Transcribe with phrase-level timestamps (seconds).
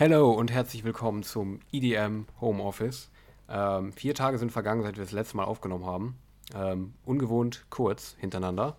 [0.00, 3.10] Hello und herzlich willkommen zum EDM Homeoffice.
[3.50, 6.16] Ähm, vier Tage sind vergangen, seit wir das letzte Mal aufgenommen haben.
[6.54, 8.78] Ähm, ungewohnt kurz hintereinander.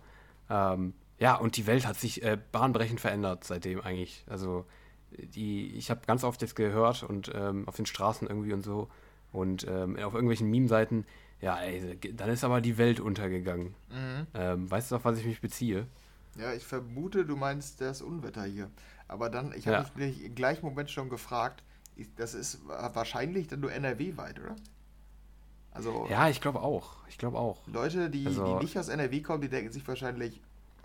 [0.50, 4.24] Ähm, ja, und die Welt hat sich äh, bahnbrechend verändert seitdem eigentlich.
[4.28, 4.64] Also
[5.12, 8.88] die, ich habe ganz oft jetzt gehört und ähm, auf den Straßen irgendwie und so
[9.30, 11.06] und ähm, auf irgendwelchen Meme-Seiten,
[11.40, 13.76] ja, ey, dann ist aber die Welt untergegangen.
[13.90, 14.26] Mhm.
[14.34, 15.86] Ähm, weißt du, auf was ich mich beziehe?
[16.36, 18.70] Ja, ich vermute, du meinst das Unwetter hier.
[19.12, 20.06] Aber dann, ich habe ja.
[20.06, 21.62] mich im gleichen Moment schon gefragt,
[22.16, 24.56] das ist wahrscheinlich dann nur NRW-weit, oder?
[25.70, 26.06] Also.
[26.08, 26.96] Ja, ich glaube auch.
[27.08, 27.66] Ich glaube auch.
[27.66, 30.40] Leute, die, also, die nicht aus NRW kommen, die denken sich wahrscheinlich,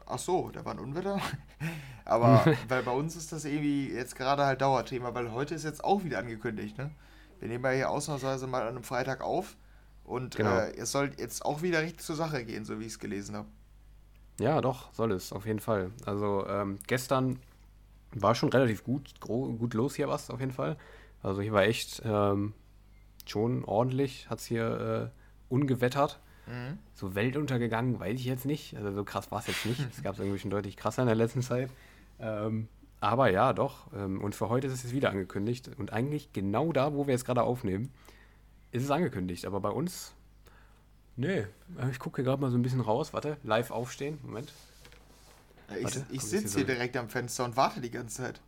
[0.06, 1.22] ach so, da war ein Unwetter.
[2.06, 5.84] Aber weil bei uns ist das irgendwie jetzt gerade halt Dauerthema, weil heute ist jetzt
[5.84, 6.92] auch wieder angekündigt, ne?
[7.40, 9.56] Wir nehmen ja hier ausnahmsweise mal an einem Freitag auf
[10.04, 10.58] und genau.
[10.58, 13.36] äh, es soll jetzt auch wieder richtig zur Sache gehen, so wie ich es gelesen
[13.36, 13.48] habe.
[14.40, 15.92] Ja, doch, soll es, auf jeden Fall.
[16.06, 17.40] Also ähm, gestern
[18.14, 20.78] war schon relativ gut, gut los hier was, auf jeden Fall.
[21.22, 22.54] Also hier war echt ähm,
[23.26, 26.20] schon ordentlich, hat es hier äh, ungewettert.
[26.48, 26.80] Mhm.
[26.94, 28.76] So Weltuntergegangen, weiß ich jetzt nicht.
[28.76, 29.86] Also so krass war es jetzt nicht.
[29.92, 31.70] Es gab es irgendwie schon deutlich krasser in der letzten Zeit.
[32.20, 32.68] Ähm,
[33.00, 33.92] aber ja, doch.
[33.94, 35.70] Ähm, und für heute ist es jetzt wieder angekündigt.
[35.78, 37.92] Und eigentlich genau da, wo wir jetzt gerade aufnehmen,
[38.72, 39.46] ist es angekündigt.
[39.46, 40.14] Aber bei uns,
[41.16, 41.46] nee.
[41.92, 43.14] Ich gucke gerade mal so ein bisschen raus.
[43.14, 44.20] Warte, live aufstehen.
[44.24, 44.52] Moment.
[45.70, 48.42] Ja, ich, ich sitze hier so direkt am Fenster und warte die ganze Zeit.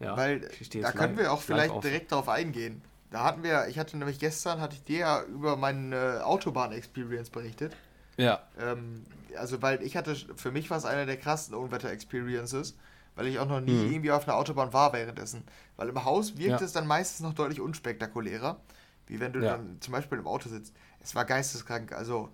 [0.00, 0.48] Ja, Weil
[0.80, 2.82] da können wir auch vielleicht direkt darauf eingehen.
[3.10, 7.74] Da hatten wir, ich hatte nämlich gestern, hatte ich dir ja über meine Autobahn-Experience berichtet.
[8.16, 8.42] Ja.
[8.60, 12.74] Ähm, also, weil ich hatte, für mich war es einer der krassen Unwetter-Experiences
[13.18, 13.92] weil ich auch noch nie mhm.
[13.92, 15.42] irgendwie auf einer Autobahn war währenddessen.
[15.76, 16.64] Weil im Haus wirkt ja.
[16.64, 18.60] es dann meistens noch deutlich unspektakulärer,
[19.08, 19.56] wie wenn du ja.
[19.56, 20.72] dann zum Beispiel im Auto sitzt.
[21.00, 21.92] Es war geisteskrank.
[21.92, 22.30] Also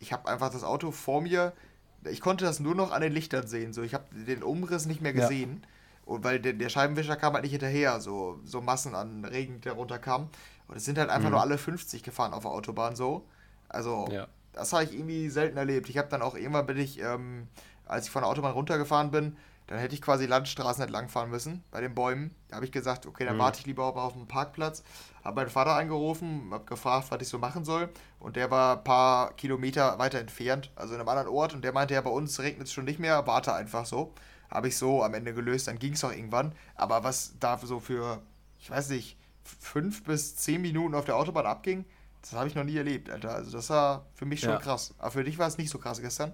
[0.00, 1.54] ich habe einfach das Auto vor mir,
[2.04, 3.72] ich konnte das nur noch an den Lichtern sehen.
[3.72, 5.62] So, ich habe den Umriss nicht mehr gesehen.
[5.62, 5.68] Ja.
[6.14, 9.74] Und weil der, der, Scheibenwischer kam halt nicht hinterher, so, so Massen an Regen, der
[9.74, 10.30] runterkam.
[10.66, 11.32] Und es sind halt einfach mhm.
[11.32, 13.26] nur alle 50 gefahren auf der Autobahn so.
[13.68, 14.08] Also,
[14.52, 15.88] das habe ich irgendwie selten erlebt.
[15.88, 17.48] Ich habe dann auch irgendwann bin ich, ähm,
[17.86, 19.36] als ich von der Autobahn runtergefahren bin,
[19.68, 22.34] dann hätte ich quasi Landstraßen entlang fahren müssen bei den Bäumen.
[22.48, 23.40] Da habe ich gesagt, okay, dann mhm.
[23.40, 24.82] warte ich lieber auf dem Parkplatz.
[25.22, 27.90] Habe meinen Vater angerufen, habe gefragt, was ich so machen soll.
[28.18, 31.52] Und der war ein paar Kilometer weiter entfernt, also in einem anderen Ort.
[31.52, 34.14] Und der meinte, ja, bei uns regnet es schon nicht mehr, warte einfach so.
[34.50, 36.54] Habe ich so am Ende gelöst, dann ging es auch irgendwann.
[36.74, 38.22] Aber was da so für,
[38.58, 41.84] ich weiß nicht, fünf bis zehn Minuten auf der Autobahn abging,
[42.22, 43.34] das habe ich noch nie erlebt, Alter.
[43.34, 44.58] Also das war für mich schon ja.
[44.58, 44.94] krass.
[44.96, 46.32] Aber für dich war es nicht so krass gestern?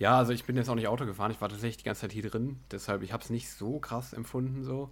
[0.00, 2.12] Ja, also ich bin jetzt auch nicht Auto gefahren, ich war tatsächlich die ganze Zeit
[2.12, 4.88] hier drin, deshalb ich habe es nicht so krass empfunden so.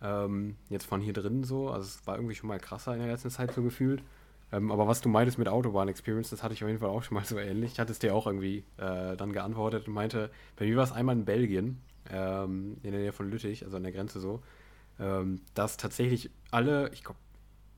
[0.00, 3.08] Ähm, jetzt von hier drin so, also es war irgendwie schon mal krasser in der
[3.08, 4.04] letzten Zeit so gefühlt.
[4.52, 7.16] Ähm, aber was du meintest mit Autobahn-Experience, das hatte ich auf jeden Fall auch schon
[7.16, 7.72] mal so ähnlich.
[7.72, 10.92] Ich hatte es dir auch irgendwie äh, dann geantwortet und meinte, bei mir war es
[10.92, 11.80] einmal in Belgien,
[12.12, 14.40] ähm, in der Nähe von Lüttich, also an der Grenze so,
[15.00, 17.18] ähm, dass tatsächlich alle, ich glaube,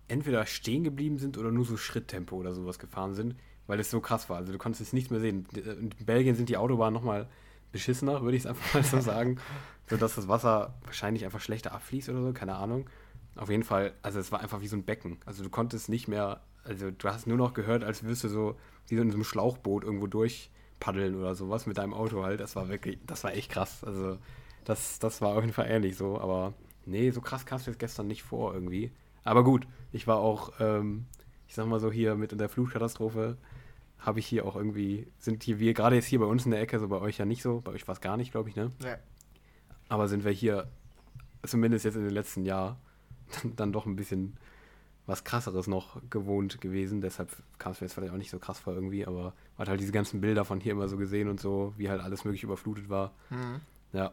[0.09, 3.35] entweder stehen geblieben sind oder nur so Schritttempo oder sowas gefahren sind
[3.67, 4.39] weil es so krass war.
[4.39, 5.47] Also du konntest es nicht mehr sehen.
[5.55, 7.29] In Belgien sind die Autobahnen nochmal
[7.73, 9.39] beschissener, würde ich es einfach mal so sagen.
[9.89, 12.89] Sodass das Wasser wahrscheinlich einfach schlechter abfließt oder so, keine Ahnung.
[13.37, 15.19] Auf jeden Fall, also es war einfach wie so ein Becken.
[15.27, 18.57] Also du konntest nicht mehr, also du hast nur noch gehört, als würdest du so
[18.89, 22.41] wie so in so einem Schlauchboot irgendwo durchpaddeln oder sowas mit deinem Auto halt.
[22.41, 23.85] Das war wirklich, das war echt krass.
[23.85, 24.19] Also
[24.65, 26.19] das, das war auf jeden Fall ähnlich so.
[26.19, 28.91] Aber nee, so krass kam es jetzt gestern nicht vor irgendwie.
[29.25, 31.07] Aber gut, ich war auch, ähm,
[31.49, 33.37] ich sag mal so hier mit in der Flutkatastrophe
[33.99, 36.61] habe ich hier auch irgendwie, sind hier wir gerade jetzt hier bei uns in der
[36.61, 38.57] Ecke, so bei euch ja nicht so, bei euch war es gar nicht, glaube ich,
[38.57, 38.71] ne?
[38.83, 38.97] Ja.
[39.89, 40.69] Aber sind wir hier,
[41.45, 42.77] zumindest jetzt in den letzten Jahren,
[43.43, 44.37] dann, dann doch ein bisschen
[45.07, 47.01] was krasseres noch gewohnt gewesen.
[47.01, 49.69] Deshalb kam es mir jetzt vielleicht auch nicht so krass vor irgendwie, aber man hat
[49.69, 52.43] halt diese ganzen Bilder von hier immer so gesehen und so, wie halt alles möglich
[52.43, 53.13] überflutet war.
[53.31, 53.61] Mhm.
[53.93, 54.13] Ja.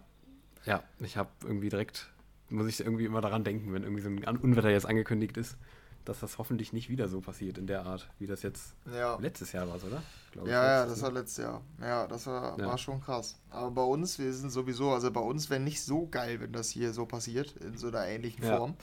[0.65, 2.11] Ja, ich habe irgendwie direkt,
[2.49, 5.57] muss ich irgendwie immer daran denken, wenn irgendwie so ein Unwetter jetzt angekündigt ist
[6.05, 9.17] dass das hoffentlich nicht wieder so passiert in der Art, wie das jetzt ja.
[9.19, 10.01] letztes Jahr war, oder?
[10.31, 11.61] Glaube ja, ja, das war letztes Jahr.
[11.79, 12.65] Ja, das war, ja.
[12.65, 13.37] war schon krass.
[13.49, 16.69] Aber bei uns, wir sind sowieso, also bei uns wäre nicht so geil, wenn das
[16.69, 18.57] hier so passiert, in so einer ähnlichen ja.
[18.57, 18.75] Form.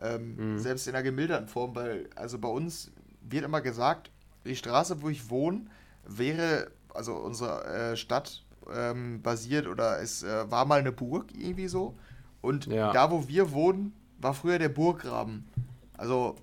[0.00, 0.58] Ähm, mhm.
[0.58, 4.10] Selbst in einer gemilderten Form, weil, also bei uns wird immer gesagt,
[4.44, 5.66] die Straße, wo ich wohne,
[6.06, 11.68] wäre, also unsere äh, Stadt ähm, basiert oder es äh, war mal eine Burg irgendwie
[11.68, 11.94] so.
[12.40, 15.48] Und da, wo wir wohnen, war früher der Burggraben.
[15.96, 16.34] Also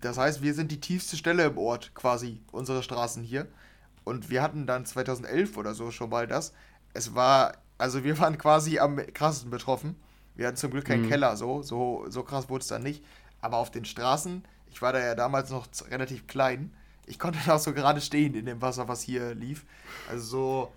[0.00, 3.46] das heißt, wir sind die tiefste Stelle im Ort quasi, unsere Straßen hier.
[4.04, 6.52] Und wir hatten dann 2011 oder so schon mal das.
[6.94, 9.96] Es war, also wir waren quasi am krassesten betroffen.
[10.34, 11.08] Wir hatten zum Glück keinen mhm.
[11.08, 13.04] Keller, so, so, so krass wurde es dann nicht.
[13.40, 16.72] Aber auf den Straßen, ich war da ja damals noch relativ klein,
[17.06, 19.64] ich konnte da so gerade stehen in dem Wasser, was hier lief.
[20.10, 20.72] Also so,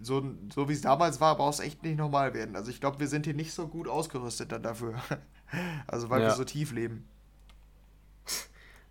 [0.00, 2.54] so, so wie es damals war, braucht es echt nicht normal werden.
[2.54, 4.94] Also ich glaube, wir sind hier nicht so gut ausgerüstet dann dafür.
[5.86, 6.28] also weil ja.
[6.28, 7.08] wir so tief leben.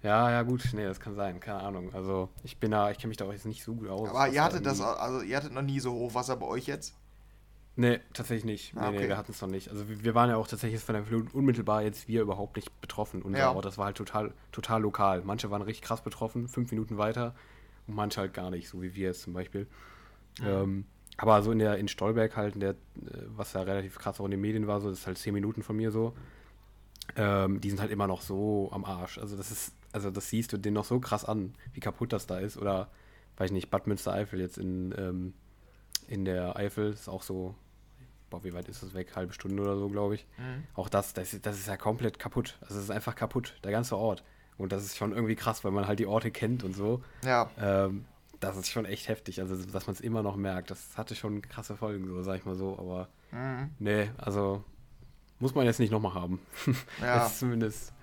[0.03, 1.93] Ja, ja, gut, nee, das kann sein, keine Ahnung.
[1.93, 4.09] Also ich bin da, ich kenne mich da auch jetzt nicht so gut aus.
[4.09, 6.93] Aber ihr hattet das, also ihr hattet noch nie so Hochwasser bei euch jetzt?
[7.75, 8.73] Nee, tatsächlich nicht.
[8.75, 9.03] Ah, nee, okay.
[9.03, 9.69] nee, wir hatten es noch nicht.
[9.69, 13.21] Also wir waren ja auch tatsächlich von der Flut unmittelbar jetzt wir überhaupt nicht betroffen.
[13.21, 13.51] Unser ja.
[13.51, 15.23] Ort, das war halt total, total lokal.
[15.23, 17.33] Manche waren richtig krass betroffen, fünf Minuten weiter
[17.87, 19.67] und manche halt gar nicht, so wie wir jetzt zum Beispiel.
[20.39, 20.47] Mhm.
[20.47, 20.85] Ähm,
[21.17, 22.75] aber so in der in Stolberg halt, in der, äh,
[23.27, 25.63] was ja relativ krass auch in den Medien war, so, das ist halt zehn Minuten
[25.63, 26.13] von mir so.
[27.15, 29.17] Ähm, die sind halt immer noch so am Arsch.
[29.17, 32.27] Also das ist, also das siehst du denen noch so krass an, wie kaputt das
[32.27, 32.57] da ist.
[32.57, 32.89] Oder,
[33.37, 35.33] weiß ich nicht, Bad Münstereifel jetzt in, ähm,
[36.07, 37.55] in der Eifel ist auch so
[38.33, 39.15] boah, wie weit ist das weg?
[39.15, 40.25] Halbe Stunde oder so, glaube ich.
[40.39, 40.63] Mhm.
[40.73, 42.57] Auch das, das, das ist ja komplett kaputt.
[42.61, 44.23] Also es ist einfach kaputt, der ganze Ort.
[44.57, 47.03] Und das ist schon irgendwie krass, weil man halt die Orte kennt und so.
[47.23, 47.51] Ja.
[47.59, 48.05] Ähm,
[48.39, 49.39] das ist schon echt heftig.
[49.39, 50.71] Also, dass man es immer noch merkt.
[50.71, 52.77] Das hatte schon krasse Folgen, so, sag ich mal so.
[52.79, 53.69] Aber mhm.
[53.77, 54.63] nee, also
[55.39, 56.39] muss man jetzt nicht nochmal haben.
[57.01, 57.19] Ja.
[57.19, 57.93] das ist zumindest.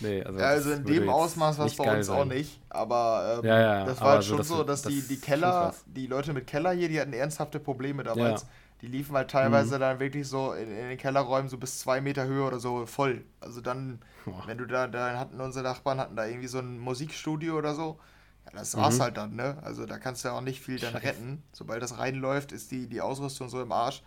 [0.00, 2.16] Nee, also, ja, also in dem Ausmaß war es bei uns sein.
[2.16, 2.60] auch nicht.
[2.68, 6.06] Aber ähm, ja, ja, das war halt schon so, dass das die, die Keller, die
[6.06, 8.46] Leute mit Keller hier, die hatten ernsthafte Probleme damals.
[8.82, 9.80] Die liefen halt teilweise mhm.
[9.80, 13.24] dann wirklich so in, in, den Kellerräumen so bis zwei Meter Höhe oder so voll.
[13.40, 14.42] Also dann, Boah.
[14.46, 17.98] wenn du da, dann hatten unsere Nachbarn hatten da irgendwie so ein Musikstudio oder so.
[18.44, 19.02] Ja, das war's mhm.
[19.02, 19.56] halt dann, ne?
[19.62, 21.06] Also da kannst du ja auch nicht viel dann Scheiße.
[21.06, 21.42] retten.
[21.52, 24.02] Sobald das reinläuft, ist die, die Ausrüstung so im Arsch.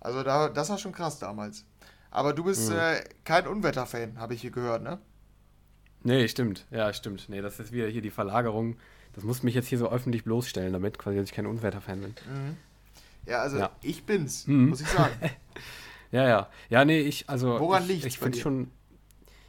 [0.00, 1.66] Also da, das war schon krass damals.
[2.10, 2.78] Aber du bist mhm.
[2.78, 4.98] äh, kein Unwetterfan, habe ich hier gehört, ne?
[6.02, 6.66] Nee, stimmt.
[6.70, 7.28] Ja, stimmt.
[7.28, 8.76] Nee, das ist wieder hier die Verlagerung.
[9.14, 12.10] Das muss mich jetzt hier so öffentlich bloßstellen, damit quasi, ich kein Unwetterfan bin.
[12.10, 12.56] Mhm.
[13.26, 13.70] Ja, also ja.
[13.82, 14.68] ich bin's, mhm.
[14.68, 15.12] muss ich sagen.
[16.12, 16.48] ja, ja.
[16.70, 17.58] Ja, nee, ich, also.
[17.58, 18.70] Woran liegt Ich, ich finde schon.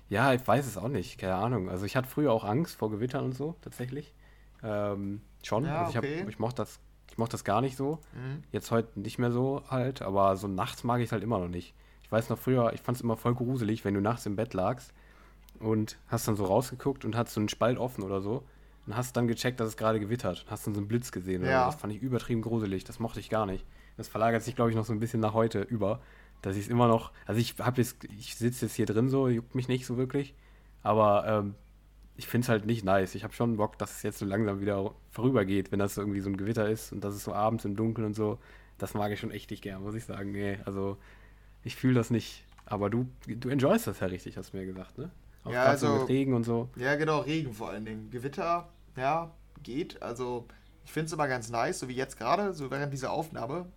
[0.09, 1.69] Ja, ich weiß es auch nicht, keine Ahnung.
[1.69, 4.15] Also ich hatte früher auch Angst vor Gewittern und so, tatsächlich.
[4.63, 5.65] Ähm, schon.
[5.65, 6.21] Ja, also ich, okay.
[6.21, 6.79] hab, ich mochte das,
[7.11, 7.99] ich mochte das gar nicht so.
[8.13, 8.43] Mhm.
[8.51, 11.47] Jetzt heute nicht mehr so halt, aber so nachts mag ich es halt immer noch
[11.47, 11.75] nicht.
[12.01, 14.55] Ich weiß noch früher, ich fand es immer voll gruselig, wenn du nachts im Bett
[14.55, 14.91] lagst
[15.59, 18.43] und hast dann so rausgeguckt und hast so einen Spalt offen oder so
[18.85, 20.45] und hast dann gecheckt, dass es gerade gewittert.
[20.49, 21.43] Hast dann so einen Blitz gesehen.
[21.43, 21.65] Ja.
[21.65, 22.83] Das fand ich übertrieben gruselig.
[22.83, 23.65] Das mochte ich gar nicht.
[23.97, 26.01] Das verlagert sich, glaube ich, noch so ein bisschen nach heute über.
[26.41, 27.11] Dass ich es immer noch.
[27.25, 30.33] Also ich habe jetzt, ich sitze jetzt hier drin so, juckt mich nicht so wirklich.
[30.81, 31.55] Aber ähm,
[32.15, 33.15] ich finde es halt nicht nice.
[33.15, 36.21] Ich habe schon Bock, dass es jetzt so langsam wieder vorübergeht, wenn das so irgendwie
[36.21, 38.39] so ein Gewitter ist und das ist so abends im Dunkeln und so.
[38.77, 40.31] Das mag ich schon echt nicht gern, muss ich sagen.
[40.31, 40.97] Nee, also
[41.63, 42.45] ich fühle das nicht.
[42.65, 45.11] Aber du, du enjoyst das ja richtig, hast du mir gesagt, ne?
[45.43, 46.69] Auch ja, also mit Regen und so.
[46.75, 48.09] Ja, genau, Regen vor allen Dingen.
[48.11, 49.31] Gewitter ja,
[49.63, 50.01] geht.
[50.01, 50.45] Also
[50.89, 53.67] ich finde es immer ganz nice, so wie jetzt gerade, so während dieser Aufnahme,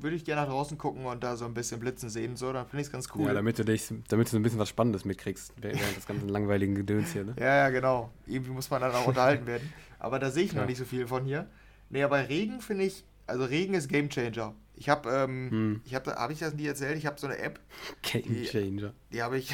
[0.00, 2.68] würde ich gerne nach draußen gucken und da so ein bisschen Blitzen sehen, so, dann
[2.68, 3.26] finde ich es ganz cool.
[3.26, 6.28] Ja, damit du dich, damit du so ein bisschen was Spannendes mitkriegst, während des ganzen
[6.30, 7.34] langweiligen Gedöns hier, ne?
[7.36, 8.12] Ja, ja, genau.
[8.28, 9.72] Irgendwie muss man dann auch unterhalten werden.
[9.98, 10.60] Aber da sehe ich ja.
[10.60, 11.48] noch nicht so viel von hier.
[11.90, 14.54] Nee, aber Regen finde ich, also Regen ist Gamechanger.
[14.76, 15.80] Ich habe, ähm, hm.
[15.84, 16.96] ich habe, habe ich das nie erzählt?
[16.96, 17.58] Ich habe so eine App.
[18.02, 18.92] Gamechanger.
[19.10, 19.52] Die, die habe ich,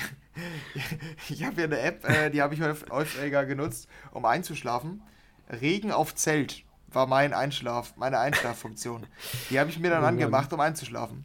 [1.29, 5.03] ich habe hier eine App, äh, die habe ich häufiger genutzt, um einzuschlafen.
[5.49, 9.07] Regen auf Zelt war mein Einschlaf, meine Einschlaffunktion.
[9.51, 11.25] Die habe ich mir dann oh angemacht, um einzuschlafen.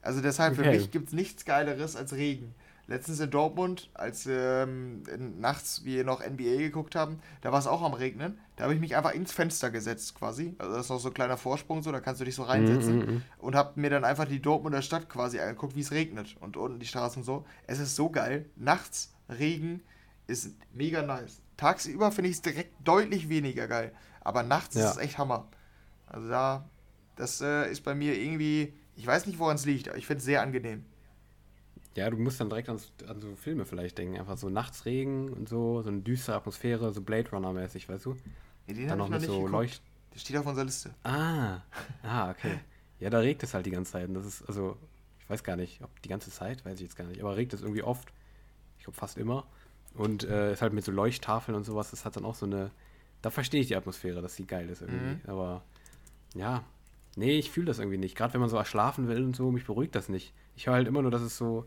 [0.00, 0.64] Also deshalb okay.
[0.64, 2.54] für mich gibt es nichts Geileres als Regen
[2.86, 5.02] letztens in Dortmund, als ähm,
[5.38, 8.38] nachts wir noch NBA geguckt haben, da war es auch am Regnen.
[8.56, 10.54] Da habe ich mich einfach ins Fenster gesetzt quasi.
[10.58, 12.98] Also das ist noch so ein kleiner Vorsprung, so da kannst du dich so reinsetzen.
[12.98, 13.20] Mm -hmm.
[13.38, 16.36] Und habe mir dann einfach die Dortmunder Stadt quasi angeguckt, wie es regnet.
[16.40, 17.44] Und unten die Straßen so.
[17.66, 18.46] Es ist so geil.
[18.56, 19.80] Nachts Regen
[20.26, 21.40] ist mega nice.
[21.56, 23.92] Tagsüber finde ich es direkt deutlich weniger geil.
[24.20, 24.84] Aber nachts ja.
[24.84, 25.48] ist es echt Hammer.
[26.06, 26.68] Also da,
[27.16, 30.18] das äh, ist bei mir irgendwie, ich weiß nicht, woran es liegt, aber ich finde
[30.18, 30.84] es sehr angenehm.
[31.94, 34.18] Ja, du musst dann direkt an, an, so Filme vielleicht denken.
[34.18, 38.16] Einfach so Nachtsregen und so, so eine düstere Atmosphäre, so Blade Runner-mäßig, weißt du?
[38.66, 39.82] Ja, den dann noch, noch mit so Leucht.
[40.14, 40.94] Der steht auf unserer Liste.
[41.04, 41.60] Ah,
[42.02, 42.60] ah, okay.
[42.98, 44.08] Ja, da regt es halt die ganze Zeit.
[44.08, 44.76] Und das ist, also,
[45.20, 47.52] ich weiß gar nicht, ob die ganze Zeit, weiß ich jetzt gar nicht, aber regt
[47.52, 48.12] es irgendwie oft.
[48.78, 49.46] Ich glaube fast immer.
[49.94, 52.70] Und äh, ist halt mit so Leuchttafeln und sowas, das hat dann auch so eine.
[53.20, 55.14] Da verstehe ich die Atmosphäre, dass die geil ist irgendwie.
[55.14, 55.20] Mhm.
[55.26, 55.62] Aber
[56.34, 56.64] ja,
[57.16, 58.16] nee, ich fühle das irgendwie nicht.
[58.16, 60.32] Gerade wenn man so erschlafen will und so, mich beruhigt das nicht.
[60.56, 61.66] Ich höre halt immer nur, dass es so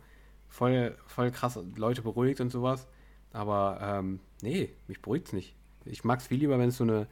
[0.55, 2.88] voll, voll krass Leute beruhigt und sowas.
[3.33, 5.55] Aber ähm, nee, mich beruhigt es nicht.
[5.83, 7.07] Ich mag es viel lieber, wenn es so eine,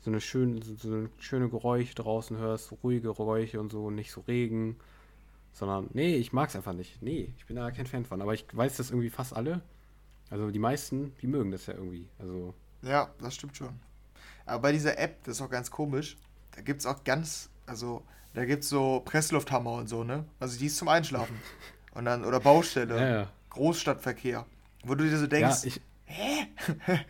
[0.00, 4.10] so eine schöne, so eine schöne Geräusche draußen hörst, so ruhige Geräusche und so, nicht
[4.10, 4.76] so Regen.
[5.52, 7.02] Sondern, nee, ich mag es einfach nicht.
[7.02, 8.22] Nee, ich bin da kein Fan von.
[8.22, 9.60] Aber ich weiß, dass irgendwie fast alle,
[10.30, 12.08] also die meisten, die mögen das ja irgendwie.
[12.18, 12.54] Also.
[12.82, 13.80] Ja, das stimmt schon.
[14.46, 16.16] Aber bei dieser App, das ist auch ganz komisch,
[16.52, 18.02] da gibt es auch ganz, also
[18.32, 20.24] da gibt es so Presslufthammer und so, ne?
[20.40, 21.36] Also die ist zum Einschlafen.
[21.98, 23.28] Und dann, oder Baustelle, ja, ja.
[23.50, 24.46] Großstadtverkehr.
[24.84, 26.46] Wo du dir so denkst, ja, ich, hä?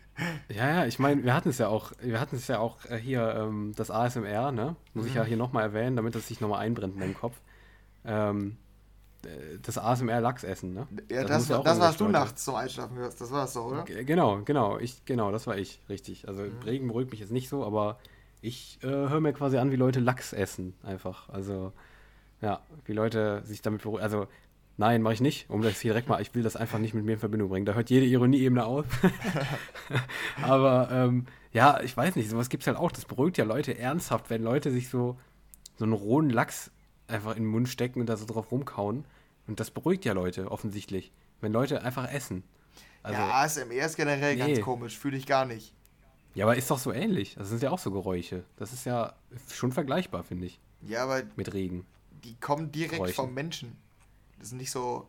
[0.49, 2.97] ja, ja, ich meine, wir hatten es ja auch, wir hatten es ja auch äh,
[2.97, 4.77] hier, ähm, das ASMR, ne?
[4.95, 5.11] Muss mhm.
[5.11, 7.37] ich ja hier nochmal erwähnen, damit das sich nochmal einbrennt in meinem Kopf.
[8.07, 8.57] Ähm,
[9.61, 10.89] das ASMR-Lachsessen, ne?
[11.11, 13.83] Ja, das, das, ja das warst du nachts zum Einschlafen hörst, das war's so, oder?
[13.83, 16.27] Genau, genau, ich, genau, das war ich, richtig.
[16.29, 16.63] Also mhm.
[16.65, 17.99] Regen beruhigt mich jetzt nicht so, aber
[18.41, 21.29] ich äh, höre mir quasi an, wie Leute Lachs essen, einfach.
[21.29, 21.75] Also,
[22.41, 24.03] ja, wie Leute sich damit beruhigen.
[24.03, 24.29] Also,
[24.79, 27.05] nein, mache ich nicht, um das hier direkt mal, ich will das einfach nicht mit
[27.05, 27.67] mir in Verbindung bringen.
[27.67, 28.87] Da hört jede Ironie-Ebene auf.
[30.43, 32.91] aber, ähm, ja, ich weiß nicht, sowas gibt es halt auch.
[32.91, 35.19] Das beruhigt ja Leute ernsthaft, wenn Leute sich so,
[35.77, 36.71] so einen rohen Lachs
[37.09, 39.05] einfach in den Mund stecken und da so drauf rumkauen.
[39.47, 41.13] Und das beruhigt ja Leute, offensichtlich.
[41.41, 42.45] Wenn Leute einfach essen.
[43.03, 44.55] Also, ja, ASMR ist generell nee.
[44.55, 45.73] ganz komisch, fühle ich gar nicht.
[46.35, 47.35] Ja, aber ist doch so ähnlich.
[47.37, 48.45] Das sind ja auch so Geräusche.
[48.57, 49.15] Das ist ja
[49.51, 50.61] schon vergleichbar, finde ich.
[50.83, 51.23] Ja, aber.
[51.37, 51.87] Mit Regen.
[52.23, 53.15] Die kommen direkt Geräuschen.
[53.15, 53.77] vom Menschen.
[54.39, 55.09] Das ist nicht so.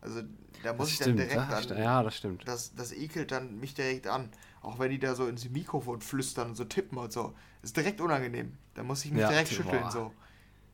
[0.00, 0.22] Also,
[0.62, 1.20] da muss das ich stimmt.
[1.20, 1.78] dann direkt das, an.
[1.78, 2.48] Ja, das stimmt.
[2.48, 4.30] Das, das ekelt dann mich direkt an.
[4.62, 7.34] Auch wenn die da so ins Mikrofon flüstern und so tippen und so.
[7.60, 8.56] Das ist direkt unangenehm.
[8.74, 9.90] Da muss ich mich ja, direkt schütteln, boah.
[9.90, 10.12] so.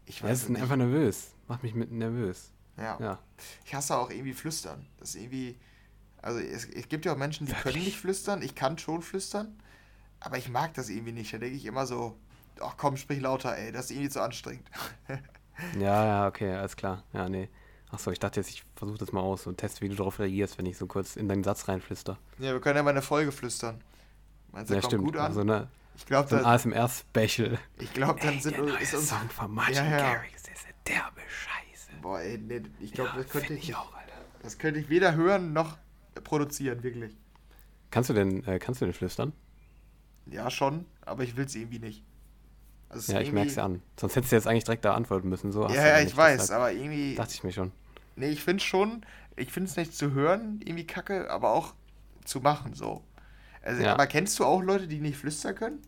[0.07, 1.33] Ich weiß ja, ist einfach nervös.
[1.49, 2.53] Macht mich mit nervös.
[2.77, 2.97] Ja.
[3.01, 3.19] ja.
[3.65, 4.87] Ich hasse auch irgendwie Flüstern.
[4.99, 5.59] Das ist irgendwie.
[6.23, 7.75] Also es, es gibt ja auch Menschen, die Wirklich?
[7.75, 8.43] können nicht flüstern.
[8.43, 9.61] Ich kann schon flüstern.
[10.21, 11.33] Aber ich mag das irgendwie nicht.
[11.33, 12.17] Da denke ich immer so,
[12.61, 13.73] ach komm, sprich lauter, ey.
[13.73, 14.69] Das ist irgendwie zu anstrengend.
[15.79, 17.05] ja, ja, okay, alles klar.
[17.13, 17.49] Ja, nee.
[17.91, 20.59] Achso, ich dachte jetzt, ich versuche das mal aus und teste, wie du darauf reagierst,
[20.59, 22.19] wenn ich so kurz in deinen Satz reinflüster.
[22.39, 23.81] Ja, wir können ja mal eine Folge flüstern.
[24.51, 25.05] Meinst du, ja, kommt stimmt.
[25.05, 25.27] gut an?
[25.27, 27.59] Also eine, ich glaube, so ein ASMR-Special.
[27.79, 29.99] Ich glaube, dann ey, sind der ist uns Song von Martin ja, ja.
[29.99, 31.93] Garrix, ist der derbe Scheiße.
[32.03, 34.13] Boah, ey, nee, ich glaube, ja, das könnte ich, ich auch, Alter.
[34.43, 35.79] Das könnte ich weder hören noch
[36.25, 37.17] produzieren, wirklich.
[37.91, 39.33] Kannst du denn, äh, kannst du denn flüstern?
[40.27, 42.05] Ja, schon, aber ich will es irgendwie nicht.
[42.89, 43.83] Also ja, ich merke es ja an.
[43.99, 45.53] Sonst hättest du jetzt eigentlich direkt da antworten müssen.
[45.53, 47.15] So ja, ja, ich weiß, aber irgendwie.
[47.15, 47.73] Dachte ich mir schon.
[48.15, 49.05] Nee, ich finde schon,
[49.37, 51.75] ich finde es nicht zu hören, irgendwie kacke, aber auch
[52.25, 53.03] zu machen, so.
[53.63, 53.93] Also, ja.
[53.93, 55.83] Aber kennst du auch Leute, die nicht flüstern können?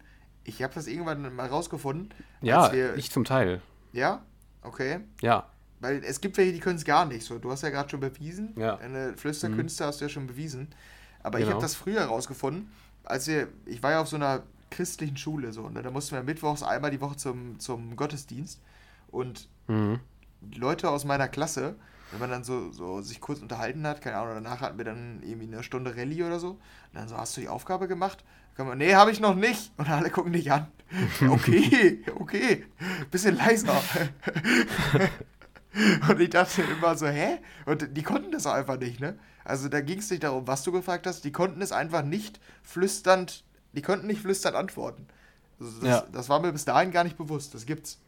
[0.44, 2.12] Ich habe das irgendwann mal rausgefunden.
[2.42, 3.62] Ja, wir, ich zum Teil.
[3.92, 4.22] Ja?
[4.62, 5.00] Okay.
[5.20, 5.48] Ja.
[5.80, 7.24] Weil es gibt welche, die können es gar nicht.
[7.24, 8.54] So, du hast ja gerade schon bewiesen.
[8.56, 8.76] Ja.
[8.76, 9.86] Deine Flüsterkünste mhm.
[9.86, 10.68] hast du ja schon bewiesen.
[11.22, 11.48] Aber genau.
[11.48, 12.70] ich habe das früher rausgefunden
[13.08, 15.82] als wir, ich war ja auf so einer christlichen Schule so, ne?
[15.82, 18.60] da mussten wir mittwochs einmal die Woche zum, zum Gottesdienst
[19.08, 20.00] und mhm.
[20.54, 21.76] Leute aus meiner Klasse,
[22.10, 25.22] wenn man dann so, so sich kurz unterhalten hat, keine Ahnung, danach hatten wir dann
[25.22, 28.24] irgendwie eine Stunde Rallye oder so, und dann so, hast du die Aufgabe gemacht?
[28.58, 29.70] Kann man, nee, habe ich noch nicht.
[29.76, 30.66] Und alle gucken dich an.
[31.28, 32.64] okay, okay,
[33.08, 33.72] bisschen leiser.
[36.08, 37.38] und ich dachte immer so, hä?
[37.66, 39.16] Und die konnten das auch einfach nicht, ne?
[39.44, 41.24] Also da ging es nicht darum, was du gefragt hast.
[41.24, 45.06] Die konnten es einfach nicht flüsternd, die konnten nicht flüsternd antworten.
[45.60, 46.06] Also das, ja.
[46.12, 47.54] das war mir bis dahin gar nicht bewusst.
[47.54, 47.98] Das gibt's.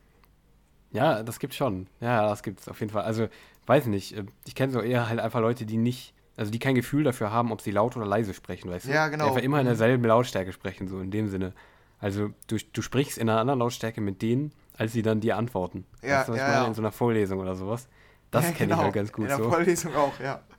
[0.92, 1.86] Ja, das gibt's schon.
[2.00, 3.02] Ja, das gibt's auf jeden Fall.
[3.02, 3.28] Also,
[3.66, 4.16] weiß nicht.
[4.16, 7.30] Äh, ich kenne so eher halt einfach Leute, die nicht, also die kein Gefühl dafür
[7.30, 8.92] haben, ob sie laut oder leise sprechen, weißt du?
[8.92, 9.24] Ja, genau.
[9.24, 11.52] Die einfach immer in derselben Lautstärke sprechen, so in dem Sinne.
[11.98, 15.84] Also, du, du sprichst in einer anderen Lautstärke mit denen, als sie dann dir antworten.
[16.02, 16.52] Ja, weißt du, was ja?
[16.52, 16.66] Ja.
[16.66, 17.88] In so einer Vorlesung oder sowas.
[18.30, 18.78] Das ja, kenne genau.
[18.78, 19.24] ich halt ganz gut.
[19.24, 19.50] In der so.
[19.50, 20.40] Vorlesung auch, ja.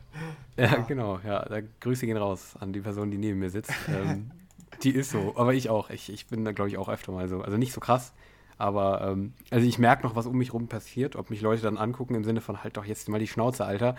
[0.58, 1.22] Ja, ja, genau.
[1.26, 3.72] Ja, da Grüße gehen raus an die Person, die neben mir sitzt.
[3.88, 4.30] ähm,
[4.84, 5.90] die ist so, aber ich auch.
[5.90, 7.42] Ich, ich bin da, glaube ich, auch öfter mal so.
[7.42, 8.14] Also nicht so krass,
[8.58, 11.78] aber ähm, also ich merke noch, was um mich rum passiert, ob mich Leute dann
[11.78, 13.96] angucken im Sinne von halt doch jetzt mal die Schnauze, Alter.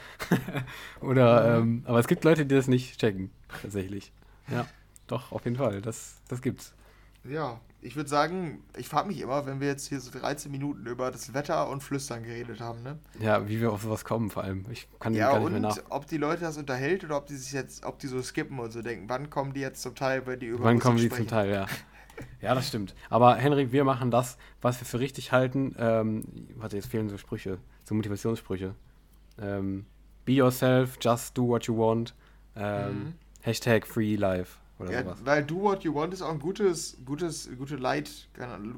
[1.00, 4.12] Oder, ähm, aber es gibt Leute, die das nicht checken, tatsächlich.
[4.48, 4.66] Ja,
[5.08, 5.82] doch, auf jeden Fall.
[5.82, 6.74] Das, das gibt's.
[7.24, 10.86] Ja, ich würde sagen, ich frage mich immer, wenn wir jetzt hier so 13 Minuten
[10.86, 12.98] über das Wetter und Flüstern geredet haben, ne?
[13.20, 14.64] Ja, wie wir auf sowas kommen vor allem.
[14.70, 15.78] Ich kann ja, gar nicht mehr nach.
[15.88, 18.72] ob die Leute das unterhält oder ob die sich jetzt, ob die so skippen und
[18.72, 21.26] so denken, wann kommen die jetzt zum Teil, wenn die über Wann kommen die zum
[21.26, 21.66] Teil, ja.
[22.40, 22.94] Ja, das stimmt.
[23.08, 25.74] Aber Henrik, wir machen das, was wir für richtig halten.
[25.78, 26.24] Ähm,
[26.56, 28.74] warte, jetzt fehlen so Sprüche, so Motivationssprüche.
[29.40, 29.86] Ähm,
[30.24, 32.14] be yourself, just do what you want.
[32.54, 33.14] Ähm, mhm.
[33.40, 35.18] Hashtag free life oder ja, sowas.
[35.24, 38.10] Weil Do What You Want ist auch ein gutes, gutes, gute Leit,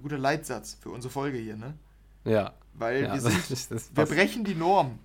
[0.03, 1.75] guter Leitsatz für unsere Folge hier, ne?
[2.25, 2.55] Ja.
[2.75, 4.99] Weil ja, wir, sind, das, das wir brechen die Norm.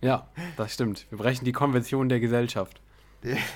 [0.00, 0.26] Ja,
[0.56, 1.06] das stimmt.
[1.10, 2.80] Wir brechen die Konvention der Gesellschaft.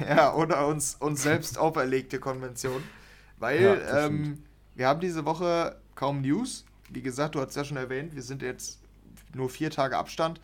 [0.01, 2.83] Ja, oder uns, uns selbst auferlegte Konvention.
[3.39, 4.45] Weil ja, ähm,
[4.77, 6.65] wir haben diese Woche kaum News.
[6.89, 8.79] Wie gesagt, du hast ja schon erwähnt, wir sind jetzt
[9.35, 10.41] nur vier Tage Abstand.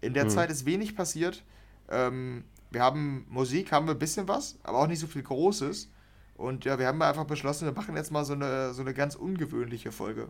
[0.00, 0.30] In der hm.
[0.30, 1.44] Zeit ist wenig passiert.
[1.90, 5.90] Ähm, wir haben Musik, haben wir ein bisschen was, aber auch nicht so viel Großes.
[6.34, 9.14] Und ja, wir haben einfach beschlossen, wir machen jetzt mal so eine, so eine ganz
[9.14, 10.28] ungewöhnliche Folge.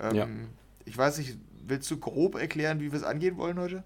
[0.00, 0.26] Ähm, ja.
[0.84, 3.84] Ich weiß nicht, willst du grob erklären, wie wir es angehen wollen heute?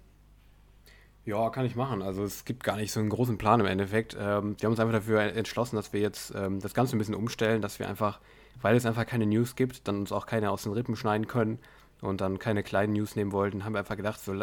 [1.23, 2.01] Ja, kann ich machen.
[2.01, 4.15] Also es gibt gar nicht so einen großen Plan im Endeffekt.
[4.15, 7.15] Ähm, wir haben uns einfach dafür entschlossen, dass wir jetzt ähm, das Ganze ein bisschen
[7.15, 8.19] umstellen, dass wir einfach,
[8.61, 11.59] weil es einfach keine News gibt, dann uns auch keine aus den Rippen schneiden können,
[12.01, 14.33] und dann keine kleinen News nehmen wollten, haben wir einfach gedacht, so,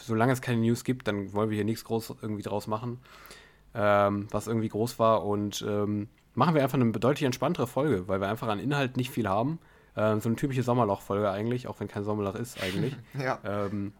[0.00, 3.00] solange es keine News gibt, dann wollen wir hier nichts groß irgendwie draus machen.
[3.74, 5.24] ähm, was irgendwie groß war.
[5.24, 9.10] Und ähm, machen wir einfach eine deutlich entspanntere Folge, weil wir einfach an Inhalt nicht
[9.10, 9.58] viel haben.
[9.96, 12.96] Ähm, so eine typische Sommerloch-Folge eigentlich, auch wenn kein Sommerloch ist eigentlich.
[13.18, 13.38] ja.
[13.44, 13.92] Ähm,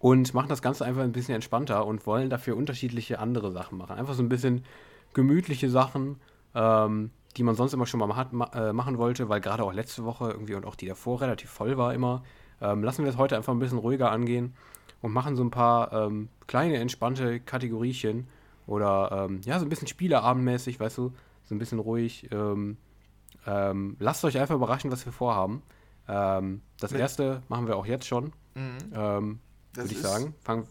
[0.00, 3.96] und machen das Ganze einfach ein bisschen entspannter und wollen dafür unterschiedliche andere Sachen machen.
[3.96, 4.64] Einfach so ein bisschen
[5.14, 6.16] gemütliche Sachen,
[6.54, 9.72] ähm, die man sonst immer schon mal hat, ma äh, machen wollte, weil gerade auch
[9.72, 12.22] letzte Woche irgendwie und auch die davor relativ voll war immer.
[12.60, 14.54] Ähm, lassen wir das heute einfach ein bisschen ruhiger angehen
[15.00, 18.26] und machen so ein paar ähm, kleine, entspannte Kategoriechen
[18.66, 21.12] oder ähm, ja, so ein bisschen Spieleabendmäßig, weißt du,
[21.44, 22.28] so ein bisschen ruhig.
[22.32, 22.76] Ähm,
[23.46, 25.62] ähm, lasst euch einfach überraschen, was wir vorhaben.
[26.08, 29.38] Ähm, das erste machen wir auch jetzt schon, mhm.
[29.74, 30.34] würde ich sagen.
[30.42, 30.66] Fangen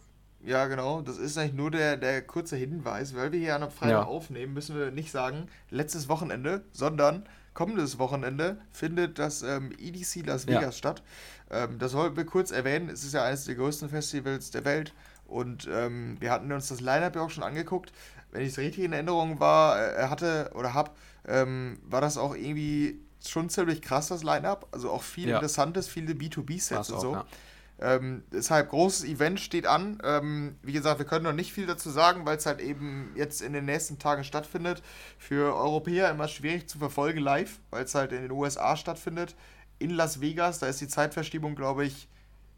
[0.48, 1.02] ja, genau.
[1.02, 3.14] Das ist eigentlich nur der, der kurze Hinweis.
[3.16, 4.04] Weil wir hier an einem Freitag ja.
[4.04, 10.48] aufnehmen, müssen wir nicht sagen, letztes Wochenende, sondern kommendes Wochenende findet das ähm, EDC Las
[10.48, 10.72] Vegas ja.
[10.72, 11.04] statt.
[11.52, 12.88] Ähm, das sollten wir kurz erwähnen.
[12.88, 14.94] Es ist ja eines der größten Festivals der Welt.
[15.26, 17.92] Und ähm, wir hatten uns das Line-Up ja auch schon angeguckt.
[18.32, 20.92] Wenn ich es richtig in Erinnerung war, äh, hatte oder habe,
[21.28, 24.70] ähm, war das auch irgendwie schon ziemlich krass, das Line-Up.
[24.72, 25.36] Also auch viel ja.
[25.36, 27.14] Interessantes, viele B2B-Sets und so.
[27.16, 27.26] ja.
[27.80, 30.00] Ähm, deshalb, großes Event steht an.
[30.04, 33.42] Ähm, wie gesagt, wir können noch nicht viel dazu sagen, weil es halt eben jetzt
[33.42, 34.82] in den nächsten Tagen stattfindet.
[35.20, 39.36] Für Europäer immer schwierig zu verfolgen live, weil es halt in den USA stattfindet.
[39.80, 42.10] In Las Vegas, da ist die Zeitverschiebung, glaube ich,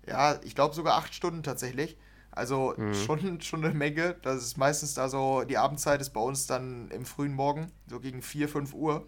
[0.07, 1.97] ja, ich glaube sogar acht Stunden tatsächlich.
[2.31, 2.93] Also mhm.
[2.93, 4.15] schon, schon eine Menge.
[4.21, 7.99] Das ist meistens da so, die Abendzeit ist bei uns dann im frühen Morgen, so
[7.99, 9.05] gegen 4, 5 Uhr.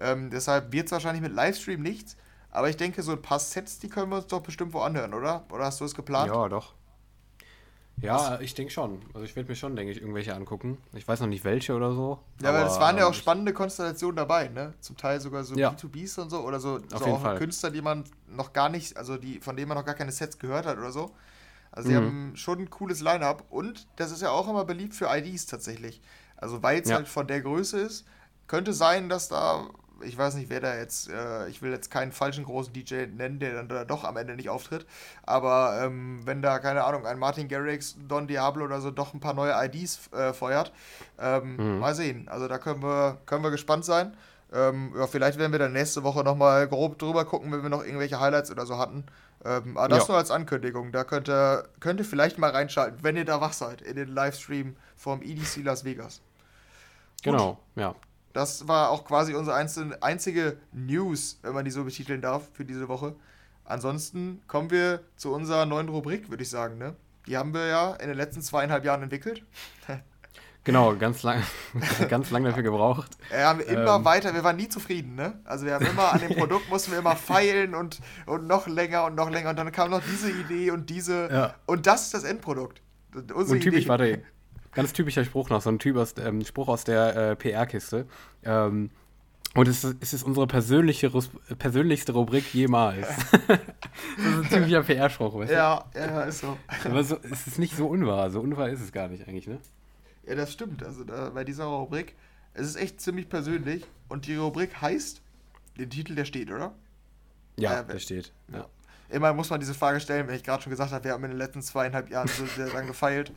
[0.00, 2.16] Ähm, deshalb wird es wahrscheinlich mit Livestream nichts.
[2.50, 5.14] Aber ich denke, so ein paar Sets, die können wir uns doch bestimmt wo anhören,
[5.14, 5.44] oder?
[5.50, 6.32] Oder hast du es geplant?
[6.32, 6.74] Ja, doch.
[8.00, 8.40] Ja, Was?
[8.40, 9.02] ich denke schon.
[9.12, 10.78] Also ich werde mir schon, denke ich, irgendwelche angucken.
[10.92, 12.20] Ich weiß noch nicht welche oder so.
[12.40, 14.74] Ja, aber es waren ja auch spannende Konstellationen dabei, ne?
[14.80, 15.70] Zum Teil sogar so ja.
[15.70, 17.38] B2Bs und so oder so, so auch Fall.
[17.38, 20.38] Künstler, die man noch gar nicht, also die, von denen man noch gar keine Sets
[20.38, 21.10] gehört hat oder so.
[21.72, 21.98] Also sie mhm.
[21.98, 26.00] haben schon ein cooles Line-up und das ist ja auch immer beliebt für IDs tatsächlich.
[26.36, 26.96] Also weil es ja.
[26.96, 28.06] halt von der Größe ist,
[28.46, 29.68] könnte sein, dass da
[30.02, 33.38] ich weiß nicht, wer da jetzt, äh, ich will jetzt keinen falschen großen DJ nennen,
[33.38, 34.86] der dann da doch am Ende nicht auftritt,
[35.22, 39.20] aber ähm, wenn da, keine Ahnung, ein Martin Garrix, Don Diablo oder so doch ein
[39.20, 40.72] paar neue IDs äh, feuert,
[41.18, 41.78] ähm, mhm.
[41.78, 42.28] mal sehen.
[42.28, 44.16] Also da können wir, können wir gespannt sein.
[44.52, 47.84] Ähm, ja, vielleicht werden wir dann nächste Woche nochmal grob drüber gucken, wenn wir noch
[47.84, 49.04] irgendwelche Highlights oder so hatten.
[49.44, 50.08] Ähm, aber das ja.
[50.08, 50.90] nur als Ankündigung.
[50.90, 54.08] Da könnt ihr, könnt ihr vielleicht mal reinschalten, wenn ihr da wach seid, in den
[54.08, 56.22] Livestream vom EDC Las Vegas.
[57.22, 57.82] Genau, Gut.
[57.82, 57.94] ja.
[58.32, 62.88] Das war auch quasi unsere einzige News, wenn man die so betiteln darf, für diese
[62.88, 63.14] Woche.
[63.64, 66.78] Ansonsten kommen wir zu unserer neuen Rubrik, würde ich sagen.
[66.78, 66.94] Ne?
[67.26, 69.42] Die haben wir ja in den letzten zweieinhalb Jahren entwickelt.
[70.64, 71.42] Genau, ganz lang,
[72.10, 73.16] ganz lang dafür gebraucht.
[73.30, 74.04] Wir haben immer ähm.
[74.04, 75.40] weiter, wir waren nie zufrieden, ne?
[75.44, 79.06] Also wir haben immer an dem Produkt mussten wir immer feilen und, und noch länger
[79.06, 81.54] und noch länger und dann kam noch diese Idee und diese ja.
[81.64, 82.82] und das ist das Endprodukt.
[83.14, 83.88] Unsere und typisch, Idee.
[83.88, 84.22] warte,
[84.78, 88.06] Ganz typischer Spruch noch, so ein typ aus, ähm, Spruch aus der äh, PR-Kiste.
[88.44, 88.90] Ähm,
[89.56, 91.10] und es ist, es ist unsere persönliche,
[91.58, 93.08] persönlichste Rubrik jemals.
[93.48, 95.54] das ist ein typischer PR-Spruch, weißt du?
[95.56, 96.56] Ja, ja, ist so.
[96.84, 98.30] Aber so, es ist nicht so unwahr.
[98.30, 99.58] So unwahr ist es gar nicht eigentlich, ne?
[100.24, 100.84] Ja, das stimmt.
[100.84, 102.14] Also da, bei dieser Rubrik,
[102.54, 103.84] es ist echt ziemlich persönlich.
[104.08, 105.22] Und die Rubrik heißt,
[105.76, 106.72] den Titel, der steht, oder?
[107.56, 108.32] Ja, äh, der steht.
[108.52, 108.68] Ja.
[109.10, 111.30] Immer muss man diese Frage stellen, wenn ich gerade schon gesagt habe, wir haben in
[111.30, 113.32] den letzten zweieinhalb Jahren so sehr lang gefeilt.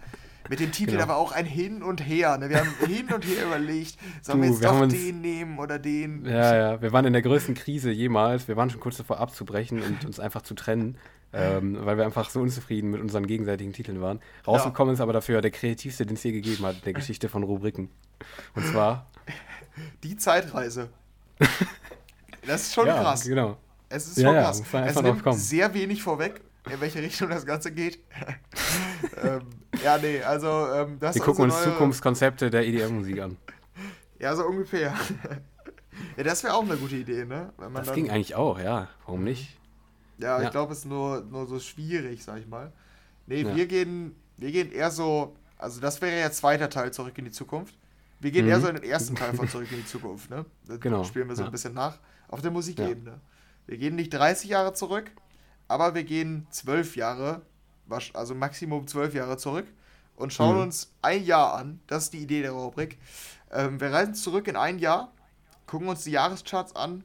[0.50, 1.04] Mit dem Titel, genau.
[1.04, 2.38] da war auch ein Hin und Her.
[2.38, 2.50] Ne?
[2.50, 5.60] Wir haben hin und her überlegt, sollen du, wir jetzt wir doch uns, den nehmen
[5.60, 6.26] oder den?
[6.26, 8.48] Ja, ja, wir waren in der größten Krise jemals.
[8.48, 10.98] Wir waren schon kurz davor abzubrechen und uns einfach zu trennen,
[11.34, 14.20] ähm, weil wir einfach so unzufrieden mit unseren gegenseitigen Titeln waren.
[14.46, 14.96] Rausgekommen ja.
[14.96, 17.90] ist aber dafür der kreativste, den es je gegeben hat, der Geschichte von Rubriken.
[18.56, 19.08] Und zwar...
[20.04, 20.90] Die Zeitreise.
[22.46, 23.24] Das ist schon ja, krass.
[23.24, 23.58] genau.
[23.90, 24.64] Es ist schon ja, krass.
[24.72, 28.00] Ja, es nimmt sehr wenig vorweg, in welche Richtung das Ganze geht.
[29.24, 29.42] ähm,
[29.84, 31.64] ja, nee, also ähm, das Wir gucken uns neue...
[31.64, 33.38] Zukunftskonzepte der EDM-Musik an.
[34.20, 34.94] Ja, so ungefähr.
[36.18, 37.52] ja, das wäre auch eine gute Idee, ne?
[37.58, 37.96] das dann...
[37.96, 38.88] ging eigentlich auch, ja.
[39.06, 39.58] Warum nicht?
[40.20, 40.46] Ja, ja.
[40.46, 42.72] ich glaube, es ist nur, nur so schwierig, sag ich mal.
[43.26, 43.56] Nee, ja.
[43.56, 47.32] wir, gehen, wir gehen eher so, also das wäre ja zweiter Teil Zurück in die
[47.32, 47.76] Zukunft.
[48.20, 48.52] Wir gehen mhm.
[48.52, 50.46] eher so in den ersten Teil von Zurück in die Zukunft, ne?
[50.68, 51.04] Das genau.
[51.04, 51.48] spielen wir so ja.
[51.48, 51.98] ein bisschen nach.
[52.28, 53.20] Auf der Musikebene.
[53.66, 55.12] Wir gehen nicht 30 Jahre zurück,
[55.72, 57.42] aber wir gehen 12 Jahre
[58.14, 59.68] also Maximum zwölf Jahre zurück
[60.16, 60.64] und schauen mhm.
[60.64, 61.80] uns ein Jahr an.
[61.88, 62.98] Das ist die Idee der Rubrik.
[63.52, 65.12] Ähm, wir reisen zurück in ein Jahr,
[65.68, 67.04] gucken uns die Jahrescharts an,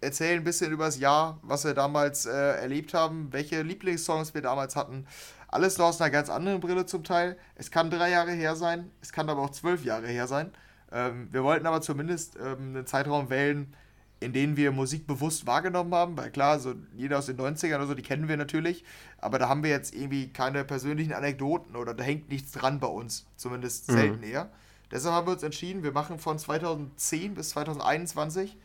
[0.00, 4.42] erzählen ein bisschen über das Jahr, was wir damals äh, erlebt haben, welche Lieblingssongs wir
[4.42, 5.06] damals hatten.
[5.48, 7.38] Alles noch aus einer ganz anderen Brille zum Teil.
[7.54, 10.52] Es kann drei Jahre her sein, es kann aber auch zwölf Jahre her sein.
[10.90, 13.74] Ähm, wir wollten aber zumindest ähm, einen Zeitraum wählen,
[14.20, 17.86] in denen wir Musik bewusst wahrgenommen haben, weil klar, so jeder aus den 90ern oder
[17.86, 18.84] so, die kennen wir natürlich,
[19.18, 22.88] aber da haben wir jetzt irgendwie keine persönlichen Anekdoten oder da hängt nichts dran bei
[22.88, 23.92] uns, zumindest mhm.
[23.92, 24.50] selten eher.
[24.90, 28.56] Deshalb haben wir uns entschieden, wir machen von 2010 bis 2021.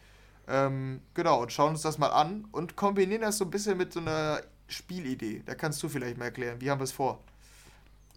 [0.48, 3.94] Ähm, genau, und schauen uns das mal an und kombinieren das so ein bisschen mit
[3.94, 5.44] so einer Spielidee.
[5.46, 7.20] Da kannst du vielleicht mal erklären, wie haben wir es vor?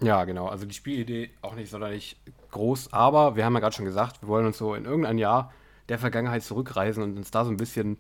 [0.01, 0.47] Ja, genau.
[0.49, 2.17] Also die Spielidee auch nicht sonderlich
[2.51, 5.53] groß, aber wir haben ja gerade schon gesagt, wir wollen uns so in irgendein Jahr
[5.89, 7.99] der Vergangenheit zurückreisen und uns da so ein bisschen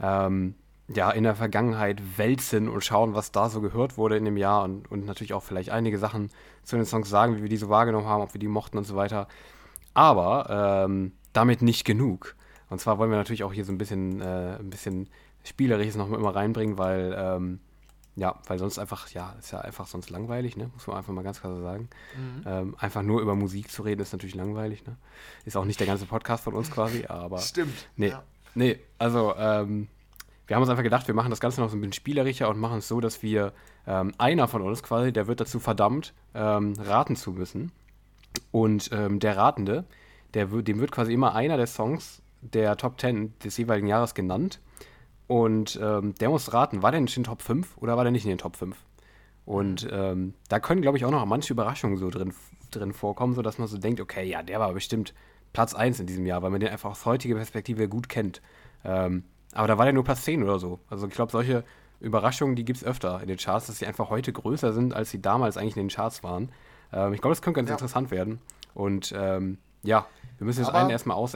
[0.00, 0.54] ähm,
[0.88, 4.64] ja, in der Vergangenheit wälzen und schauen, was da so gehört wurde in dem Jahr
[4.64, 6.30] und, und natürlich auch vielleicht einige Sachen
[6.62, 8.86] zu den Songs sagen, wie wir die so wahrgenommen haben, ob wir die mochten und
[8.86, 9.26] so weiter.
[9.94, 12.36] Aber ähm, damit nicht genug.
[12.68, 15.08] Und zwar wollen wir natürlich auch hier so ein bisschen, äh, ein bisschen
[15.42, 17.60] Spielerisches noch immer reinbringen, weil, ähm,
[18.16, 20.70] ja, weil sonst einfach, ja, ist ja einfach sonst langweilig, ne?
[20.72, 21.88] Muss man einfach mal ganz klar so sagen.
[22.16, 22.42] Mhm.
[22.46, 24.96] Ähm, einfach nur über Musik zu reden, ist natürlich langweilig, ne?
[25.44, 27.38] Ist auch nicht der ganze Podcast von uns quasi, aber.
[27.38, 27.88] Stimmt.
[27.96, 28.08] Nee.
[28.08, 28.22] Ja.
[28.54, 29.88] Nee, also, ähm,
[30.46, 32.58] wir haben uns einfach gedacht, wir machen das Ganze noch so ein bisschen spielerischer und
[32.58, 33.52] machen es so, dass wir
[33.86, 37.72] ähm, einer von uns quasi, der wird dazu verdammt, ähm, raten zu müssen.
[38.52, 39.84] Und ähm, der Ratende,
[40.34, 44.60] der, dem wird quasi immer einer der Songs der Top 10 des jeweiligen Jahres genannt.
[45.26, 48.24] Und ähm, der muss raten, war der in den Top 5 oder war der nicht
[48.24, 48.76] in den Top 5?
[49.46, 52.32] Und ähm, da können, glaube ich, auch noch manche Überraschungen so drin,
[52.70, 55.14] drin vorkommen, sodass man so denkt, okay, ja, der war bestimmt
[55.52, 58.42] Platz 1 in diesem Jahr, weil man den einfach aus heutiger Perspektive gut kennt.
[58.84, 60.80] Ähm, aber da war der nur Platz 10 oder so.
[60.88, 61.64] Also ich glaube, solche
[62.00, 65.10] Überraschungen, die gibt es öfter in den Charts, dass sie einfach heute größer sind, als
[65.10, 66.50] sie damals eigentlich in den Charts waren.
[66.92, 67.74] Ähm, ich glaube, das könnte ganz ja.
[67.74, 68.40] interessant werden.
[68.74, 70.06] Und ähm, ja,
[70.38, 71.34] wir müssen jetzt aber, einen erstmal aus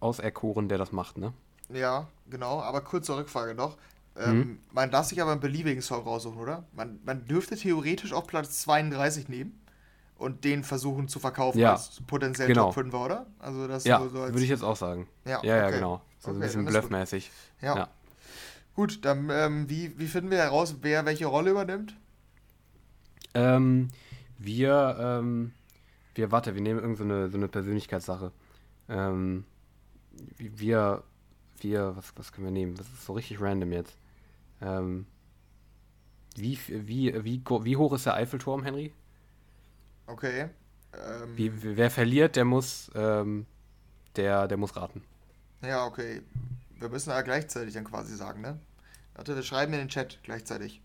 [0.00, 1.32] auserkoren, der das macht, ne?
[1.68, 2.60] Ja, genau.
[2.60, 3.76] Aber kurze Rückfrage noch.
[4.18, 4.58] Ähm, mhm.
[4.72, 6.64] Man darf sich aber einen beliebigen Song raussuchen, oder?
[6.72, 9.60] Man, man dürfte theoretisch auch Platz 32 nehmen
[10.16, 12.66] und den versuchen zu verkaufen ja, als potenziell genau.
[12.66, 13.26] Top 5 oder?
[13.38, 15.06] Also das ja, so, so würde ich jetzt auch sagen.
[15.24, 15.48] Ja, ja, okay.
[15.48, 16.00] ja genau.
[16.18, 17.30] So okay, ein bisschen bluffmäßig.
[17.60, 17.76] Ja.
[17.76, 17.88] ja.
[18.74, 21.96] Gut, dann ähm, wie, wie finden wir heraus, wer welche Rolle übernimmt?
[23.34, 23.88] Ähm,
[24.38, 25.52] wir, ähm,
[26.14, 28.32] wir, warte, wir nehmen irgendeine so, so eine Persönlichkeitssache.
[28.88, 29.44] Ähm,
[30.38, 31.02] wir,
[31.62, 32.74] wir, was, was können wir nehmen?
[32.74, 33.96] Das ist so richtig random jetzt.
[34.60, 35.06] Ähm,
[36.36, 38.92] wie, wie, wie, wie hoch ist der Eiffelturm, Henry?
[40.06, 40.50] Okay.
[40.92, 43.46] Ähm, wie, wer verliert, der muss, ähm,
[44.16, 45.02] der, der muss raten.
[45.62, 46.22] Ja, okay.
[46.78, 48.58] Wir müssen ja gleichzeitig dann quasi sagen, ne?
[49.14, 50.82] Warte, wir schreiben in den Chat gleichzeitig.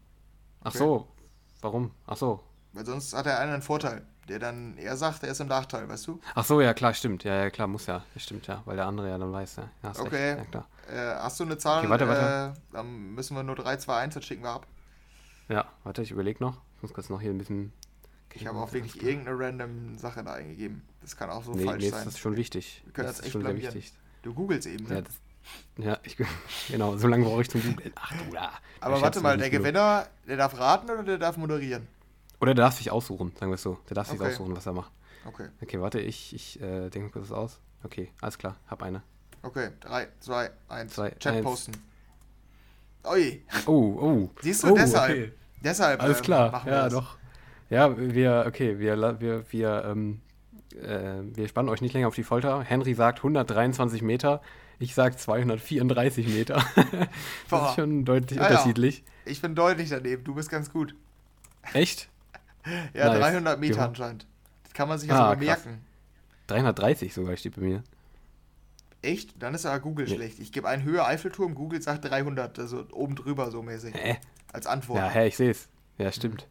[0.62, 0.69] Okay.
[0.69, 1.07] Ach so.
[1.62, 1.91] Warum?
[2.07, 2.43] Ach so.
[2.73, 5.88] Weil sonst hat er einen einen Vorteil, der dann, er sagt, er ist im Nachteil,
[5.88, 6.20] weißt du?
[6.34, 7.24] Ach so, ja klar, stimmt.
[7.24, 8.04] Ja, ja klar, muss ja.
[8.15, 8.62] Stimmt, ja.
[8.65, 9.70] Weil der andere ja dann weiß, ja.
[9.84, 10.38] ja okay.
[10.38, 10.67] Ja, klar.
[10.89, 11.80] Äh, hast du eine Zahl?
[11.80, 12.58] Okay, warte, warte.
[12.58, 14.65] Äh, dann müssen wir nur 3, 2, 1, dann schicken wir ab.
[15.50, 16.58] Ja, warte, ich überlege noch.
[16.78, 17.74] Ich muss kurz noch hier ein bisschen
[18.34, 20.82] ich habe auch wirklich irgendeine random Sache da eingegeben.
[21.02, 22.06] Das kann auch so nee, falsch nee, sein.
[22.06, 22.82] Das ist schon wichtig.
[22.86, 23.94] Wir können das, das echt schon sehr wichtig.
[24.22, 24.96] Du googelst eben, ne?
[24.96, 25.13] Ja, das,
[25.78, 26.17] ja ich,
[26.70, 27.91] genau, so lange brauche ich zum Googeln.
[27.96, 28.52] Ach du da.
[28.80, 31.88] Aber warte mal, der Gewinner, der darf raten oder der darf moderieren?
[32.41, 33.77] Oder der darf sich aussuchen, sagen wir es so.
[33.88, 34.32] Der darf sich okay.
[34.32, 34.91] aussuchen, was er macht.
[35.25, 35.47] Okay.
[35.62, 37.60] Okay, warte, ich, ich äh, denke kurz aus.
[37.84, 39.04] Okay, alles klar, hab eine.
[39.43, 40.95] Okay, 3, 2, 1.
[40.95, 41.43] Chat eins.
[41.43, 41.71] posten.
[43.08, 43.43] Ui.
[43.65, 44.30] Oh, oh.
[44.41, 45.12] Siehst du, oh, deshalb.
[45.12, 45.32] Okay.
[45.63, 46.01] Deshalb.
[46.01, 46.93] Alles äh, klar, ja, das.
[46.93, 47.17] doch.
[47.69, 50.21] Ja, wir, okay, wir, wir, wir, ähm,
[50.75, 52.62] äh, wir spannen euch nicht länger auf die Folter.
[52.63, 54.41] Henry sagt 123 Meter,
[54.80, 56.63] ich sag 234 Meter.
[57.49, 58.99] das ist schon deutlich ah, unterschiedlich.
[58.99, 59.32] Ja.
[59.32, 60.95] Ich bin deutlich daneben, du bist ganz gut.
[61.73, 62.11] Echt?
[62.93, 63.19] ja, nice.
[63.19, 63.86] 300 Meter ja.
[63.86, 64.28] anscheinend.
[64.63, 65.86] Das kann man sich ja ah, sogar merken.
[66.47, 67.84] 330 sogar steht bei mir.
[69.02, 69.41] Echt?
[69.41, 70.15] Dann ist aber Google ja.
[70.15, 70.39] schlecht.
[70.39, 73.95] Ich gebe einen höher Eiffelturm, Google sagt 300, also oben drüber so mäßig.
[73.95, 74.17] Hä?
[74.54, 75.00] Als Antwort.
[75.00, 75.67] Ja, hä, ich sehe es.
[75.97, 76.47] Ja, stimmt.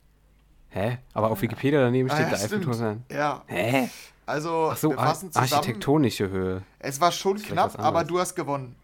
[0.70, 0.98] Hä?
[1.12, 3.04] Aber auf Wikipedia daneben steht ah, ja, der Eiffelturm.
[3.10, 3.44] Ja.
[3.46, 3.88] Hä?
[4.26, 5.52] Also, so, wir fassen zusammen.
[5.52, 6.62] architektonische Höhe.
[6.78, 8.76] Es war schon knapp, aber du hast gewonnen.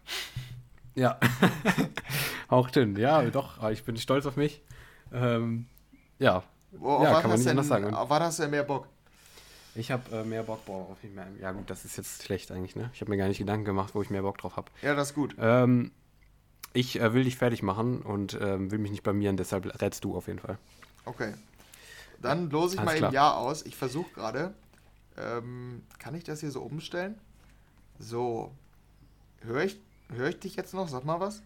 [0.95, 1.19] Ja.
[2.49, 2.97] Auch dünn.
[2.97, 3.69] Ja, doch.
[3.69, 4.61] Ich bin stolz auf mich.
[5.13, 5.67] Ähm,
[6.19, 6.43] ja.
[6.79, 7.93] Wo, ja, kann man nicht anders sagen.
[7.93, 8.87] Auf was hast du mehr Bock?
[9.75, 11.27] Ich habe äh, mehr Bock boah, auf mehr.
[11.39, 12.89] Ja gut, das ist jetzt schlecht eigentlich, ne?
[12.93, 14.71] Ich habe mir gar nicht Gedanken gemacht, wo ich mehr Bock drauf habe.
[14.81, 15.35] Ja, das ist gut.
[15.39, 15.91] Ähm,
[16.73, 20.17] ich äh, will dich fertig machen und ähm, will mich nicht blamieren, deshalb rätst du
[20.17, 20.57] auf jeden Fall.
[21.05, 21.33] Okay.
[22.21, 23.09] Dann lose ich Alles mal klar.
[23.09, 23.65] im Jahr aus.
[23.65, 24.53] Ich versuche gerade.
[25.17, 27.15] Ähm, kann ich das hier so umstellen?
[27.99, 28.51] So.
[29.41, 29.79] Höre ich,
[30.15, 30.87] hör ich dich jetzt noch?
[30.87, 31.41] Sag mal was.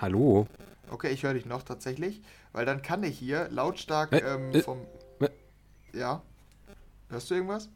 [0.00, 0.46] Hallo.
[0.88, 2.22] Okay, ich höre dich noch tatsächlich.
[2.52, 4.80] Weil dann kann ich hier lautstark äh, ähm, äh, vom.
[5.20, 5.28] Äh.
[5.92, 6.22] Ja.
[7.10, 7.68] Hörst du irgendwas?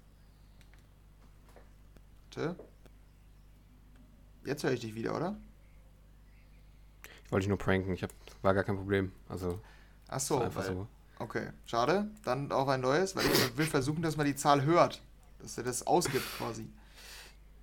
[2.30, 2.56] Bitte?
[4.44, 5.36] Jetzt höre ich dich wieder, oder?
[7.24, 7.92] Ich wollte dich nur pranken.
[7.92, 8.10] Ich hab,
[8.42, 9.12] war gar kein Problem.
[9.28, 9.60] Also.
[10.08, 10.86] Ach so, weil, so.
[11.18, 12.10] Okay, schade.
[12.24, 15.02] Dann auch ein neues, weil ich will versuchen, dass man die Zahl hört.
[15.40, 16.68] Dass er das ausgibt quasi.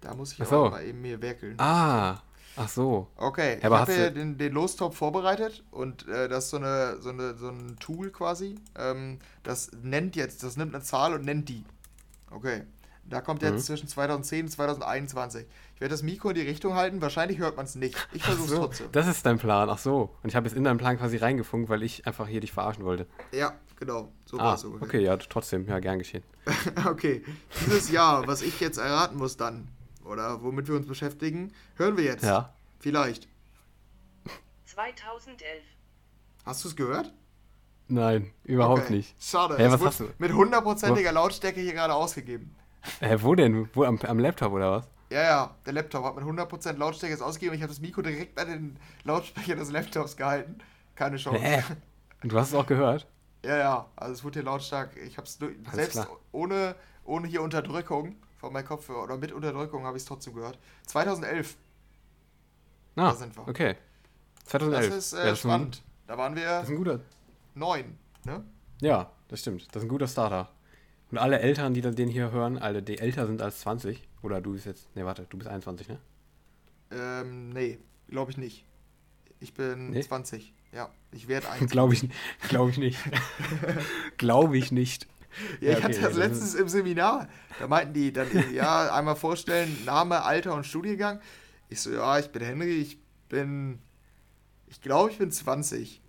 [0.01, 0.65] Da muss ich so.
[0.65, 1.55] auch mal eben mir werkeln.
[1.59, 2.21] Ah,
[2.55, 3.07] ach so.
[3.17, 7.09] Okay, ich habe hier den, den Lostop vorbereitet und äh, das ist so, eine, so,
[7.09, 8.55] eine, so ein Tool quasi.
[8.77, 11.63] Ähm, das nennt jetzt, das nimmt eine Zahl und nennt die.
[12.31, 12.63] Okay.
[13.11, 13.59] Da kommt jetzt mhm.
[13.59, 15.45] zwischen 2010 und 2021.
[15.75, 17.95] Ich werde das Mikro in die Richtung halten, wahrscheinlich hört man es nicht.
[18.13, 18.91] Ich versuche es so, trotzdem.
[18.91, 20.15] Das ist dein Plan, ach so.
[20.23, 22.85] Und ich habe jetzt in deinen Plan quasi reingefunkt, weil ich einfach hier dich verarschen
[22.85, 23.07] wollte.
[23.31, 24.11] Ja, genau.
[24.25, 24.87] So ah, war es ungefähr.
[24.87, 26.23] Okay, ja, trotzdem, ja, gern geschehen.
[26.85, 27.23] okay,
[27.65, 29.67] dieses Jahr, was ich jetzt erraten muss dann,
[30.05, 32.23] oder womit wir uns beschäftigen, hören wir jetzt.
[32.23, 32.53] Ja.
[32.79, 33.27] Vielleicht.
[34.65, 35.63] 2011.
[36.45, 37.13] Hast du es gehört?
[37.87, 38.93] Nein, überhaupt okay.
[38.93, 39.15] nicht.
[39.21, 39.57] Schade.
[39.57, 40.09] Hey, was hast du?
[40.17, 42.55] Mit hundertprozentiger Lautstärke hier gerade ausgegeben.
[42.99, 43.69] Hä, wo denn?
[43.73, 44.87] Wo, am, am Laptop oder was?
[45.11, 47.55] Ja, ja, der Laptop hat mit 100% Lautstärke jetzt ausgegeben.
[47.55, 50.59] Ich habe das Mikro direkt an den Lautsprecher des Laptops gehalten.
[50.95, 51.41] Keine Chance.
[51.41, 51.63] Hä?
[52.23, 53.07] Du hast es auch gehört?
[53.43, 54.95] Ja, ja, also es wurde hier lautstark.
[54.97, 55.37] Ich habe es
[55.73, 60.33] selbst ohne, ohne hier Unterdrückung von meinem Kopfhörer oder mit Unterdrückung habe ich es trotzdem
[60.33, 60.57] gehört.
[60.87, 61.55] 2011.
[62.95, 63.47] Ah, da sind wir.
[63.47, 63.75] okay.
[64.45, 64.89] 2011.
[64.89, 65.77] Das ist äh, ja, das spannend.
[65.77, 66.99] Ein, da waren wir das ist ein guter.
[67.53, 68.43] neun, ne?
[68.81, 69.67] Ja, das stimmt.
[69.67, 70.49] Das ist ein guter Starter.
[71.11, 74.53] Und alle Eltern, die den hier hören, alle, die älter sind als 20, oder du
[74.53, 75.99] bist jetzt, ne, warte, du bist 21, ne?
[76.89, 77.77] Ähm, nee,
[78.09, 78.65] glaube ich nicht.
[79.39, 80.01] Ich bin nee?
[80.01, 80.89] 20, ja.
[81.11, 81.69] Ich werde 21.
[81.71, 82.09] glaube ich,
[82.49, 82.97] glaub ich nicht.
[84.17, 85.07] glaube ich nicht.
[85.59, 87.27] Ja, ich okay, hatte das ja, letztens im Seminar.
[87.59, 91.19] Da meinten die dann, ja, einmal vorstellen, Name, Alter und Studiengang.
[91.69, 93.79] Ich so, ja, ich bin Henry, ich bin,
[94.67, 96.01] ich glaube, ich bin 20.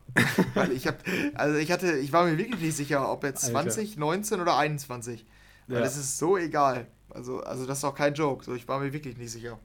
[0.54, 0.98] Weil ich habe,
[1.34, 4.00] also ich hatte, ich war mir wirklich nicht sicher, ob jetzt 20, Alter.
[4.00, 5.24] 19 oder 21.
[5.68, 5.82] Weil ja.
[5.82, 6.86] das ist so egal.
[7.10, 8.44] Also, also das ist auch kein Joke.
[8.44, 9.58] So, ich war mir wirklich nicht sicher.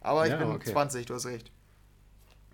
[0.00, 0.70] Aber ich ja, bin okay.
[0.70, 1.50] 20, du hast recht.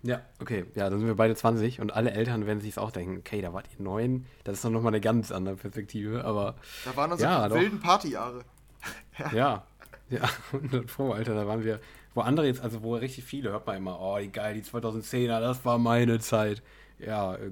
[0.03, 0.65] Ja, okay.
[0.75, 3.53] Ja, dann sind wir beide 20 und alle Eltern werden sich auch denken, okay, da
[3.53, 4.25] wart ihr neun.
[4.43, 6.55] Das ist doch nochmal eine ganz andere Perspektive, aber.
[6.85, 8.43] Da waren unsere ja, wilden Partyjahre.
[9.19, 9.31] ja.
[9.33, 9.63] ja.
[10.09, 11.79] Ja, 100 Pro, Alter, da waren wir,
[12.13, 15.39] wo andere jetzt, also wo richtig viele, hört man immer, oh, die geil, die 2010er,
[15.39, 16.61] das war meine Zeit
[16.99, 17.51] ja, äh,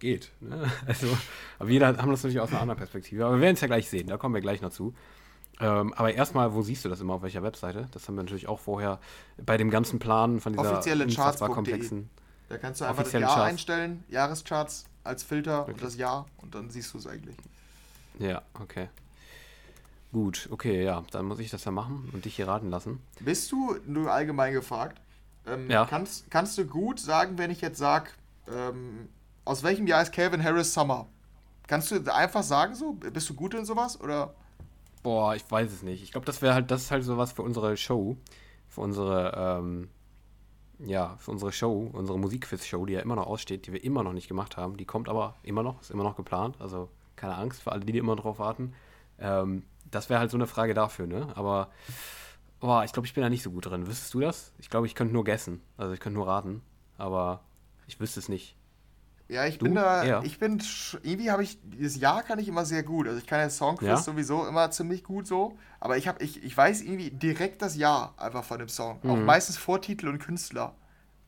[0.00, 0.32] geht.
[0.40, 0.70] Ne?
[0.86, 1.06] Also,
[1.58, 3.24] aber wir haben das natürlich aus einer anderen Perspektive.
[3.24, 4.94] Aber wir werden es ja gleich sehen, da kommen wir gleich noch zu.
[5.60, 7.88] Ähm, aber erstmal, wo siehst du das immer, auf welcher Webseite?
[7.92, 8.98] Das haben wir natürlich auch vorher
[9.44, 12.10] bei dem ganzen Plan von dieser offizielle komplexen.
[12.48, 13.50] Da kannst du einfach das Jahr Charts.
[13.50, 15.72] einstellen, Jahrescharts als Filter okay.
[15.72, 17.36] und das Jahr und dann siehst du es eigentlich.
[18.18, 18.88] Ja, okay.
[20.12, 23.00] Gut, okay, ja, dann muss ich das ja machen und dich hier raten lassen.
[23.20, 25.00] Bist du nur allgemein gefragt?
[25.46, 25.86] Ähm, ja.
[25.86, 28.10] kannst, kannst du gut sagen, wenn ich jetzt sage,
[28.46, 29.08] ähm,
[29.44, 31.06] aus welchem Jahr ist Calvin Harris Summer?
[31.66, 32.92] Kannst du einfach sagen so?
[32.92, 33.98] Bist du gut in sowas?
[34.00, 34.34] Oder?
[35.02, 36.02] Boah, ich weiß es nicht.
[36.02, 38.16] Ich glaube, das wäre halt, das ist halt sowas für unsere Show.
[38.68, 39.88] Für unsere, ähm,
[40.78, 44.12] ja, für unsere Show, unsere Musikquiz-Show, die ja immer noch aussteht, die wir immer noch
[44.12, 44.76] nicht gemacht haben.
[44.76, 46.56] Die kommt aber immer noch, ist immer noch geplant.
[46.60, 48.74] Also keine Angst für alle, die, die immer drauf warten.
[49.18, 51.28] Ähm, das wäre halt so eine Frage dafür, ne?
[51.36, 51.70] Aber
[52.60, 53.86] boah, ich glaube, ich bin da nicht so gut drin.
[53.86, 54.54] Wüsstest du das?
[54.58, 55.60] Ich glaube, ich könnte nur guessen.
[55.76, 56.62] Also ich könnte nur raten.
[56.96, 57.42] Aber
[57.86, 58.56] ich wüsste es nicht.
[59.28, 59.64] Ja, ich du?
[59.64, 60.22] bin da, ja.
[60.22, 60.62] ich bin,
[61.02, 63.06] irgendwie habe ich, dieses Jahr kann ich immer sehr gut.
[63.06, 63.96] Also ich kann ja Songquiz ja?
[63.96, 68.14] sowieso immer ziemlich gut so, aber ich habe, ich, ich weiß irgendwie direkt das Jahr
[68.18, 68.98] einfach von dem Song.
[69.02, 69.10] Mhm.
[69.10, 70.74] Auch meistens Vortitel und Künstler.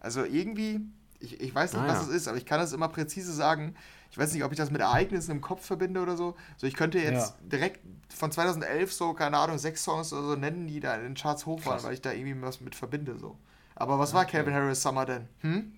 [0.01, 0.81] Also irgendwie,
[1.19, 3.75] ich, ich weiß nicht, ah, was es ist, aber ich kann es immer präzise sagen.
[4.11, 6.37] Ich weiß nicht, ob ich das mit Ereignissen im Kopf verbinde oder so.
[6.57, 7.49] So, ich könnte jetzt ja.
[7.49, 7.81] direkt
[8.15, 11.47] von 2011 so, keine Ahnung, sechs Songs oder so nennen, die da in den Charts
[11.47, 13.37] hoch waren, weil ich da irgendwie was mit verbinde so.
[13.75, 14.19] Aber was okay.
[14.19, 15.29] war Calvin Harris Summer denn?
[15.41, 15.73] Hm?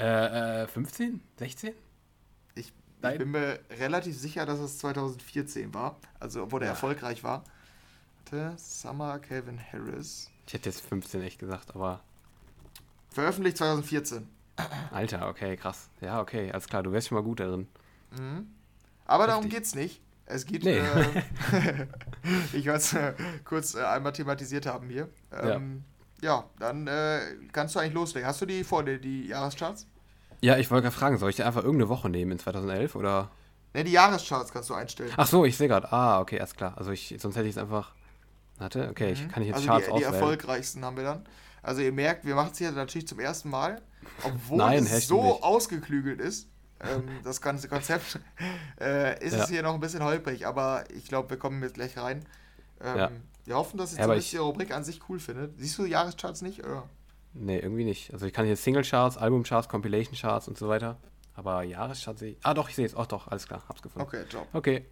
[0.00, 1.14] Äh, 15?
[1.14, 1.74] Äh, 16?
[2.54, 5.96] Ich, ich, bin mir relativ sicher, dass es 2014 war.
[6.18, 6.70] Also, obwohl er ja.
[6.72, 7.44] erfolgreich war.
[8.30, 10.30] Warte, Summer Calvin Harris.
[10.46, 12.00] Ich hätte jetzt 15 echt gesagt, aber.
[13.10, 14.28] Veröffentlicht 2014.
[14.90, 15.88] Alter, okay, krass.
[16.00, 17.66] Ja, okay, alles klar, du wärst schon mal gut darin.
[18.18, 18.46] Mhm.
[19.06, 19.34] Aber Richtig.
[19.34, 20.00] darum geht's nicht.
[20.26, 20.62] Es geht.
[20.62, 20.78] Nee.
[20.78, 21.86] Äh,
[22.52, 25.08] ich wollte es äh, kurz äh, einmal thematisiert haben hier.
[25.32, 25.82] Ähm,
[26.22, 26.36] ja.
[26.36, 26.44] ja.
[26.58, 27.20] dann äh,
[27.52, 28.28] kannst du eigentlich loslegen.
[28.28, 29.86] Hast du die vor dir, die Jahrescharts?
[30.42, 33.30] Ja, ich wollte gerade fragen, soll ich dir einfach irgendeine Woche nehmen in 2011 oder?
[33.74, 35.12] Ne, die Jahrescharts kannst du einstellen.
[35.16, 35.92] Ach so, ich sehe gerade.
[35.92, 36.74] Ah, okay, alles klar.
[36.76, 37.92] Also ich, sonst hätte ich es einfach.
[38.58, 39.12] Warte, okay, mhm.
[39.12, 40.12] ich kann ich jetzt also Charts die, auswählen.
[40.12, 41.24] Die erfolgreichsten haben wir dann.
[41.62, 43.80] Also ihr merkt, wir machen es hier natürlich zum ersten Mal,
[44.24, 45.42] obwohl Nein, es so nicht.
[45.42, 46.48] ausgeklügelt ist.
[46.82, 48.18] Ähm, das ganze Konzept
[48.80, 49.44] äh, ist ja.
[49.44, 52.24] es hier noch ein bisschen holprig, aber ich glaube, wir kommen jetzt gleich rein.
[52.82, 53.10] Ähm, ja.
[53.44, 55.58] Wir hoffen, dass ihr ja, die Rubrik an sich cool findet.
[55.58, 56.64] Siehst du die Jahrescharts nicht?
[56.64, 56.88] Oder?
[57.32, 58.12] Nee, irgendwie nicht.
[58.12, 60.98] Also ich kann hier Single-Charts, Album-Charts, Compilation-Charts und so weiter.
[61.34, 62.38] Aber Jahrescharts sehe ich.
[62.42, 62.96] Ah doch, ich sehe es.
[62.96, 64.06] Ach doch, alles klar, hab's gefunden.
[64.06, 64.48] Okay, top.
[64.52, 64.84] Okay.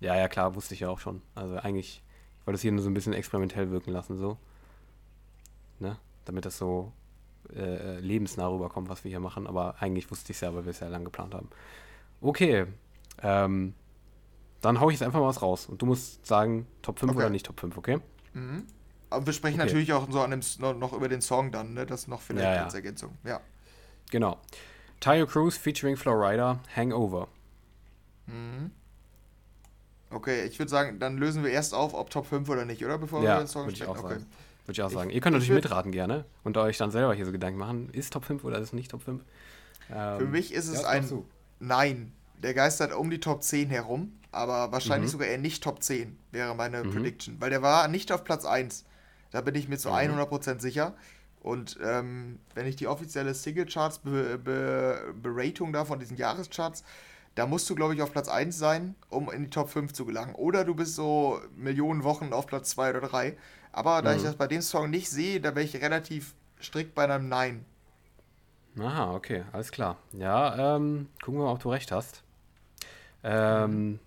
[0.00, 1.22] Ja, ja, klar, wusste ich ja auch schon.
[1.34, 2.02] Also eigentlich,
[2.40, 4.36] ich wollte es hier nur so ein bisschen experimentell wirken lassen, so.
[5.78, 5.96] Ne?
[6.24, 6.92] Damit das so
[7.54, 9.46] äh, lebensnah rüberkommt, was wir hier machen.
[9.46, 11.48] Aber eigentlich wusste ich es ja, weil wir es ja lang geplant haben.
[12.20, 12.66] Okay.
[13.22, 13.74] Ähm,
[14.60, 15.66] dann hau ich jetzt einfach mal was raus.
[15.66, 17.18] Und du musst sagen, Top 5 okay.
[17.18, 17.98] oder nicht Top 5, okay?
[18.34, 18.66] Mhm.
[19.10, 19.66] Aber wir sprechen okay.
[19.66, 20.40] natürlich auch so an dem,
[20.78, 21.84] noch, über den Song dann, ne?
[21.84, 22.64] Das noch vielleicht ja, ja.
[22.64, 23.18] als Ergänzung.
[23.24, 23.40] Ja.
[24.10, 24.38] Genau.
[25.00, 27.28] Tayo Cruz featuring Florida, Hangover.
[28.26, 28.70] Mhm.
[30.10, 32.98] Okay, ich würde sagen, dann lösen wir erst auf, ob Top 5 oder nicht, oder?
[32.98, 34.16] Bevor ja, wir den Song würde ich okay.
[34.66, 35.10] Würde ich auch sagen.
[35.10, 38.24] Ihr könnt natürlich mitraten gerne und euch dann selber hier so Gedanken machen, ist Top
[38.24, 39.22] 5 oder ist es nicht Top 5?
[39.92, 41.24] Ähm, Für mich ist es ja, ein
[41.58, 42.12] Nein.
[42.42, 45.12] Der geistert um die Top 10 herum, aber wahrscheinlich mhm.
[45.12, 46.92] sogar eher nicht Top 10, wäre meine mhm.
[46.92, 47.36] Prediction.
[47.40, 48.84] Weil der war nicht auf Platz 1.
[49.30, 50.20] Da bin ich mir zu mhm.
[50.20, 50.94] 100% sicher.
[51.40, 56.84] Und ähm, wenn ich die offizielle Single-Charts-Beratung be be da von diesen Jahrescharts,
[57.34, 60.04] da musst du, glaube ich, auf Platz 1 sein, um in die Top 5 zu
[60.04, 60.34] gelangen.
[60.34, 63.36] Oder du bist so Millionen Wochen auf Platz 2 oder 3.
[63.72, 64.16] Aber da mhm.
[64.16, 67.64] ich das bei dem Song nicht sehe, da wäre ich relativ strikt bei einem Nein.
[68.78, 69.96] Aha, okay, alles klar.
[70.12, 72.22] Ja, ähm, gucken wir mal, ob du recht hast.
[73.22, 73.98] Ähm,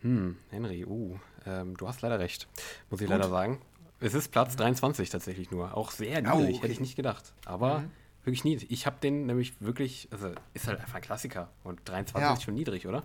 [0.00, 2.48] hm, Henry, uh, ähm, du hast leider recht,
[2.90, 3.16] muss ich Gut.
[3.16, 3.60] leider sagen.
[4.00, 5.76] Es ist Platz 23 tatsächlich nur.
[5.76, 6.58] Auch sehr niedrig, oh, okay.
[6.58, 7.32] hätte ich nicht gedacht.
[7.44, 7.90] Aber mhm.
[8.24, 8.70] wirklich niedrig.
[8.70, 11.50] Ich habe den nämlich wirklich, also ist halt einfach ein Klassiker.
[11.64, 12.34] Und 23 ja.
[12.34, 13.02] ist schon niedrig, oder?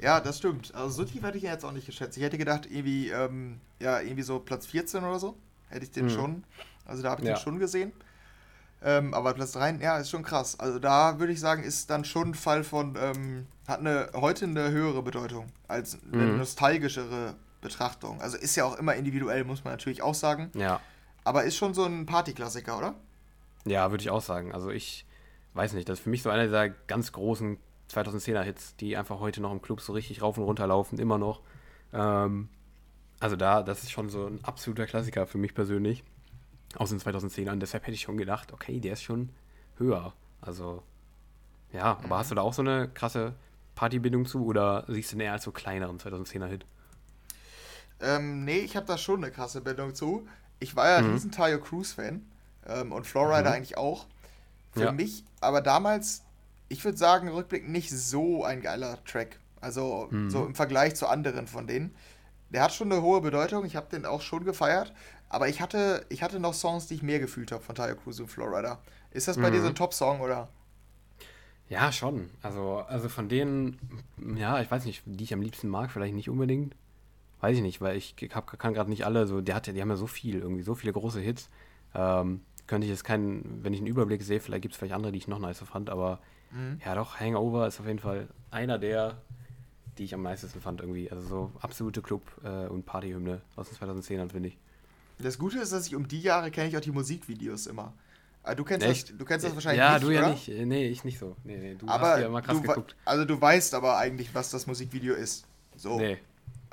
[0.00, 0.74] Ja, das stimmt.
[0.74, 2.16] Also so tief hätte ich ihn jetzt auch nicht geschätzt.
[2.16, 5.36] Ich hätte gedacht, irgendwie, ähm, ja, irgendwie so Platz 14 oder so.
[5.68, 6.10] Hätte ich den mhm.
[6.10, 6.44] schon.
[6.84, 7.34] Also da habe ich ja.
[7.34, 7.92] den schon gesehen.
[8.84, 10.58] Ähm, aber Platz 3, ja, ist schon krass.
[10.58, 14.44] Also da würde ich sagen, ist dann schon ein Fall von, ähm, hat eine heute
[14.44, 16.38] eine höhere Bedeutung als eine mhm.
[16.38, 18.20] nostalgischere Betrachtung.
[18.20, 20.50] Also ist ja auch immer individuell, muss man natürlich auch sagen.
[20.54, 20.80] Ja.
[21.24, 22.94] Aber ist schon so ein Partyklassiker, oder?
[23.64, 24.52] Ja, würde ich auch sagen.
[24.52, 25.06] Also ich
[25.54, 27.58] weiß nicht, das ist für mich so einer dieser ganz großen
[27.90, 31.18] 2010er Hits, die einfach heute noch im Club so richtig rauf und runter laufen, immer
[31.18, 31.40] noch.
[31.92, 32.48] Ähm,
[33.20, 36.02] also da, das ist schon so ein absoluter Klassiker für mich persönlich
[36.76, 37.58] aus den 2010ern.
[37.58, 39.30] Deshalb hätte ich schon gedacht, okay, der ist schon
[39.76, 40.12] höher.
[40.40, 40.82] Also,
[41.72, 42.14] ja, aber mhm.
[42.14, 43.34] hast du da auch so eine krasse
[43.74, 46.66] Partybindung zu oder siehst du den eher als so kleineren 2010er-Hit?
[48.02, 50.26] Ähm, nee, ich habe da schon eine krasse Bindung zu.
[50.58, 51.12] Ich war ja ein mhm.
[51.14, 52.26] riesen Tayo Cruise-Fan
[52.66, 53.56] ähm, und Flowrider mhm.
[53.56, 54.06] eigentlich auch.
[54.72, 54.92] Für ja.
[54.92, 56.22] mich, aber damals,
[56.68, 59.38] ich würde sagen, rückblickend nicht so ein geiler Track.
[59.60, 60.30] Also mhm.
[60.30, 61.94] so im Vergleich zu anderen von denen.
[62.50, 64.92] Der hat schon eine hohe Bedeutung, ich habe den auch schon gefeiert,
[65.28, 68.20] aber ich hatte, ich hatte noch Songs, die ich mehr gefühlt habe von Tayo Cruz
[68.20, 68.78] und Florida.
[69.10, 69.76] Ist das bei dir so ein mhm.
[69.76, 70.48] Top-Song oder?
[71.68, 72.28] Ja, schon.
[72.42, 73.78] Also, also von denen,
[74.36, 76.74] ja, ich weiß nicht, die ich am liebsten mag, vielleicht nicht unbedingt.
[77.42, 79.90] Weiß ich nicht, weil ich hab, kann gerade nicht alle so, der hat, die haben
[79.90, 81.50] ja so viel, irgendwie so viele große Hits.
[81.92, 85.10] Ähm, könnte ich jetzt keinen, wenn ich einen Überblick sehe, vielleicht gibt es vielleicht andere,
[85.10, 86.20] die ich noch nicer fand, aber
[86.52, 86.80] mhm.
[86.84, 89.18] ja doch, Hangover ist auf jeden Fall einer der,
[89.98, 91.10] die ich am meisten fand irgendwie.
[91.10, 94.58] Also so absolute Club- äh, und Partyhymne aus den 2010ern, finde ich.
[95.18, 97.92] Das Gute ist, dass ich um die Jahre kenne ich auch die Musikvideos immer.
[98.44, 100.48] Ah, du kennst, das, du kennst das wahrscheinlich ja, nicht, Ja, du ja nicht.
[100.48, 101.36] Nee, ich nicht so.
[101.42, 102.94] Nee, nee, du aber hast ja immer krass geguckt.
[103.04, 105.44] Also du weißt aber eigentlich, was das Musikvideo ist.
[105.76, 105.98] So.
[105.98, 106.18] Nee.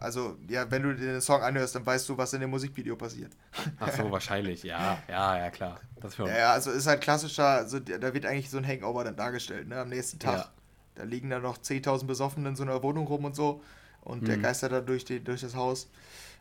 [0.01, 3.33] Also, ja, wenn du den Song anhörst, dann weißt du, was in dem Musikvideo passiert.
[3.81, 5.81] Ach so, wahrscheinlich, ja, ja, ja, klar.
[5.99, 6.27] Das schon.
[6.27, 9.77] Ja, also ist halt klassischer, also da wird eigentlich so ein Hangover dann dargestellt, ne,
[9.77, 10.37] am nächsten Tag.
[10.37, 10.49] Ja.
[10.95, 13.61] Da liegen dann noch 10.000 Besoffene in so einer Wohnung rum und so
[13.99, 14.27] und mhm.
[14.27, 15.89] der geistert dann durch, die, durch das Haus.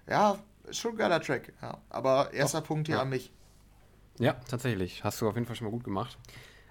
[0.06, 0.38] Ja,
[0.70, 1.52] schon ein geiler Track.
[1.60, 1.78] Ja.
[1.90, 3.02] Aber erster Doch, Punkt hier ja.
[3.02, 3.32] an mich.
[4.20, 5.02] Ja, tatsächlich.
[5.02, 6.16] Hast du auf jeden Fall schon mal gut gemacht.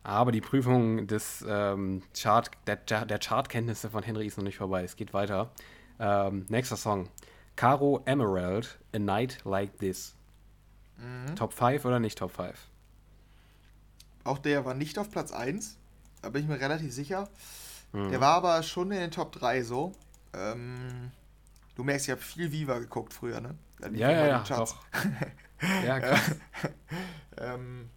[0.04, 4.84] Aber die Prüfung des ähm, Chart, der, der Chartkenntnisse von Henry ist noch nicht vorbei.
[4.84, 5.52] Es geht weiter.
[6.00, 7.10] Ähm, nächster Song.
[7.56, 10.16] Caro Emerald, A Night Like This.
[10.98, 11.36] Mhm.
[11.36, 12.56] Top 5 oder nicht Top 5?
[14.24, 15.78] Auch der war nicht auf Platz 1.
[16.22, 17.30] Da bin ich mir relativ sicher.
[17.94, 18.12] Mhm.
[18.12, 19.94] Der war aber schon in den Top 3 so.
[20.34, 21.12] Ähm,
[21.76, 23.56] du merkst, ich habe viel Viva geguckt früher, ne?
[23.94, 24.78] Ja, ja, ja, doch.
[25.86, 26.36] ja, krass.
[27.38, 27.90] ähm,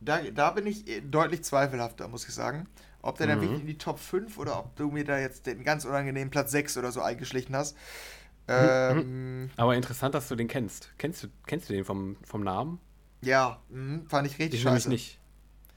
[0.00, 2.66] da, da bin ich deutlich zweifelhafter, muss ich sagen.
[3.04, 3.30] Ob der mhm.
[3.30, 6.30] dann wirklich in die Top 5 oder ob du mir da jetzt den ganz unangenehmen
[6.30, 7.76] Platz 6 oder so eingeschlichen hast.
[8.48, 10.90] Ähm, Aber interessant, dass du den kennst.
[10.96, 12.80] Kennst du, kennst du den vom, vom Namen?
[13.20, 14.88] Ja, mh, fand ich richtig ich scheiße.
[14.88, 15.20] Nämlich nicht.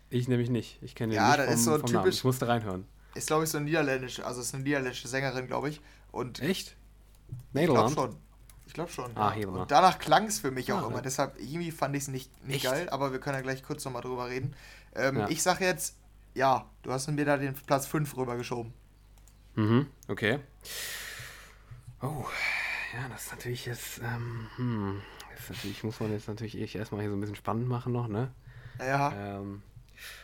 [0.10, 0.80] Ich nämlich nicht.
[0.82, 2.10] Ich kenne den ja, nicht vom, ist so vom typisch, Namen.
[2.10, 2.86] Ich musste reinhören.
[3.14, 5.82] Ist, glaube ich, so eine niederländische, also ist eine niederländische Sängerin, glaube ich.
[6.14, 6.78] Und Echt?
[7.52, 7.90] Nederland?
[7.90, 8.22] Ich glaube schon.
[8.68, 9.18] Ich glaube schon.
[9.18, 9.48] Ah, ja.
[9.48, 11.02] Und danach klang es für mich ah, auch immer.
[11.02, 14.02] Deshalb irgendwie fand ich es nicht, nicht geil, aber wir können ja gleich kurz nochmal
[14.02, 14.54] drüber reden.
[14.96, 15.30] Ähm, ja.
[15.30, 15.96] Ich sage jetzt,
[16.38, 18.74] ja, du hast mir da den Platz 5 rübergeschoben.
[19.56, 20.40] Mhm, okay.
[22.02, 22.26] Oh,
[22.94, 27.02] ja, das ist natürlich jetzt, ähm, hm, das ist natürlich, muss man jetzt natürlich erstmal
[27.02, 28.32] hier so ein bisschen spannend machen noch, ne?
[28.80, 29.40] Ja.
[29.40, 29.64] Ähm,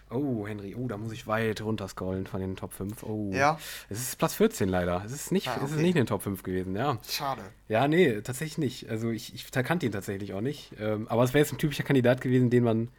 [0.10, 3.04] Oh, Henry, oh, da muss ich weit runter scrollen von den Top 5.
[3.04, 3.32] Oh.
[3.34, 3.58] Ja.
[3.90, 5.02] Es ist Platz 14 leider.
[5.04, 5.66] Es ist nicht, ah, okay.
[5.66, 7.00] es ist nicht in den Top 5 gewesen, ja.
[7.08, 7.42] Schade.
[7.68, 8.90] Ja, nee, tatsächlich nicht.
[8.90, 10.74] Also ich, ich kannte ihn tatsächlich auch nicht.
[10.80, 12.90] Ähm, aber es wäre jetzt ein typischer Kandidat gewesen, den man,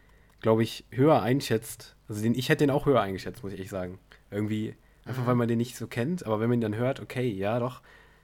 [0.45, 1.97] glaube ich, höher einschätzt.
[2.07, 3.99] Also den, ich hätte den auch höher eingeschätzt, muss ich echt sagen.
[4.31, 4.75] Irgendwie,
[5.07, 5.27] einfach mhm.
[5.27, 7.81] weil man den nicht so kennt, aber wenn man ihn dann hört, okay, ja doch.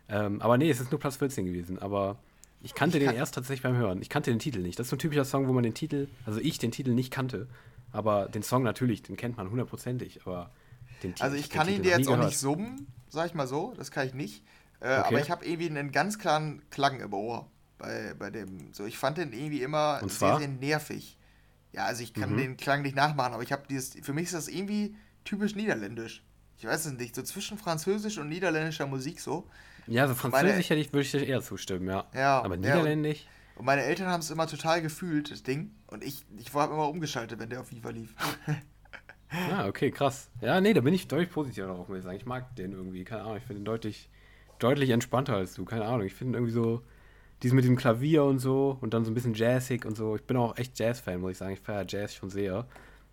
[0.06, 1.78] Ähm, aber nee, es ist nur Platz 14 gewesen.
[1.78, 2.18] Aber
[2.60, 4.02] ich kannte ich den erst tatsächlich beim Hören.
[4.02, 4.78] Ich kannte den Titel nicht.
[4.78, 7.10] Das ist so ein typischer Song, wo man den Titel, also ich den Titel nicht
[7.10, 7.48] kannte.
[7.90, 10.20] Aber den Song natürlich, den kennt man hundertprozentig.
[10.26, 10.50] Aber
[11.02, 13.90] den Also ich kann ihn dir jetzt auch nicht summen, sag ich mal so, das
[13.90, 14.44] kann ich nicht.
[14.80, 15.06] Äh, okay.
[15.06, 17.46] Aber ich habe irgendwie einen ganz klaren Klang im Ohr
[17.78, 18.74] bei, bei dem.
[18.74, 21.16] So, ich fand den irgendwie immer sehr, sehr nervig.
[21.72, 22.38] Ja, also ich kann mhm.
[22.38, 23.94] den Klang nicht nachmachen, aber ich habe dieses.
[24.02, 26.24] Für mich ist das irgendwie typisch niederländisch.
[26.58, 29.48] Ich weiß es nicht, so zwischen Französisch und niederländischer Musik so.
[29.86, 32.06] Ja, so Französisch hätte ich, würde ich dir eher zustimmen, ja.
[32.14, 32.42] Ja.
[32.42, 33.22] Aber Niederländisch.
[33.22, 35.74] Ja, und meine Eltern haben es immer total gefühlt, das Ding.
[35.86, 38.14] Und ich, ich habe immer umgeschaltet, wenn der auf FIFA lief.
[39.50, 40.30] ja, okay, krass.
[40.40, 42.16] Ja, nee, da bin ich deutlich positiver darauf, muss ich sagen.
[42.16, 44.08] Ich mag den irgendwie, keine Ahnung, ich finde ihn deutlich,
[44.58, 46.06] deutlich entspannter als du, keine Ahnung.
[46.06, 46.82] Ich finde irgendwie so,
[47.42, 50.16] dies mit dem Klavier und so und dann so ein bisschen jazzig und so.
[50.16, 51.52] Ich bin auch echt Jazz-Fan, muss ich sagen.
[51.52, 52.66] Ich feiere Jazz schon sehr.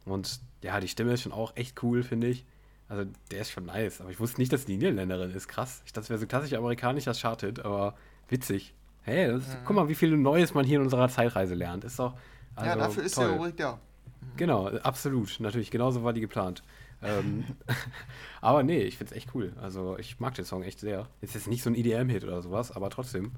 [0.06, 2.46] Und ja, die Stimme ist schon auch echt cool, finde ich.
[2.90, 4.02] Also der ist schon nice.
[4.02, 5.48] Aber ich wusste nicht, dass die Niederländerin ist.
[5.48, 5.82] Krass.
[5.86, 7.96] Ich dachte, es wäre so klassisch amerikanisch, das chartet, aber
[8.30, 8.74] witzig.
[9.02, 9.54] Hey, das, mhm.
[9.66, 11.84] guck mal, wie viel Neues man hier in unserer Zeitreise lernt.
[11.84, 12.16] Ist doch.
[12.56, 13.28] Also, ja, dafür ist toll.
[13.28, 13.74] der Rubrik da.
[13.74, 14.38] Mhm.
[14.38, 15.40] Genau, absolut.
[15.40, 16.64] Natürlich, genauso war die geplant.
[17.02, 17.46] ähm,
[18.42, 19.54] aber nee, ich finde es echt cool.
[19.62, 21.08] Also ich mag den Song echt sehr.
[21.22, 23.34] Ist jetzt nicht so ein EDM-Hit oder sowas, aber trotzdem.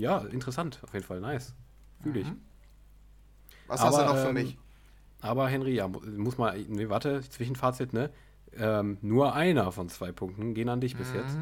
[0.00, 1.20] Ja, interessant, auf jeden Fall.
[1.20, 1.54] Nice.
[2.02, 2.26] Fühle ich.
[2.26, 2.40] Mhm.
[3.66, 4.58] Was aber, hast du noch für ähm, mich?
[5.20, 8.10] Aber Henry, ja, muss mal, nee, warte, Zwischenfazit, ne?
[8.56, 11.16] Ähm, nur einer von zwei Punkten gehen an dich bis mhm.
[11.16, 11.38] jetzt.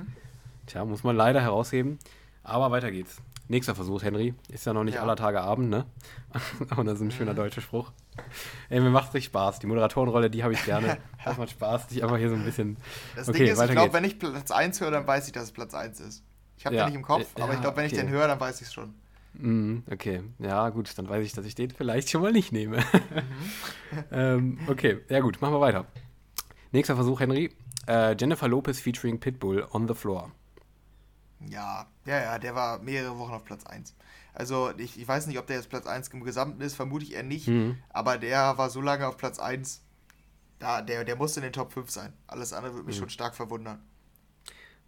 [0.66, 1.98] Tja, muss man leider herausheben.
[2.42, 3.22] Aber weiter geht's.
[3.46, 4.34] Nächster Versuch, Henry.
[4.50, 5.02] Ist ja noch nicht ja.
[5.02, 5.86] aller Tage Abend, ne?
[6.76, 7.36] Und das ist ein schöner mhm.
[7.36, 7.92] deutscher Spruch.
[8.68, 9.60] Ey, mir macht es Spaß.
[9.60, 10.98] Die Moderatorenrolle, die habe ich gerne.
[11.24, 12.78] Das macht Spaß, dich einfach hier so ein bisschen.
[13.14, 15.44] Das okay, Ding ist, ich glaube, wenn ich Platz 1 höre, dann weiß ich, dass
[15.44, 16.24] es Platz 1 ist.
[16.58, 16.84] Ich habe ja.
[16.84, 17.94] den nicht im Kopf, äh, aber ich glaube, wenn okay.
[17.94, 18.94] ich den höre, dann weiß ich es schon.
[19.34, 22.78] Mm, okay, ja, gut, dann weiß ich, dass ich den vielleicht schon mal nicht nehme.
[22.78, 22.84] Mhm.
[24.10, 25.86] ähm, okay, ja, gut, machen wir weiter.
[26.72, 27.50] Nächster Versuch, Henry.
[27.86, 30.32] Äh, Jennifer Lopez featuring Pitbull on the Floor.
[31.48, 33.94] Ja, ja, ja, der war mehrere Wochen auf Platz 1.
[34.34, 37.14] Also ich, ich weiß nicht, ob der jetzt Platz 1 im Gesamten ist, vermute ich
[37.14, 37.78] eher nicht, mhm.
[37.90, 39.82] aber der war so lange auf Platz 1,
[40.58, 42.12] da, der, der muss in den Top 5 sein.
[42.26, 43.02] Alles andere würde mich mhm.
[43.02, 43.80] schon stark verwundern.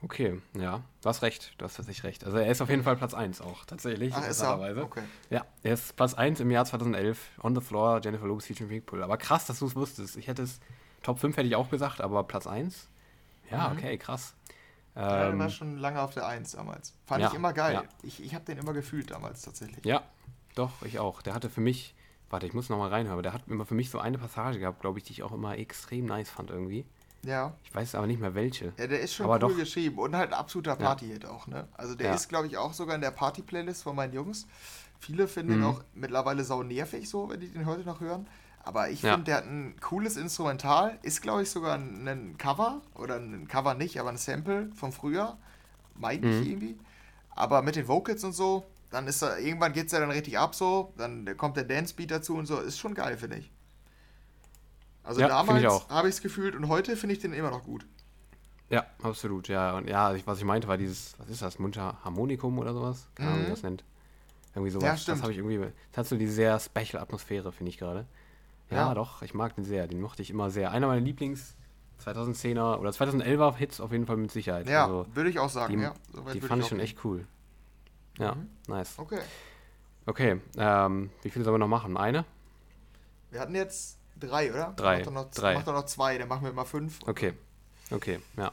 [0.03, 2.25] Okay, ja, du hast recht, du hast tatsächlich recht.
[2.25, 4.15] Also er ist auf jeden Fall Platz 1 auch, tatsächlich.
[4.15, 4.83] Ach, ist er?
[4.83, 5.03] Okay.
[5.29, 9.03] Ja, er ist Platz 1 im Jahr 2011, On the Floor, Jennifer Lopez featuring Pitbull.
[9.03, 10.17] Aber krass, dass du es wusstest.
[10.17, 10.61] Ich hätte es,
[11.03, 12.89] Top 5 hätte ich auch gesagt, aber Platz 1?
[13.51, 13.77] Ja, mhm.
[13.77, 14.35] okay, krass.
[14.95, 16.95] Ja, der war ähm, schon lange auf der 1 damals.
[17.05, 17.75] Fand ja, ich immer geil.
[17.75, 17.85] Ja.
[18.03, 19.85] Ich, ich habe den immer gefühlt damals tatsächlich.
[19.85, 20.03] Ja,
[20.55, 21.21] doch, ich auch.
[21.23, 21.95] Der hatte für mich,
[22.31, 24.81] warte, ich muss nochmal reinhören, aber der hat immer für mich so eine Passage gehabt,
[24.81, 26.87] glaube ich, die ich auch immer extrem nice fand irgendwie.
[27.25, 27.55] Ja.
[27.65, 28.73] Ich weiß aber nicht mehr welche.
[28.79, 29.59] Ja, der ist schon aber cool doch.
[29.59, 31.69] geschrieben und halt ein absoluter Party-Hit auch, ne?
[31.75, 34.47] Also der ist, glaube ich, auch sogar in der Party-Playlist von meinen Jungs.
[34.99, 35.63] Viele finden mhm.
[35.63, 38.27] ihn auch mittlerweile sau nervig so, wenn die den heute noch hören.
[38.63, 39.13] Aber ich ja.
[39.13, 40.99] finde, der hat ein cooles Instrumental.
[41.03, 42.83] Ist, glaube ich, sogar ein, ein, Cover.
[42.95, 45.39] Oder ein Cover nicht, aber ein Sample von früher.
[45.95, 46.51] Meine ich mhm.
[46.51, 46.79] irgendwie.
[47.31, 50.39] Aber mit den Vocals und so, dann ist er, irgendwann geht es ja dann richtig
[50.39, 50.93] ab so.
[50.99, 52.61] Dann kommt der Dance-Beat dazu und so.
[52.61, 53.51] Ist schon geil, finde ich.
[55.03, 57.87] Also ja, damals habe ich es gefühlt und heute finde ich den immer noch gut.
[58.69, 59.77] Ja, absolut, ja.
[59.77, 63.09] Und ja, was ich meinte, war dieses, was ist das, Mundharmonikum oder sowas?
[63.17, 63.47] Keine Ahnung, mhm.
[63.47, 63.85] wie das nennt.
[64.55, 64.87] Irgendwie sowas.
[64.87, 65.19] Ja, stimmt.
[65.19, 65.59] Das habe ich irgendwie.
[65.91, 68.07] Das hat so diese sehr special Atmosphäre, finde ich gerade.
[68.71, 69.89] Ja, ja, doch, ich mag den sehr.
[69.89, 70.71] Den mochte ich immer sehr.
[70.71, 71.57] Einer meiner Lieblings
[72.05, 74.69] 2010er oder 2011er Hits auf jeden Fall mit Sicherheit.
[74.69, 75.95] Ja, also, würde ich auch sagen, die, ja.
[76.33, 77.27] die fand ich schon echt cool.
[78.19, 78.49] Ja, mhm.
[78.69, 78.99] nice.
[78.99, 79.21] Okay.
[80.07, 81.97] Okay, ähm, wie viele sollen wir noch machen?
[81.97, 82.25] Eine?
[83.31, 84.73] Wir hatten jetzt drei, oder?
[84.77, 84.99] Drei.
[84.99, 85.55] Mach doch noch, drei.
[85.55, 86.99] Mach doch noch zwei, dann machen wir mal fünf.
[87.07, 87.33] Okay.
[87.91, 88.53] Okay, ja.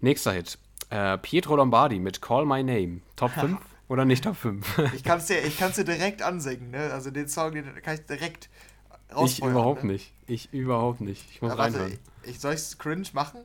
[0.00, 0.58] Nächster Hit.
[0.90, 3.00] Äh, Pietro Lombardi mit Call My Name.
[3.16, 4.92] Top 5 oder nicht Top 5?
[4.94, 6.92] ich kann es dir, dir direkt ansingen, ne?
[6.92, 8.50] Also den Song, den kann ich direkt
[9.24, 9.92] ich überhaupt ne?
[9.92, 10.12] nicht.
[10.26, 11.30] Ich überhaupt nicht.
[11.30, 11.92] Ich muss ja, reinhören.
[11.92, 13.40] Warte, ich, soll ich cringe machen?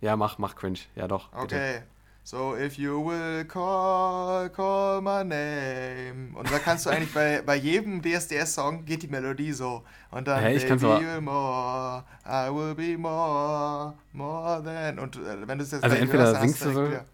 [0.00, 0.78] Ja, mach, mach cringe.
[0.94, 1.32] Ja, doch.
[1.32, 1.42] Okay.
[1.42, 1.82] Bitte.
[2.30, 6.34] So, if you will call, call my name.
[6.34, 9.82] Und da kannst du eigentlich bei, bei jedem DSDS-Song geht die Melodie so.
[10.10, 14.98] Und dann, hey, ich baby will more, I will be more, more than.
[14.98, 17.06] Und äh, wenn du es jetzt Also entweder hörst, singst du so, ja,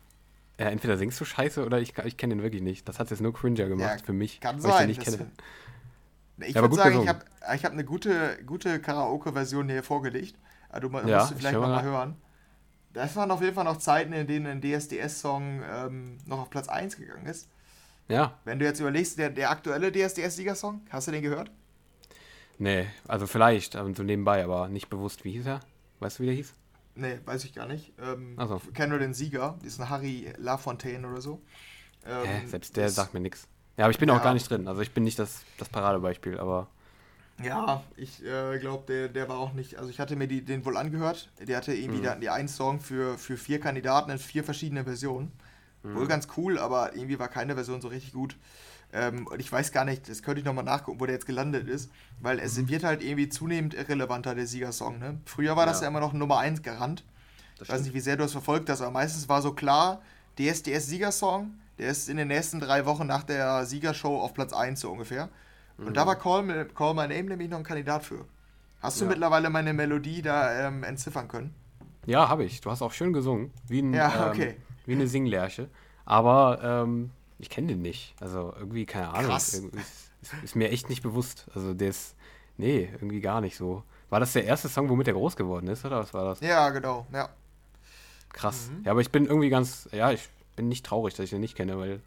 [0.58, 2.88] entweder singst du scheiße oder ich, ich kenne den wirklich nicht.
[2.88, 4.40] Das hat jetzt nur Cringer gemacht ja, für mich.
[4.40, 4.90] Kann sein.
[4.90, 5.12] Ich, den
[6.38, 7.20] nicht ich ja, würde sagen, ich habe
[7.54, 10.34] ich hab eine gute, gute Karaoke-Version hier vorgelegt.
[10.70, 12.16] Also, du ja, musst du vielleicht nochmal hören.
[12.94, 16.68] Das waren auf jeden Fall noch Zeiten, in denen ein DSDS-Song ähm, noch auf Platz
[16.68, 17.48] 1 gegangen ist.
[18.08, 18.38] Ja.
[18.44, 21.50] Wenn du jetzt überlegst, der, der aktuelle DSDS-Siegersong, hast du den gehört?
[22.58, 25.24] Nee, also vielleicht, so nebenbei, aber nicht bewusst.
[25.24, 25.60] Wie hieß er?
[25.98, 26.54] Weißt du, wie der hieß?
[26.94, 27.92] Nee, weiß ich gar nicht.
[28.00, 28.60] Ähm, so.
[28.64, 31.42] Ich kenne nur den Sieger, diesen Harry Lafontaine oder so.
[32.06, 33.48] Ähm, Hä, selbst der sagt mir nichts.
[33.76, 34.16] Ja, aber ich bin ja.
[34.16, 34.68] auch gar nicht drin.
[34.68, 36.68] Also ich bin nicht das, das Paradebeispiel, aber.
[37.42, 39.76] Ja, ich äh, glaube, der, der war auch nicht.
[39.76, 41.30] Also ich hatte mir die, den wohl angehört.
[41.40, 42.06] Der hatte irgendwie, mhm.
[42.06, 45.32] hatten die einen Song für, für vier Kandidaten in vier verschiedenen Versionen.
[45.82, 45.96] Mhm.
[45.96, 48.36] Wohl ganz cool, aber irgendwie war keine Version so richtig gut.
[48.92, 51.68] Ähm, und ich weiß gar nicht, das könnte ich nochmal nachgucken, wo der jetzt gelandet
[51.68, 52.68] ist, weil es mhm.
[52.68, 55.00] wird halt irgendwie zunehmend irrelevanter, der Siegersong.
[55.00, 55.18] Ne?
[55.24, 55.84] Früher war das ja.
[55.84, 57.04] ja immer noch Nummer 1 Garant.
[57.60, 60.02] Ich weiß nicht, wie sehr du das verfolgt hast, aber meistens war so klar,
[60.38, 64.90] DSDS-Siegersong, der ist in den nächsten drei Wochen nach der Siegershow auf Platz 1 so
[64.90, 65.28] ungefähr.
[65.78, 65.94] Und mhm.
[65.94, 68.24] da war Call, Call My Name nämlich noch ein Kandidat für.
[68.80, 69.10] Hast du ja.
[69.10, 71.54] mittlerweile meine Melodie da ähm, entziffern können?
[72.06, 72.60] Ja, habe ich.
[72.60, 73.50] Du hast auch schön gesungen.
[73.66, 74.50] Wie, ein, ja, okay.
[74.50, 74.56] ähm,
[74.86, 75.68] wie eine Singlerche.
[76.04, 78.14] Aber ähm, ich kenne den nicht.
[78.20, 79.30] Also irgendwie, keine Ahnung.
[79.30, 79.54] Krass.
[79.54, 81.46] Ist, ist, ist, mir echt nicht bewusst.
[81.54, 82.14] Also der ist,
[82.56, 83.82] nee, irgendwie gar nicht so.
[84.10, 86.40] War das der erste Song, womit er groß geworden ist, oder was war das?
[86.40, 87.30] Ja, genau, ja.
[88.32, 88.70] Krass.
[88.70, 88.84] Mhm.
[88.84, 91.56] Ja, aber ich bin irgendwie ganz, ja, ich bin nicht traurig, dass ich den nicht
[91.56, 92.00] kenne, weil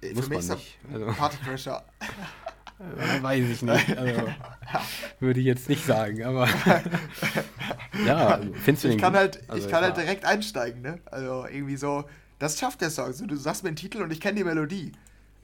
[0.00, 0.78] Für muss man nicht.
[0.92, 1.84] Also, Partycrasher.
[2.78, 3.96] Äh, weiß ich nicht.
[3.96, 4.22] Also,
[5.20, 6.48] würde ich jetzt nicht sagen, aber.
[8.06, 10.98] ja, findest du den ich kann halt, also, Ich kann halt direkt einsteigen, ne?
[11.06, 12.04] Also irgendwie so,
[12.38, 13.06] das schafft der Song.
[13.06, 14.92] Also, du sagst mir den Titel und ich kenne die Melodie.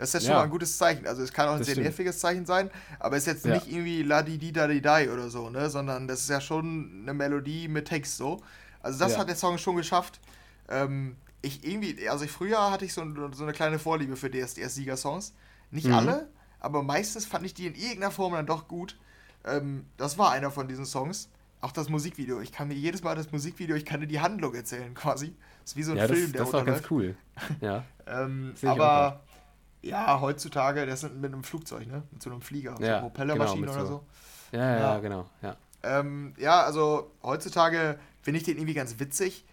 [0.00, 0.36] Das ist ja schon ja.
[0.38, 1.06] mal ein gutes Zeichen.
[1.06, 1.88] Also es kann auch ein das sehr stimmt.
[1.88, 3.54] nerviges Zeichen sein, aber es ist jetzt ja.
[3.54, 5.68] nicht irgendwie la di di da di dai oder so, ne?
[5.68, 8.40] Sondern das ist ja schon eine Melodie mit Text so.
[8.82, 9.18] Also das ja.
[9.18, 10.18] hat der Song schon geschafft.
[10.70, 15.34] Ähm, ich irgendwie, also früher hatte ich so, so eine kleine Vorliebe für DSDS-Sieger-Songs.
[15.70, 15.94] Nicht mhm.
[15.94, 16.28] alle,
[16.60, 18.96] aber meistens fand ich die in irgendeiner Form dann doch gut.
[19.44, 21.28] Ähm, das war einer von diesen Songs.
[21.62, 22.40] Auch das Musikvideo.
[22.40, 25.34] Ich kann mir jedes Mal das Musikvideo, ich kann dir die Handlung erzählen quasi.
[25.60, 27.16] Das ist wie so ein ja, Film, das, der Das war ganz cool.
[27.60, 27.84] Ja.
[28.06, 29.20] ähm, aber
[29.82, 32.02] ja, heutzutage, das ist mit einem Flugzeug, ne?
[32.10, 34.04] Mit so einem Flieger, ja, so Propellermaschine genau, oder so.
[34.52, 35.28] Ja, ja, ja, genau.
[35.42, 35.56] Ja.
[35.82, 39.44] Ähm, ja, also heutzutage finde ich den irgendwie ganz witzig.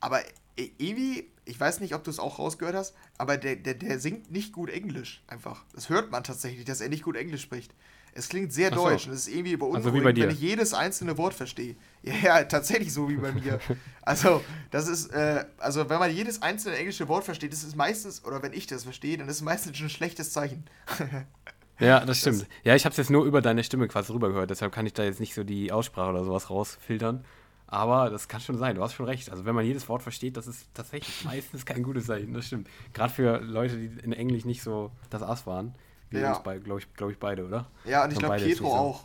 [0.00, 0.20] Aber
[0.56, 4.30] irgendwie, ich weiß nicht, ob du es auch rausgehört hast, aber der, der, der singt
[4.30, 5.64] nicht gut Englisch einfach.
[5.74, 7.74] Das hört man tatsächlich, dass er nicht gut Englisch spricht.
[8.12, 8.76] Es klingt sehr so.
[8.76, 11.76] deutsch und es ist irgendwie beunruhigend, also wenn ich jedes einzelne Wort verstehe.
[12.02, 13.60] Ja, ja, tatsächlich so wie bei mir.
[14.02, 18.24] also, das ist, äh, also wenn man jedes einzelne englische Wort versteht, das ist meistens,
[18.24, 20.64] oder wenn ich das verstehe, dann ist es meistens schon ein schlechtes Zeichen.
[21.78, 22.40] ja, das stimmt.
[22.40, 24.94] Das, ja, ich habe es jetzt nur über deine Stimme quasi rübergehört, deshalb kann ich
[24.94, 27.22] da jetzt nicht so die Aussprache oder sowas rausfiltern.
[27.70, 29.30] Aber das kann schon sein, du hast schon recht.
[29.30, 32.68] Also wenn man jedes Wort versteht, das ist tatsächlich meistens kein gutes Zeichen, das stimmt.
[32.92, 35.74] Gerade für Leute, die in Englisch nicht so das Ass waren.
[36.10, 36.32] Wir ja.
[36.32, 37.70] uns, glaube ich, glaub ich, beide, oder?
[37.84, 38.74] Ja, und ich glaube, Pietro so.
[38.74, 39.04] auch.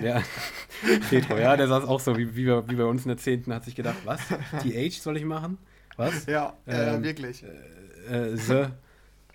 [0.00, 0.22] Ja,
[1.10, 3.52] Pietro, ja, der saß auch so, wie, wie, bei, wie bei uns in der 10.
[3.52, 4.20] hat sich gedacht, was?
[4.62, 5.58] TH soll ich machen?
[5.96, 6.26] Was?
[6.26, 7.44] Ja, äh, ähm, äh, wirklich.
[7.44, 8.66] Äh, the,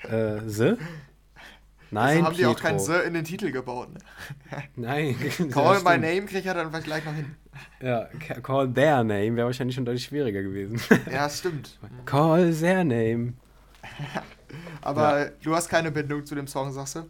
[0.07, 0.73] äh, the?
[1.91, 3.89] Nein, also haben die auch kein The in den Titel gebaut.
[3.93, 3.99] Ne?
[4.75, 5.15] Nein.
[5.51, 7.35] Call my name kriegt er dann vielleicht gleich noch hin.
[7.81, 8.05] Ja,
[8.41, 10.79] call their name wäre wahrscheinlich schon deutlich schwieriger gewesen.
[11.11, 11.77] Ja, stimmt.
[12.05, 13.33] Call their name.
[14.81, 15.31] Aber ja.
[15.43, 17.09] du hast keine Bindung zu dem Song, sagst du?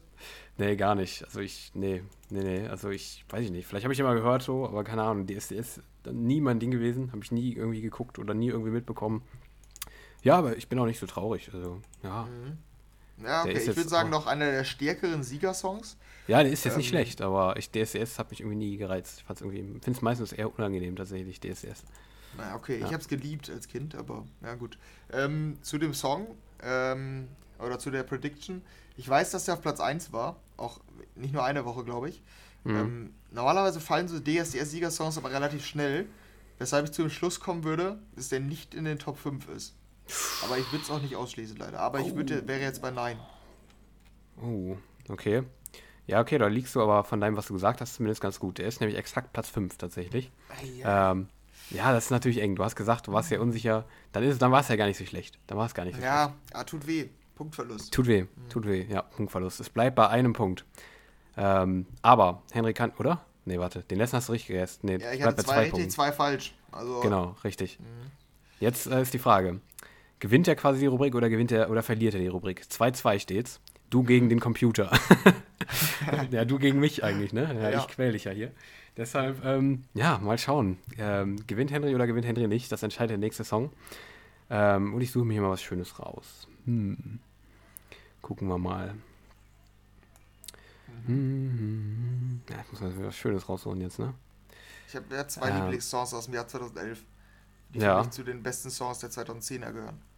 [0.57, 1.23] Nee, gar nicht.
[1.25, 2.67] Also ich, nee, nee, nee.
[2.67, 3.67] Also ich weiß ich nicht.
[3.67, 5.27] Vielleicht habe ich immer gehört so, aber keine Ahnung.
[5.27, 7.11] DSDS ist nie mein Ding gewesen.
[7.11, 9.21] Habe ich nie irgendwie geguckt oder nie irgendwie mitbekommen.
[10.23, 11.51] Ja, aber ich bin auch nicht so traurig.
[11.53, 12.23] Also, ja.
[12.23, 12.57] Mhm.
[13.23, 13.57] Ja, okay.
[13.57, 15.97] Ich würde sagen, noch einer der stärkeren Siegersongs.
[16.27, 19.23] Ja, der ist jetzt ähm, nicht schlecht, aber ich, DSDS hat mich irgendwie nie gereizt.
[19.29, 21.83] Ich finde es meistens eher unangenehm tatsächlich, DSDS.
[22.37, 22.85] Na, okay, ja.
[22.85, 24.77] ich habe es geliebt als Kind, aber ja gut.
[25.11, 26.27] Ähm, zu dem Song,
[26.63, 27.27] ähm,
[27.59, 28.61] oder zu der Prediction.
[28.97, 30.79] Ich weiß, dass der auf Platz 1 war, auch
[31.15, 32.21] nicht nur eine Woche, glaube ich.
[32.63, 32.75] Mhm.
[32.75, 36.07] Ähm, normalerweise fallen so DSDS-Siegersongs aber relativ schnell,
[36.59, 39.75] weshalb ich zu dem Schluss kommen würde, dass der nicht in den Top 5 ist.
[40.43, 41.79] Aber ich würde es auch nicht ausschließen, leider.
[41.79, 42.07] Aber oh.
[42.07, 43.19] ich würde, wäre jetzt bei Nein.
[44.41, 44.75] Oh,
[45.09, 45.43] okay.
[46.07, 48.57] Ja, okay, da liegst du aber von deinem, was du gesagt hast, zumindest ganz gut.
[48.57, 50.31] Der ist nämlich exakt Platz 5 tatsächlich.
[50.77, 51.11] Ja.
[51.11, 51.27] Ähm,
[51.69, 52.55] ja, das ist natürlich eng.
[52.55, 53.85] Du hast gesagt, du warst ja unsicher.
[54.11, 55.39] Dann, dann war es ja gar nicht so schlecht.
[55.47, 56.53] Dann war es gar nicht so ja, schlecht.
[56.53, 57.09] Ja, tut weh.
[57.41, 57.91] Punktverlust.
[57.91, 58.49] Tut weh, mhm.
[58.49, 59.59] tut weh, ja, Punktverlust.
[59.61, 60.63] Es bleibt bei einem Punkt.
[61.37, 63.25] Ähm, aber Henry kann, oder?
[63.45, 64.81] Nee, warte, den letzten hast du richtig gegessen.
[64.83, 66.53] Nee, ja, ich hatte zwei, zwei richtig, zwei falsch.
[66.71, 67.79] Also, genau, richtig.
[67.79, 68.11] Mhm.
[68.59, 69.59] Jetzt äh, ist die Frage:
[70.21, 72.61] Gewinnt er quasi die Rubrik oder gewinnt er oder verliert er die Rubrik?
[72.69, 73.59] 2-2 steht's.
[73.89, 74.91] Du gegen den Computer.
[76.31, 77.51] ja, du gegen mich eigentlich, ne?
[77.59, 77.79] Ja, ja.
[77.79, 78.51] Ich quäle dich ja hier.
[78.95, 80.77] Deshalb, ähm, ja, mal schauen.
[80.99, 82.71] Ähm, gewinnt Henry oder gewinnt Henry nicht?
[82.71, 83.71] Das entscheidet der nächste Song.
[84.51, 86.47] Ähm, und ich suche mir hier mal was Schönes raus.
[86.65, 87.19] Hm.
[88.21, 88.93] Gucken wir mal.
[91.07, 92.41] Mhm.
[92.47, 94.13] Ja, ich muss mal was Schönes rausholen jetzt, ne?
[94.87, 95.61] Ich habe ja zwei ähm.
[95.61, 97.03] Lieblingssongs aus dem Jahr 2011,
[97.73, 97.97] die ja.
[97.97, 100.10] für mich zu den besten Songs der 2010er gehören.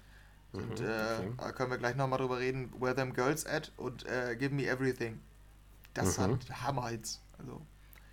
[0.53, 2.71] Und mhm, äh, da können wir gleich nochmal drüber reden.
[2.79, 5.19] Where Them Girls At und äh, Give Me Everything.
[5.93, 6.23] Das mhm.
[6.23, 7.21] hat Hammerhits.
[7.39, 7.61] Also,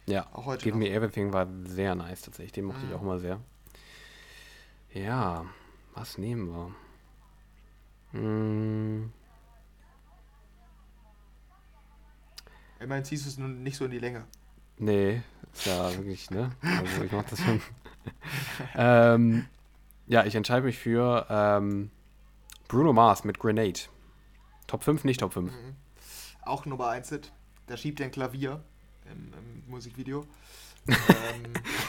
[0.07, 0.85] ja, auch heute Give noch.
[0.85, 2.53] Me Everything war sehr nice tatsächlich.
[2.53, 2.89] Den mochte mhm.
[2.89, 3.41] ich auch immer sehr.
[4.93, 5.45] Ja,
[5.95, 6.75] was nehmen wir?
[8.13, 9.13] Hm.
[12.81, 14.25] Immerhin ziehst du es nun nicht so in die Länge.
[14.79, 15.23] Nee,
[15.53, 16.53] ist ja wirklich, ne?
[16.63, 17.61] Also ich mach das schon.
[18.75, 19.47] ähm,
[20.07, 21.91] ja, ich entscheide mich für ähm,
[22.71, 23.81] Bruno Mars mit Grenade.
[24.69, 25.51] Top 5, nicht Top 5.
[25.51, 25.75] Mhm.
[26.43, 27.33] Auch Nummer 1 Hit.
[27.67, 28.63] Da schiebt er ein Klavier
[29.11, 30.25] im, im Musikvideo.
[30.87, 30.95] ähm.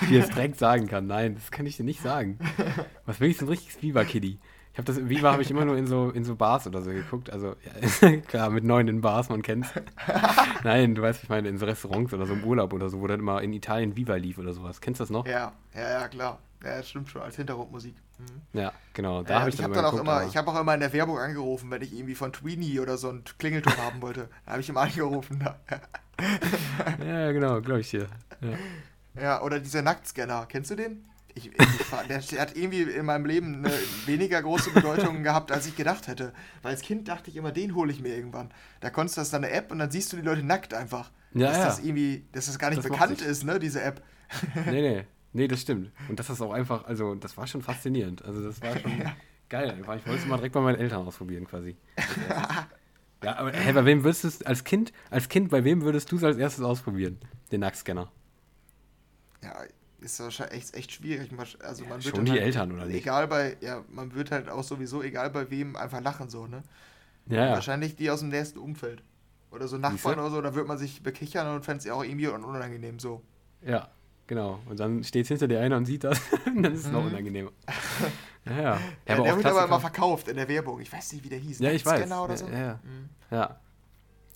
[0.02, 1.06] Wie er es direkt sagen kann.
[1.06, 2.40] Nein, das kann ich dir nicht sagen.
[3.06, 4.40] Was will ich so ein richtiges Biber-Kitty?
[4.74, 6.90] Ich habe das Viva habe ich immer nur in so in so Bars oder so
[6.90, 7.30] geguckt.
[7.30, 7.56] Also
[8.02, 9.70] ja, klar, mit neun in Bars, man kennt's.
[10.64, 13.06] Nein, du weißt, ich meine in so Restaurants oder so im Urlaub oder so, wo
[13.06, 14.82] dann immer in Italien Viva lief oder sowas.
[14.82, 15.28] Kennst du das noch?
[15.28, 16.40] Ja, ja, ja, klar.
[16.64, 17.96] Ja, das stimmt schon, als Hintergrundmusik.
[18.20, 18.60] Mhm.
[18.60, 19.24] Ja, genau.
[19.24, 20.94] Da ja, habe ich, ich hab dann auch immer, ich habe auch immer in der
[20.94, 24.30] Werbung angerufen, wenn ich irgendwie von Tweenie oder so einen Klingelton haben wollte.
[24.46, 25.40] Da habe ich immer angerufen.
[25.40, 25.60] Da.
[27.06, 28.08] ja, genau, glaube ich hier.
[28.42, 29.22] Ja.
[29.22, 31.06] ja, oder dieser Nacktscanner, kennst du den?
[31.34, 31.56] Ich, ich,
[32.10, 33.74] der, der, hat irgendwie in meinem Leben eine
[34.06, 36.34] weniger große Bedeutung gehabt, als ich gedacht hätte.
[36.62, 38.52] Weil als Kind dachte ich immer, den hole ich mir irgendwann.
[38.82, 41.10] Da konntest du das dann eine App und dann siehst du die Leute nackt einfach.
[41.34, 41.66] Ja, dass ja.
[41.66, 44.04] das irgendwie, dass das gar nicht das bekannt ist, ne, diese App.
[44.66, 45.06] Nee, nee.
[45.34, 45.92] Nee, das stimmt.
[46.10, 48.24] Und das ist auch einfach, also das war schon faszinierend.
[48.24, 49.16] Also das war schon ja.
[49.50, 49.96] geil einfach.
[49.96, 51.78] Ich wollte es mal direkt bei meinen Eltern ausprobieren quasi.
[53.24, 56.12] ja, aber hey, bei wem würdest du es als Kind, als Kind, bei wem würdest
[56.12, 57.18] du es als erstes ausprobieren?
[57.52, 58.12] Den Nackscanner.
[59.42, 59.56] Ja,
[60.02, 61.32] ist wahrscheinlich echt, echt schwierig.
[61.64, 62.98] Also man ja, wird schon die halt, Eltern, oder nicht?
[62.98, 66.64] Egal bei, ja, man wird halt auch sowieso, egal bei wem, einfach lachen so, ne?
[67.28, 67.52] Ja, ja.
[67.54, 69.04] Wahrscheinlich die aus dem nächsten Umfeld.
[69.52, 72.28] Oder so Nachbarn oder so, da wird man sich bekichern und fände es auch irgendwie
[72.28, 73.22] unangenehm so.
[73.62, 73.90] Ja,
[74.32, 74.60] genau.
[74.70, 76.94] Und dann steht hinter dir einer und sieht das, und dann ist es mhm.
[76.94, 77.52] noch unangenehmer.
[78.46, 78.62] ja, ja.
[78.62, 80.80] ja, der wird aber immer verkauft in der Werbung.
[80.80, 81.60] Ich weiß nicht, wie der hieß.
[81.60, 82.10] Ja, ich weiß.
[82.10, 82.46] Oder so.
[82.46, 82.80] ja, ja.
[82.82, 83.10] Mhm.
[83.30, 83.60] ja.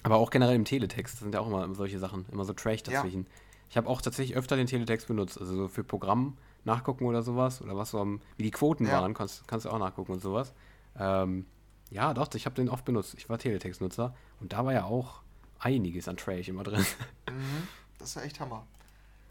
[0.04, 3.24] Aber auch generell im Teletext sind ja auch immer solche Sachen, immer so Trash dazwischen.
[3.24, 3.30] Ja.
[3.70, 7.62] Ich habe auch tatsächlich öfter den Teletext benutzt, also so für Programm nachgucken oder sowas
[7.62, 9.00] oder was so am, wie die Quoten ja.
[9.02, 10.54] waren, kannst, kannst du auch nachgucken und sowas.
[11.00, 11.46] Ähm,
[11.90, 13.16] ja, doch, ich habe den oft benutzt.
[13.18, 15.22] Ich war Teletext-Nutzer und da war ja auch
[15.58, 16.86] einiges an Trash immer drin.
[17.30, 17.68] Mhm,
[17.98, 18.68] das war echt Hammer.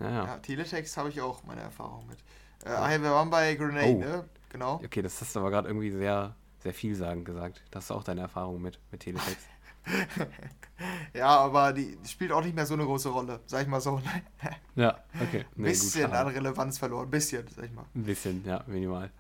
[0.01, 0.25] Ja, ja.
[0.27, 2.19] ja Teletext habe ich auch meine Erfahrung mit.
[2.65, 3.99] Äh, ach, wir waren bei Grenade, oh.
[3.99, 4.25] ne?
[4.51, 4.81] Genau.
[4.85, 7.63] Okay, das hast du aber gerade irgendwie sehr, sehr vielsagend gesagt.
[7.71, 9.49] Das ist auch deine Erfahrung mit, mit Teletext.
[11.15, 14.01] ja, aber die spielt auch nicht mehr so eine große Rolle, sag ich mal so.
[14.77, 15.41] ja, okay.
[15.41, 17.85] Ein nee, bisschen gut, an Relevanz verloren, ein bisschen, sag ich mal.
[17.95, 19.11] Ein bisschen, ja, minimal.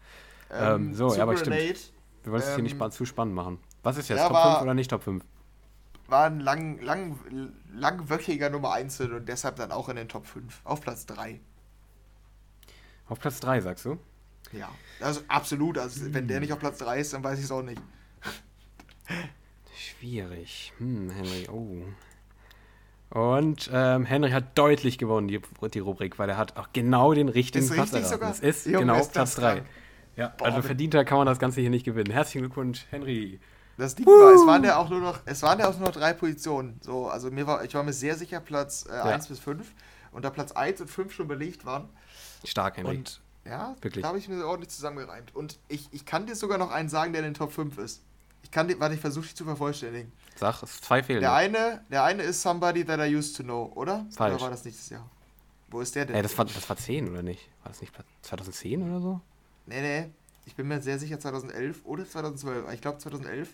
[0.50, 1.92] Ähm, ähm, so, ja, aber Grenade, stimmt.
[2.22, 3.58] Wir wollen es ähm, hier nicht ähm, zu spannend machen.
[3.82, 5.24] Was ist jetzt, ja, Top 5 oder nicht Top 5?
[6.06, 7.18] War ein lang, lang,
[7.72, 10.60] langwöchiger Nummer 1 und deshalb dann auch in den Top 5.
[10.64, 11.40] Auf Platz 3.
[13.08, 13.98] Auf Platz 3, sagst du?
[14.52, 15.78] Ja, also absolut.
[15.78, 16.14] Also, hm.
[16.14, 17.80] wenn der nicht auf Platz 3 ist, dann weiß ich es auch nicht.
[19.76, 20.72] Schwierig.
[20.78, 21.82] Hm, Henry, oh.
[23.10, 25.40] Und ähm, Henry hat deutlich gewonnen, die,
[25.72, 28.10] die Rubrik, weil er hat auch genau den richtigen ist Platz erraten.
[28.10, 28.30] Sogar?
[28.30, 29.62] Es ist Junge, genau ist Platz 3.
[30.16, 32.10] Ja, Boah, also verdienter kann man das Ganze hier nicht gewinnen.
[32.10, 33.40] Herzlichen Glückwunsch, Henry.
[33.76, 35.94] Das Ding war, es waren ja auch nur noch, es waren ja auch nur noch
[35.94, 36.80] drei Positionen.
[36.82, 39.04] So, also mir war, ich war mir sehr sicher, Platz äh, ja.
[39.04, 39.66] 1 bis 5.
[40.12, 41.88] Und da Platz 1 und 5 schon belegt waren.
[42.44, 42.98] Stark, Henry.
[42.98, 44.02] Und ja, Wirklich.
[44.02, 45.34] da habe ich mir ordentlich zusammengereimt.
[45.34, 48.02] Und ich, ich kann dir sogar noch einen sagen, der in den Top 5 ist.
[48.44, 50.12] Ich kann dir, warte, ich versuche dich zu vervollständigen.
[50.36, 51.20] Sag, es zwei Fehler.
[51.20, 54.06] Der eine, der eine ist Somebody That I Used to Know, oder?
[54.14, 54.34] Falsch.
[54.34, 55.08] Oder war das nächstes Jahr?
[55.68, 56.14] Wo ist der denn?
[56.14, 57.48] Ey, das war, das war 10, oder nicht?
[57.62, 59.20] War das nicht 2010 oder so?
[59.66, 60.10] Nee, nee.
[60.46, 62.72] Ich bin mir sehr sicher 2011 oder 2012.
[62.72, 63.48] Ich glaube 2011.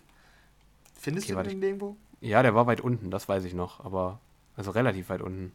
[1.00, 1.96] Findest okay, du den irgendwo?
[2.20, 3.82] Ja, der war weit unten, das weiß ich noch.
[3.82, 4.20] Aber,
[4.54, 5.52] also relativ weit unten.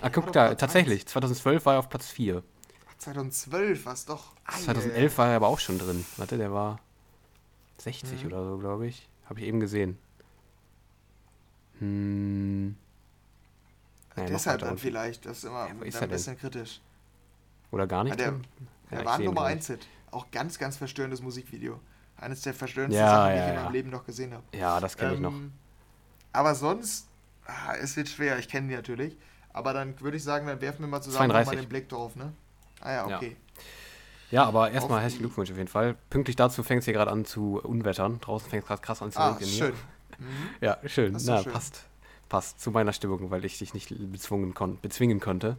[0.00, 1.02] ah, guck da, tatsächlich.
[1.02, 1.10] 1.
[1.10, 2.40] 2012 war er auf Platz 4.
[2.88, 4.32] Ach, 2012 war es doch.
[4.48, 6.06] 2011 war er aber auch schon drin.
[6.18, 6.78] Warte, der war
[7.78, 8.26] 60 mhm.
[8.28, 9.08] oder so, glaube ich.
[9.28, 9.98] Habe ich eben gesehen.
[11.80, 12.76] Hm.
[14.14, 15.26] Naja, Deshalb dann vielleicht.
[15.26, 16.80] Das ist immer ja, ist ein bisschen kritisch.
[17.72, 18.20] Oder gar nicht?
[18.20, 18.40] Ja, der,
[18.92, 19.88] der war Nummer 1 Hit.
[20.12, 21.80] Auch ganz, ganz verstörendes Musikvideo.
[22.24, 24.44] Eines der verstörendsten ja, Sachen, die ich in meinem Leben noch gesehen habe.
[24.54, 25.32] Ja, das kenne ähm, ich noch.
[25.32, 25.52] Ähm,
[26.32, 27.06] aber sonst,
[27.46, 29.18] ah, es wird schwer, ich kenne die natürlich.
[29.52, 31.46] Aber dann würde ich sagen, dann werfen wir mal zusammen 32.
[31.46, 32.32] mal den Blick drauf, ne?
[32.80, 33.36] Ah ja, okay.
[34.30, 35.96] Ja, ja aber erstmal herzlichen Glückwunsch auf jeden Fall.
[36.08, 38.20] Pünktlich dazu fängt es hier gerade an zu unwettern.
[38.20, 39.48] Draußen fängt es gerade krass an zu ah, regnen.
[39.48, 39.74] schön.
[40.16, 40.50] Mhm.
[40.60, 41.18] Ja, schön.
[41.24, 41.52] Na, schön.
[41.52, 41.86] passt.
[42.34, 45.56] Passt zu meiner Stimmung, weil ich dich nicht bezwungen kon bezwingen konnte.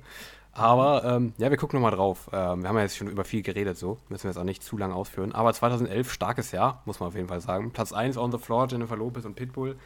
[0.51, 2.30] Aber ähm, ja, wir gucken nochmal drauf.
[2.34, 4.61] Ähm, wir haben ja jetzt schon über viel geredet, so müssen wir jetzt auch nicht
[4.61, 5.32] zu lange ausführen.
[5.32, 7.71] Aber 2011, starkes Jahr, muss man auf jeden Fall sagen.
[7.71, 9.78] Platz 1 On the Floor, Jennifer Lopez und Pitbull.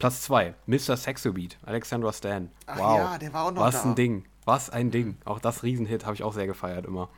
[0.00, 0.96] Platz 2, Mr.
[0.96, 2.50] Sexobeat, Alexandra Stan.
[2.66, 2.98] Ach wow.
[2.98, 3.90] ja, der war auch noch Was da.
[3.90, 4.24] ein Ding.
[4.44, 5.18] Was ein Ding.
[5.24, 7.08] Auch das Riesenhit habe ich auch sehr gefeiert immer.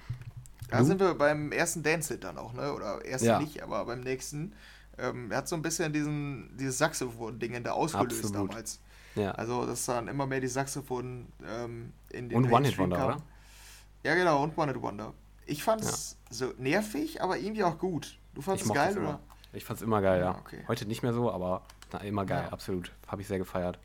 [0.68, 0.85] Da du?
[0.85, 2.75] sind wir beim ersten Dance-Hit dann auch, ne?
[2.75, 3.39] Oder erst ja.
[3.39, 4.53] nicht, aber beim nächsten.
[4.99, 8.51] Ähm, er hat so ein bisschen diesen, dieses Saxophon-Ding da ausgelöst Absolut.
[8.51, 8.81] damals.
[9.15, 9.33] Ja.
[9.33, 13.17] Also, dass dann immer mehr die Saxophon ähm, in den Und One Hit Wonder, oder?
[14.03, 15.12] Ja, genau, und One Hit Wonder.
[15.47, 16.35] Ich fand es ja.
[16.35, 18.19] so nervig, aber irgendwie auch gut.
[18.35, 19.21] Du fandest es geil, oder?
[19.53, 20.33] Ich fand es immer geil, ja.
[20.33, 20.39] ja.
[20.39, 20.65] Okay.
[20.67, 21.62] Heute nicht mehr so, aber
[21.93, 22.53] na, immer geil, ja.
[22.53, 22.93] absolut.
[23.07, 23.79] Habe ich sehr gefeiert.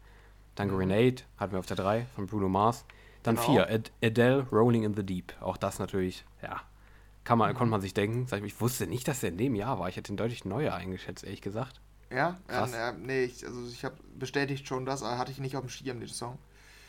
[0.56, 0.78] Dann mhm.
[0.78, 2.86] Grenade hatten wir auf der 3 von Bruno Mars.
[3.24, 3.76] Dann 4, genau.
[3.76, 5.34] Ad Adele, Rolling in the Deep.
[5.42, 6.62] Auch das natürlich, ja,
[7.24, 7.58] kann man, mhm.
[7.58, 8.26] konnte man sich denken.
[8.46, 9.90] Ich wusste nicht, dass er in dem Jahr war.
[9.90, 11.80] Ich hätte ihn deutlich neuer eingeschätzt, ehrlich gesagt.
[12.12, 12.74] Ja, Krass.
[12.74, 15.70] Äh, nee, ich, also ich habe bestätigt schon das, aber hatte ich nicht auf dem
[15.70, 16.38] Schirm, den Song.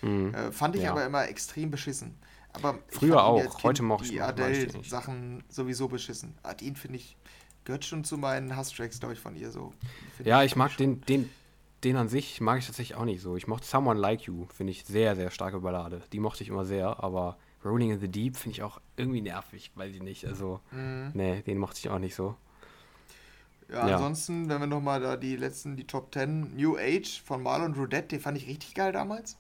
[0.02, 0.34] Mhm.
[0.34, 0.92] Äh, fand ich ja.
[0.92, 2.16] aber immer extrem beschissen.
[2.52, 6.34] Aber Früher auch, heute mochte ich die Adele-Sachen sowieso beschissen.
[6.42, 7.16] Ah, den finde ich,
[7.64, 9.72] gehört schon zu meinen Hasstracks, glaube ich, von ihr so.
[10.24, 11.30] Ja, ich mag den, den,
[11.84, 13.36] den an sich mag ich tatsächlich auch nicht so.
[13.36, 16.02] Ich mochte Someone Like You, finde ich sehr, sehr starke Ballade.
[16.12, 19.70] Die mochte ich immer sehr, aber Rolling in the Deep finde ich auch irgendwie nervig,
[19.74, 20.26] weiß ich nicht.
[20.26, 21.10] Also, mhm.
[21.14, 22.36] nee, den mochte ich auch nicht so.
[23.70, 23.96] Ja, ja.
[23.96, 28.08] ansonsten, wenn wir nochmal da die letzten, die Top 10, New Age von Marlon Rodette,
[28.08, 29.36] den fand ich richtig geil damals.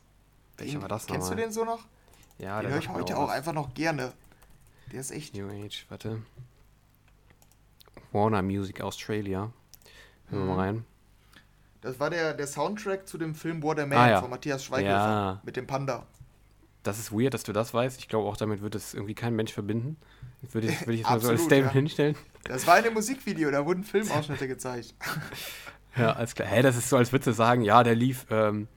[0.56, 1.36] Welcher war das Kennst nochmal?
[1.36, 1.80] du den so noch?
[2.38, 4.12] Ja, den höre ich heute auch, auch einfach noch gerne.
[4.92, 5.34] Der ist echt.
[5.36, 6.22] New Age, warte.
[8.12, 9.52] Warner Music Australia.
[10.28, 10.60] Hören wir mal mhm.
[10.60, 10.84] rein.
[11.80, 14.20] Das war der, der Soundtrack zu dem Film Waterman ah, ja.
[14.20, 15.40] von Matthias Schweighöfer ja.
[15.44, 16.06] mit dem Panda.
[16.82, 17.98] Das ist weird, dass du das weißt.
[17.98, 19.96] Ich glaube auch, damit wird es irgendwie kein Mensch verbinden.
[20.52, 21.80] Würde ich, würde ich jetzt mal so als Statement ja.
[21.80, 22.16] hinstellen.
[22.44, 24.94] Das war in einem Musikvideo, da wurden Filmausschnitte gezeigt.
[25.96, 26.48] ja, alles klar.
[26.48, 28.26] Hä, hey, das ist so, als würdest du sagen, ja, der lief.
[28.30, 28.68] Ähm,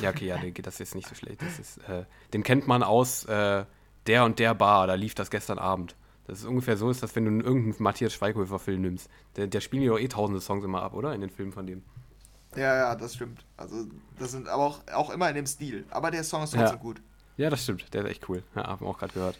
[0.00, 1.42] ja, okay, ja, das ist jetzt nicht so schlecht.
[1.42, 3.64] Das ist, äh, den kennt man aus äh,
[4.06, 5.96] der und der Bar, da lief das gestern Abend.
[6.26, 9.10] Das ist ungefähr so, ist das, wenn du irgendeinen Matthias Schweighöfer-Film nimmst.
[9.36, 11.14] Der, der spielen ja doch eh tausende Songs immer ab, oder?
[11.14, 11.82] In den Filmen von dem.
[12.54, 13.44] Ja, ja, das stimmt.
[13.56, 13.86] Also,
[14.18, 15.84] das sind aber auch, auch immer in dem Stil.
[15.90, 16.82] Aber der Song ist trotzdem ja.
[16.82, 17.02] gut.
[17.36, 17.92] Ja, das stimmt.
[17.92, 18.42] Der ist echt cool.
[18.54, 19.38] Ja, haben wir auch gerade gehört.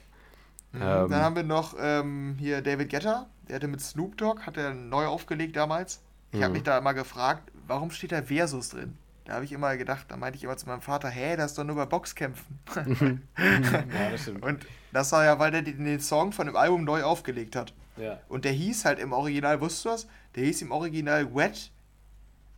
[0.72, 0.82] Mhm.
[0.82, 3.26] Ähm, dann haben wir noch ähm, hier David Guetta.
[3.52, 6.00] Der hatte mit Snoop Dogg, hat er neu aufgelegt damals.
[6.30, 6.52] Ich habe mhm.
[6.54, 8.96] mich da immer gefragt, warum steht da Versus drin?
[9.26, 11.58] Da habe ich immer gedacht, da meinte ich immer zu meinem Vater, hä, das ist
[11.58, 12.60] doch nur bei Boxkämpfen.
[13.36, 14.42] ja, das stimmt.
[14.42, 17.74] Und das war ja, weil der den Song von dem Album neu aufgelegt hat.
[17.98, 18.20] Ja.
[18.26, 20.06] Und der hieß halt im Original, wusstest du das?
[20.34, 21.72] Der hieß im Original Wet,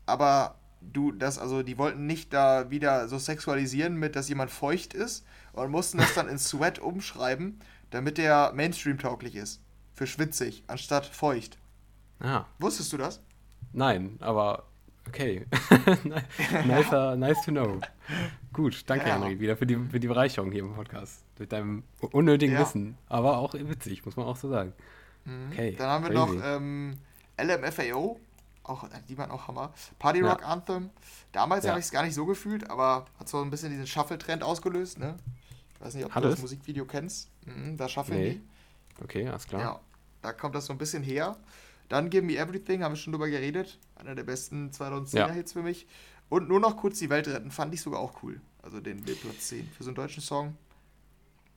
[0.07, 4.95] aber du, das, also die wollten nicht da wieder so sexualisieren mit, dass jemand feucht
[4.95, 7.59] ist und mussten das dann in Sweat umschreiben,
[7.91, 9.61] damit der Mainstream-tauglich ist.
[9.95, 11.57] Für schwitzig, anstatt feucht.
[12.21, 12.45] Ah.
[12.59, 13.21] Wusstest du das?
[13.73, 14.65] Nein, aber
[15.09, 15.47] Okay.
[16.67, 17.81] nice, nice to know.
[18.53, 19.15] Gut, danke, ja.
[19.15, 21.25] Henry, wieder für die, für die Bereicherung hier im Podcast.
[21.39, 22.61] Mit deinem unnötigen ja.
[22.61, 22.97] Wissen.
[23.09, 24.73] Aber auch witzig, muss man auch so sagen.
[25.25, 25.51] Mhm.
[25.53, 25.75] Okay.
[25.77, 26.37] Dann haben wir crazy.
[26.37, 26.97] noch ähm,
[27.41, 28.21] LMFAO.
[28.63, 29.75] Auch, die waren auch Hammer.
[29.99, 30.47] Party Rock ja.
[30.47, 30.89] Anthem.
[31.33, 34.43] Damals habe ich es gar nicht so gefühlt, aber hat so ein bisschen diesen Shuffle-Trend
[34.43, 35.17] ausgelöst, ne?
[35.75, 36.35] Ich weiß nicht, ob hat du es?
[36.37, 37.29] das Musikvideo kennst.
[37.45, 38.31] Mhm, da shuffle nee.
[38.31, 38.41] die.
[39.03, 39.61] Okay, alles klar.
[39.61, 39.81] Ja,
[40.23, 41.37] da kommt das so ein bisschen her.
[41.89, 43.79] Dann Give Me Everything, haben wir schon drüber geredet.
[43.97, 45.61] Einer der besten 2010er-Hits ja.
[45.61, 45.87] für mich.
[46.29, 48.41] Und nur noch kurz die Welt retten, fand ich sogar auch cool.
[48.63, 50.57] Also den Platz 10 für so einen deutschen Song.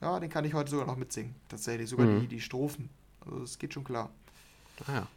[0.01, 1.33] Ja, den kann ich heute sogar noch mitsingen.
[1.47, 2.21] Tatsächlich, sogar mhm.
[2.21, 2.89] die, die Strophen.
[3.21, 4.09] Also das geht schon klar.
[4.85, 5.07] Ah ja.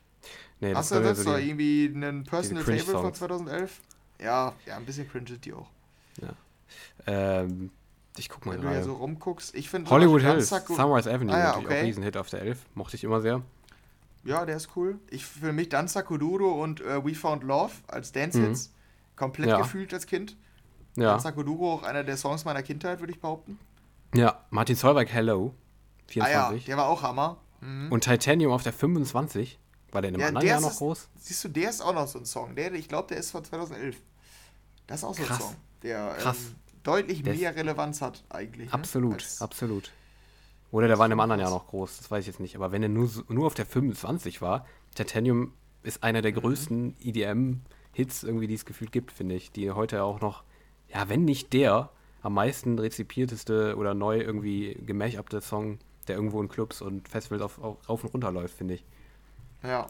[0.61, 3.81] Nee, Hast du sonst noch irgendwie einen Personal Favorite von 2011?
[4.21, 5.69] Ja, ja, ein bisschen cringe sind die auch.
[6.21, 6.35] Ja.
[7.07, 7.71] Ähm,
[8.21, 11.39] ich guck mal Wenn du ja so rumguckst, ich finde Hollywood Hills, Sunrise Avenue, ah,
[11.39, 11.81] ja, okay.
[11.81, 12.59] auch Riesenhit auf der 11.
[12.75, 13.43] Mochte ich immer sehr.
[14.25, 14.99] Ja, der ist cool.
[15.11, 18.69] Ich für mich Danza Kuduro und äh, We Found Love als Dance-Hits.
[18.69, 19.17] Mhm.
[19.17, 19.59] Komplett ja.
[19.59, 20.37] gefühlt als Kind.
[20.97, 21.13] Ja.
[21.13, 23.59] Danza Kuduro auch einer der Songs meiner Kindheit, würde ich behaupten.
[24.15, 25.55] Ja, Martin Solveig Hello.
[26.09, 26.33] 24.
[26.33, 27.39] Ah ja, der war auch Hammer.
[27.61, 27.91] Mhm.
[27.91, 29.59] Und Titanium auf der 25.
[29.93, 31.09] War der in einem ja, anderen Jahr noch ist, groß?
[31.17, 32.55] Siehst du, der ist auch noch so ein Song.
[32.55, 33.97] Der, ich glaube, der ist von 2011.
[34.87, 35.39] Das ist auch so Krass.
[35.39, 36.35] ein Song, der ähm,
[36.83, 38.69] deutlich der mehr Relevanz hat eigentlich.
[38.69, 38.75] Ne?
[38.75, 39.91] Absolut, als, absolut.
[40.73, 42.57] Oder der war in einem anderen Jahr noch groß, das weiß ich jetzt nicht.
[42.57, 45.53] Aber wenn er nur, nur auf der 25 war, Titanium
[45.83, 46.37] ist einer der mhm.
[46.37, 49.51] größten EDM-Hits irgendwie, die es gefühlt gibt, finde ich.
[49.51, 50.45] Die heute auch noch,
[50.89, 51.91] ja, wenn nicht der,
[52.23, 57.59] am meisten rezipierteste oder neu irgendwie gematch-upte Song, der irgendwo in Clubs und Festivals auf,
[57.59, 58.85] auf, rauf und runter läuft, finde ich.
[59.63, 59.87] Ja.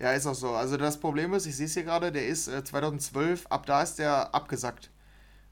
[0.00, 0.50] Ja, ist auch so.
[0.50, 3.82] Also das Problem ist, ich sehe es hier gerade, der ist äh, 2012, ab da
[3.82, 4.90] ist der abgesackt.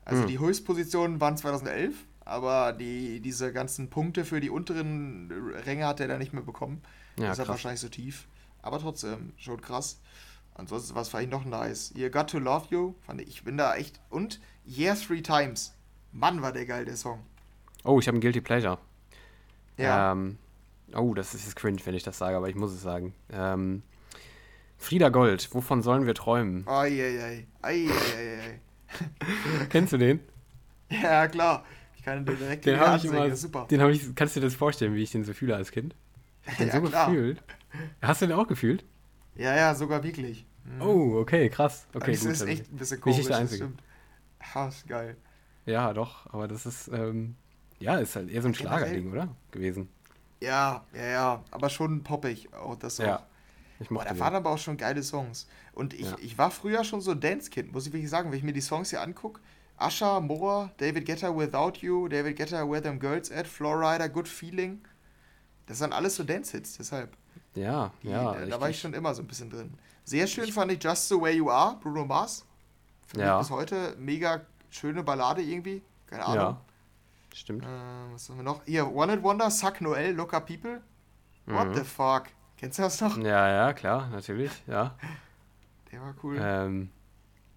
[0.08, 0.28] Also hm.
[0.28, 1.94] die Höchstpositionen waren 2011
[2.28, 5.32] aber die, diese ganzen Punkte für die unteren
[5.64, 6.82] Ränge hat er da nicht mehr bekommen.
[7.18, 8.28] Ja, ist wahrscheinlich so tief.
[8.60, 9.98] Aber trotzdem, schon krass.
[10.54, 11.90] Ansonsten war es vielleicht noch nice.
[11.96, 13.98] You Got to Love You, fand ich, ich bin da echt.
[14.10, 15.74] Und Yeah Three Times.
[16.12, 17.20] Mann, war der geil, der Song.
[17.84, 18.78] Oh, ich habe ein Guilty Pleasure.
[19.78, 20.12] Ja.
[20.12, 20.36] Ähm,
[20.94, 23.14] oh, das ist cringe, wenn ich das sage, aber ich muss es sagen.
[23.32, 23.82] Ähm,
[24.76, 26.68] Frieda Gold, wovon sollen wir träumen?
[26.68, 28.60] Ai, ai, ai.
[29.70, 30.20] Kennst du den?
[30.90, 31.64] Ja, klar
[32.08, 33.66] kann den direkt den habe ich immer, super.
[33.70, 35.94] Den habe ich, kannst du dir das vorstellen, wie ich den so fühle als Kind?
[36.46, 37.10] Ich den ja, so klar.
[37.10, 37.42] gefühlt.
[38.00, 38.84] Hast du den auch gefühlt?
[39.36, 40.46] Ja, ja, sogar wirklich.
[40.64, 40.82] Mhm.
[40.82, 41.86] Oh, okay, krass.
[41.94, 43.18] Okay, das gut, ist echt ein bisschen komisch.
[43.18, 43.64] Nicht der Einzige.
[43.64, 43.82] Stimmt.
[44.54, 45.16] Ha, ist geil.
[45.66, 47.36] Ja, doch, aber das ist, ähm,
[47.78, 49.28] ja, ist halt eher so ein Schlagerding, oder?
[49.50, 49.88] Gewesen.
[50.40, 52.48] Ja, ja, ja, aber schon poppig.
[52.54, 53.26] Auch das ja.
[53.80, 55.46] Ich Boah, da waren aber auch schon geile Songs.
[55.72, 56.16] Und ich, ja.
[56.20, 58.30] ich war früher schon so ein Dance-Kind, muss ich wirklich sagen.
[58.30, 59.40] Wenn ich mir die Songs hier angucke,
[59.76, 64.80] Asha, Moore, David Guetta Without You, David Guetta Where Them Girls At, Florida, Good Feeling.
[65.66, 67.16] Das sind alles so Dance-Hits, deshalb.
[67.54, 68.34] Ja, Die, ja.
[68.34, 69.74] Da, da, war ich schon immer so ein bisschen drin.
[70.04, 72.44] Sehr schön ich fand ich Just the Way You Are, Bruno Mars.
[73.06, 73.38] Für ja.
[73.38, 75.82] mich bis heute mega schöne Ballade irgendwie.
[76.06, 76.36] Keine Ahnung.
[76.36, 76.60] Ja,
[77.34, 77.64] stimmt.
[77.64, 77.68] Äh,
[78.12, 78.62] was haben wir noch?
[78.64, 80.80] Hier, One and Wonder, Suck Noel, Look Up People.
[81.46, 81.74] What mhm.
[81.74, 82.24] the fuck?
[82.58, 83.16] Kennst du das noch?
[83.18, 84.96] Ja, ja, klar, natürlich, ja.
[85.92, 86.38] Der war cool.
[86.40, 86.90] Ähm,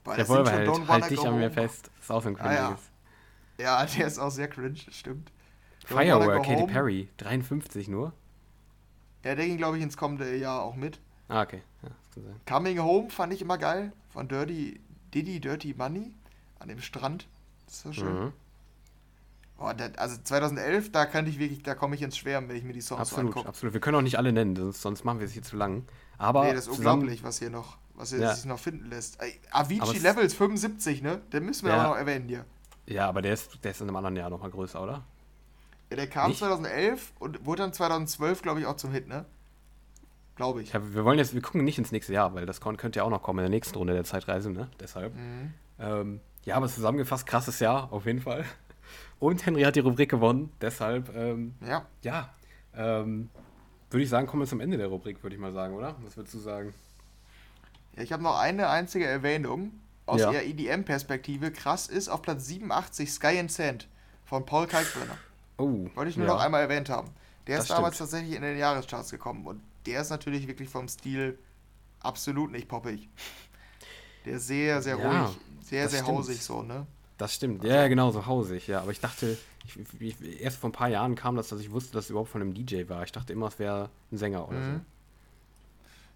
[0.04, 1.90] Boah, der Revolver hält, halt dich an mir fest.
[2.00, 2.92] Ist auch so ein cringiges.
[3.58, 3.82] Ah, ja.
[3.82, 5.32] ja, der ist auch sehr cringe, stimmt.
[5.86, 8.14] Firework, Katy Perry, 53 nur.
[9.24, 11.00] Ja, der ging, glaube ich, ins kommende Jahr auch mit.
[11.28, 11.62] Ah, okay.
[11.84, 11.90] Ja,
[12.46, 13.94] Coming Home fand ich immer geil.
[14.10, 14.80] Von Dirty,
[15.14, 16.14] Diddy Dirty Money
[16.60, 17.28] an dem Strand.
[17.66, 18.26] Das ist so schön.
[18.26, 18.34] Mhm.
[19.64, 22.64] Oh, das, also 2011, da kann ich wirklich, da komme ich ins Schwärmen, wenn ich
[22.64, 23.50] mir die Songs absolut, so angucke.
[23.50, 25.84] Absolut, wir können auch nicht alle nennen, sonst, sonst machen wir es hier zu lang.
[26.18, 28.34] Aber nee, das ist unglaublich, was hier noch, was hier ja.
[28.34, 29.20] sich noch finden lässt.
[29.52, 31.22] Avicii Levels 75, ne?
[31.32, 31.84] Den müssen wir ja.
[31.84, 32.46] auch noch erwähnen hier.
[32.88, 35.04] Ja, aber der ist, der ist in einem anderen Jahr nochmal größer, oder?
[35.92, 36.40] Ja, der kam nicht?
[36.40, 39.26] 2011 und wurde dann 2012, glaube ich, auch zum Hit, ne?
[40.36, 40.74] Glaube ich.
[40.74, 43.10] Ja, wir wollen jetzt, wir gucken nicht ins nächste Jahr, weil das könnte ja auch
[43.10, 44.70] noch kommen in der nächsten Runde der Zeitreise, ne?
[44.80, 45.14] Deshalb.
[45.16, 45.54] Mhm.
[45.78, 48.46] Ähm, ja, aber zusammengefasst, krasses Jahr, auf jeden Fall.
[49.22, 51.86] Und Henry hat die Rubrik gewonnen, deshalb, ähm, ja.
[52.02, 52.34] Ja.
[52.76, 53.30] Ähm,
[53.92, 55.96] würde ich sagen, kommen wir zum Ende der Rubrik, würde ich mal sagen, oder?
[56.02, 56.74] Was würdest du sagen?
[57.96, 59.74] Ja, ich habe noch eine einzige Erwähnung
[60.08, 60.32] aus ja.
[60.32, 61.52] eher EDM-Perspektive.
[61.52, 63.88] Krass ist auf Platz 87 Sky and Sand
[64.26, 65.18] von Paul Kalkbrenner.
[65.60, 65.86] Oh.
[65.94, 66.34] Wollte ich nur ja.
[66.34, 67.10] noch einmal erwähnt haben.
[67.46, 68.10] Der das ist damals stimmt.
[68.10, 71.38] tatsächlich in den Jahrescharts gekommen und der ist natürlich wirklich vom Stil
[72.00, 73.08] absolut nicht poppig.
[74.26, 76.18] Der ist sehr, sehr ruhig, sehr, sehr stimmt.
[76.18, 76.88] hausig so, ne?
[77.22, 78.82] Das stimmt, ja, genau, so hausig, ja.
[78.82, 81.94] Aber ich dachte, ich, ich, erst vor ein paar Jahren kam das, dass ich wusste,
[81.94, 83.04] dass es überhaupt von einem DJ war.
[83.04, 84.82] Ich dachte immer, es wäre ein Sänger oder mhm.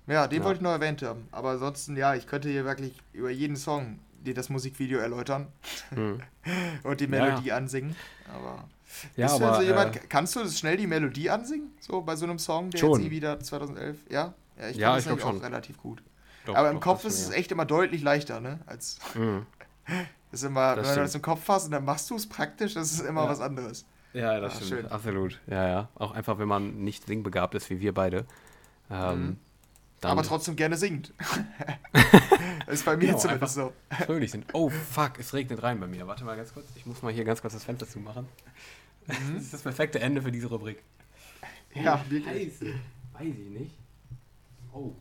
[0.07, 0.13] so.
[0.13, 0.45] Ja, den ja.
[0.45, 1.27] wollte ich noch erwähnt haben.
[1.31, 5.45] Aber ansonsten, ja, ich könnte hier wirklich über jeden Song dir das Musikvideo erläutern
[5.91, 6.21] mhm.
[6.83, 7.57] und die Melodie ja.
[7.57, 7.95] ansingen.
[8.33, 8.67] Aber
[9.15, 11.69] ja, aber, so jemand, äh, kannst du schnell die Melodie ansingen?
[11.81, 12.99] So bei so einem Song, der schon.
[12.99, 14.33] jetzt wieder 2011, ja?
[14.59, 15.37] Ja, ich, ja, ich glaube schon.
[15.37, 16.01] relativ gut.
[16.47, 18.59] Doch, aber im doch, Kopf ist es echt immer deutlich leichter, ne?
[18.65, 19.45] Als mhm.
[20.35, 22.73] ist immer, das wenn du das im Kopf hast und dann machst du es praktisch,
[22.73, 23.29] das ist immer ja.
[23.29, 23.85] was anderes.
[24.13, 24.81] Ja, das Ach, stimmt.
[24.81, 24.91] Schön.
[24.91, 25.39] Absolut.
[25.47, 25.89] Ja, ja.
[25.95, 28.25] Auch einfach, wenn man nicht singbegabt ist wie wir beide.
[28.89, 29.37] Ähm, mhm.
[30.01, 31.13] aber trotzdem gerne singt.
[32.67, 33.73] ist bei mir genau, zumindest so.
[34.05, 34.45] Fröhlich sind.
[34.53, 36.07] Oh fuck, es regnet rein bei mir.
[36.07, 36.65] Warte mal ganz kurz.
[36.75, 38.27] Ich muss mal hier ganz kurz das Fenster zumachen.
[39.07, 39.35] Mhm.
[39.35, 40.83] Das ist das perfekte Ende für diese Rubrik.
[41.73, 42.53] Ja, oh, wirklich.
[42.53, 42.73] Scheiße.
[43.13, 43.75] Weiß ich nicht.
[44.73, 44.91] Oh.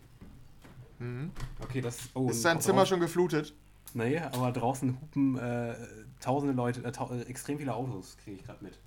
[0.99, 1.31] Mhm.
[1.61, 1.99] Okay, das.
[2.15, 3.55] Oh, ist dein Zimmer schon geflutet?
[3.95, 5.75] Nee, aber draußen hupen äh,
[6.21, 8.79] tausende Leute, äh, ta äh, extrem viele Autos, kriege ich gerade mit.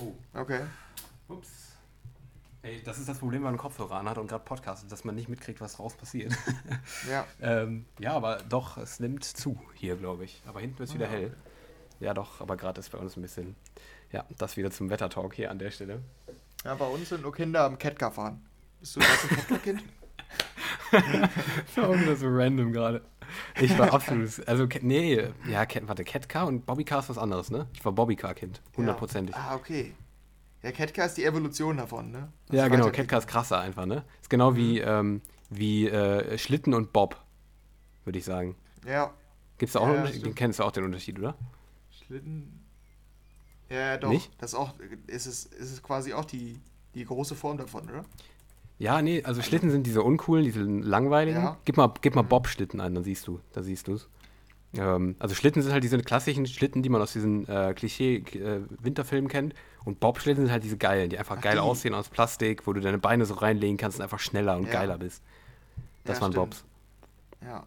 [0.00, 0.12] Oh.
[0.38, 0.60] Okay.
[1.28, 1.48] Ups.
[2.62, 5.16] Ey, das ist das Problem, wenn man einen Kopfhörer anhat und gerade podcastet, dass man
[5.16, 6.32] nicht mitkriegt, was raus passiert.
[7.10, 7.26] ja.
[7.40, 10.40] ähm, ja, aber doch, es nimmt zu hier, glaube ich.
[10.46, 11.12] Aber hinten wird es wieder ja.
[11.12, 11.36] hell.
[11.98, 13.56] Ja, doch, aber gerade ist bei uns ein bisschen
[14.12, 16.02] ja, das wieder zum Wettertalk hier an der Stelle.
[16.64, 18.46] Ja, bei uns sind nur Kinder am Catcar fahren.
[18.78, 19.82] Bist du das ein Catcar-Kind?
[21.74, 23.02] Warum das so random gerade?
[23.60, 27.66] Ich war absolut, also nee, ja, warte, Catcar und Bobbycar ist was anderes, ne?
[27.72, 29.34] Ich war Bobbycar-Kind, hundertprozentig.
[29.34, 29.48] Ja.
[29.50, 29.94] Ah, okay.
[30.62, 32.32] Ja, Catcar ist die Evolution davon, ne?
[32.48, 34.04] Das ja, genau, Catcar ist krasser einfach, ne?
[34.20, 34.86] Ist genau wie, mhm.
[34.86, 35.20] ähm,
[35.50, 37.20] wie äh, Schlitten und Bob,
[38.04, 38.54] würde ich sagen.
[38.86, 39.12] Ja.
[39.58, 40.26] Gibt's da auch ja, einen Unterschied?
[40.26, 41.34] Den kennst du auch den Unterschied, oder?
[41.90, 42.62] Schlitten,
[43.72, 44.10] ja, doch.
[44.10, 44.30] Nicht?
[44.38, 44.74] Das ist, auch,
[45.06, 46.60] ist, es, ist es quasi auch die,
[46.94, 48.04] die große Form davon, oder?
[48.82, 51.40] Ja, nee, also Schlitten sind diese uncoolen, diese langweiligen.
[51.40, 51.56] Ja.
[51.64, 52.22] Gib mal, gib mal.
[52.22, 54.08] Bob-Schlitten ein, dann siehst du, da siehst du es.
[54.74, 59.32] Ähm, also Schlitten sind halt diese klassischen Schlitten, die man aus diesen äh, Klischee-Winterfilmen äh,
[59.32, 59.54] kennt.
[59.84, 61.60] Und Bob-Schlitten sind halt diese geilen, die einfach Ach, geil die.
[61.60, 64.72] aussehen aus Plastik, wo du deine Beine so reinlegen kannst und einfach schneller und ja.
[64.72, 65.22] geiler bist.
[66.02, 66.50] Das ja, waren stimmt.
[66.50, 66.64] Bobs.
[67.40, 67.66] Ja.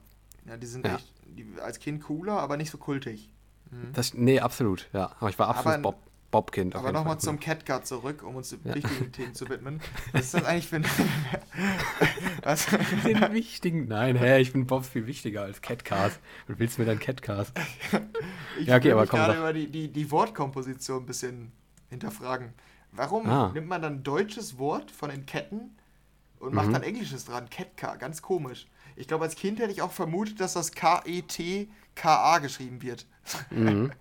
[0.50, 3.30] Ja, die sind echt die, als Kind cooler, aber nicht so kultig.
[3.72, 3.94] Mhm.
[3.94, 5.14] Das, nee, absolut, ja.
[5.22, 5.96] Aber ich war absolut Bob,
[6.36, 6.76] Bobkind.
[6.76, 8.76] Aber nochmal zum Catcar zurück, um uns ja.
[8.76, 9.80] wichtigen Themen zu widmen.
[10.12, 10.86] Was ist das eigentlich für ein.
[12.44, 12.66] Was?
[13.06, 13.88] Den wichtigen.
[13.88, 16.20] Nein, hä, ich finde Bobs viel wichtiger als Catcars.
[16.48, 17.54] Was willst du mir dann Catcars?
[18.60, 19.20] ich ja, okay, aber komm.
[19.20, 21.54] gerade über die, die, die Wortkomposition ein bisschen
[21.90, 22.52] hinterfragen.
[22.92, 23.52] Warum ah.
[23.54, 25.78] nimmt man dann ein deutsches Wort von den Ketten
[26.40, 26.74] und macht mhm.
[26.74, 27.50] dann Englisches dran?
[27.50, 28.68] Catcar, ganz komisch.
[28.98, 33.06] Ich glaube, als Kind hätte ich auch vermutet, dass das K-E-T-K-A geschrieben wird.
[33.52, 33.94] Mhm.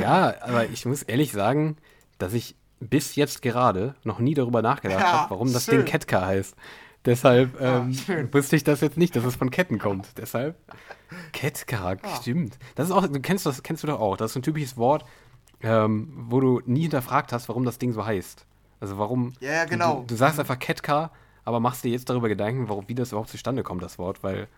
[0.00, 1.76] Ja, aber ich muss ehrlich sagen,
[2.18, 5.78] dass ich bis jetzt gerade noch nie darüber nachgedacht ja, habe, warum das schön.
[5.78, 6.54] Ding Ketka heißt.
[7.04, 10.18] Deshalb ähm, ja, wusste ich das jetzt nicht, dass es von Ketten kommt.
[10.18, 10.56] Deshalb
[11.32, 12.16] Ketka, ja.
[12.20, 12.58] stimmt.
[12.74, 14.16] Das ist auch, du kennst das, kennst du doch auch.
[14.16, 15.04] Das ist ein typisches Wort,
[15.62, 18.46] ähm, wo du nie hinterfragt hast, warum das Ding so heißt.
[18.80, 19.32] Also warum?
[19.40, 20.00] Ja, genau.
[20.00, 21.10] Du, du sagst einfach Ketka,
[21.44, 24.48] aber machst dir jetzt darüber Gedanken, warum, wie das überhaupt zustande kommt, das Wort, weil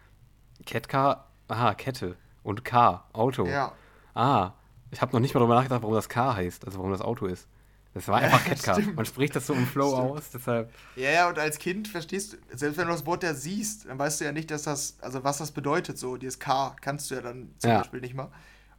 [0.66, 3.46] Ketka, aha, Kette und K, Auto.
[3.46, 3.72] Ja.
[4.14, 4.52] Ah,
[4.90, 7.26] ich habe noch nicht mal darüber nachgedacht, warum das Car heißt, also warum das Auto
[7.26, 7.46] ist.
[7.92, 8.80] Das war einfach ja, Catcar.
[8.94, 10.10] Man spricht das so im Flow stimmt.
[10.10, 10.72] aus, deshalb.
[10.94, 13.98] Ja, ja, und als Kind verstehst du, selbst wenn du das Wort ja siehst, dann
[13.98, 17.16] weißt du ja nicht, dass das, also was das bedeutet, so, dieses K kannst du
[17.16, 17.78] ja dann zum ja.
[17.78, 18.30] Beispiel nicht mal.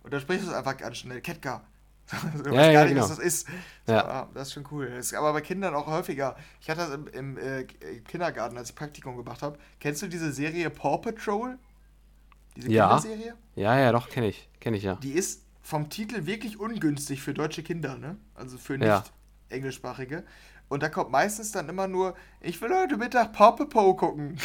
[0.03, 1.65] Und dann sprichst du es einfach ganz schnell, Catcar.
[2.11, 3.03] Also, du ja, weißt ja, gar nicht, genau.
[3.03, 3.47] was das ist.
[3.87, 4.05] So, ja.
[4.05, 4.89] Ah, das ist schon cool.
[4.89, 6.35] Das ist aber bei Kindern auch häufiger.
[6.59, 7.63] Ich hatte das im, im äh,
[8.07, 9.57] Kindergarten, als ich Praktikum gemacht habe.
[9.79, 11.57] Kennst du diese Serie Paw Patrol?
[12.57, 12.99] Diese ja.
[12.99, 13.35] Kinderserie?
[13.55, 14.49] Ja, ja, doch, kenne ich.
[14.59, 14.95] Kenne ich, ja.
[14.95, 18.17] Die ist vom Titel wirklich ungünstig für deutsche Kinder, ne?
[18.35, 19.03] Also für nicht ja.
[19.49, 20.23] englischsprachige.
[20.71, 24.37] Und da kommt meistens dann immer nur, ich will heute Mittag Paw Patrol gucken.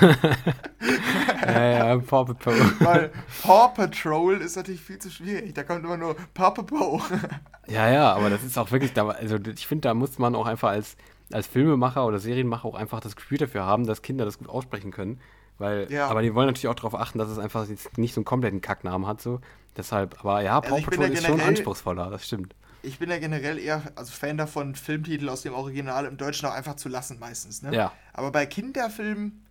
[1.44, 2.54] ja, ja, Paw Patrol.
[2.78, 3.10] Weil
[3.42, 5.54] Paw Patrol ist natürlich viel zu schwierig.
[5.54, 7.00] Da kommt immer nur Paw Patrol.
[7.66, 10.70] ja, ja, aber das ist auch wirklich, also ich finde, da muss man auch einfach
[10.70, 10.96] als,
[11.32, 14.92] als Filmemacher oder Serienmacher auch einfach das Gefühl dafür haben, dass Kinder das gut aussprechen
[14.92, 15.18] können.
[15.62, 16.08] Weil, ja.
[16.08, 18.60] aber die wollen natürlich auch darauf achten, dass es einfach jetzt nicht so einen kompletten
[18.60, 19.20] Kacknamen hat.
[19.22, 19.40] So.
[19.76, 23.58] Deshalb, aber ja, Paw also Patrol ist schon anspruchsvoller, das stimmt ich bin ja generell
[23.58, 27.62] eher also Fan davon, Filmtitel aus dem Original im Deutschen auch einfach zu lassen meistens.
[27.62, 27.74] Ne?
[27.74, 27.92] Ja.
[28.12, 29.44] Aber bei Kinderfilmen,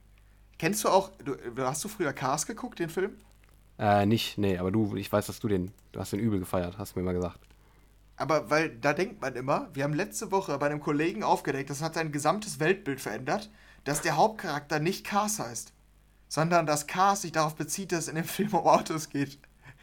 [0.60, 3.12] kennst du auch, du, hast du früher Cars geguckt, den Film?
[3.80, 6.78] Äh, nicht, nee, aber du, ich weiß, dass du den, du hast den übel gefeiert,
[6.78, 7.40] hast du mir mal gesagt.
[8.18, 11.82] Aber weil da denkt man immer, wir haben letzte Woche bei einem Kollegen aufgedeckt, das
[11.82, 13.50] hat sein gesamtes Weltbild verändert,
[13.84, 15.74] dass der Hauptcharakter nicht Cars heißt,
[16.32, 19.38] sondern dass Cars sich darauf bezieht, dass es in dem Film um Autos geht.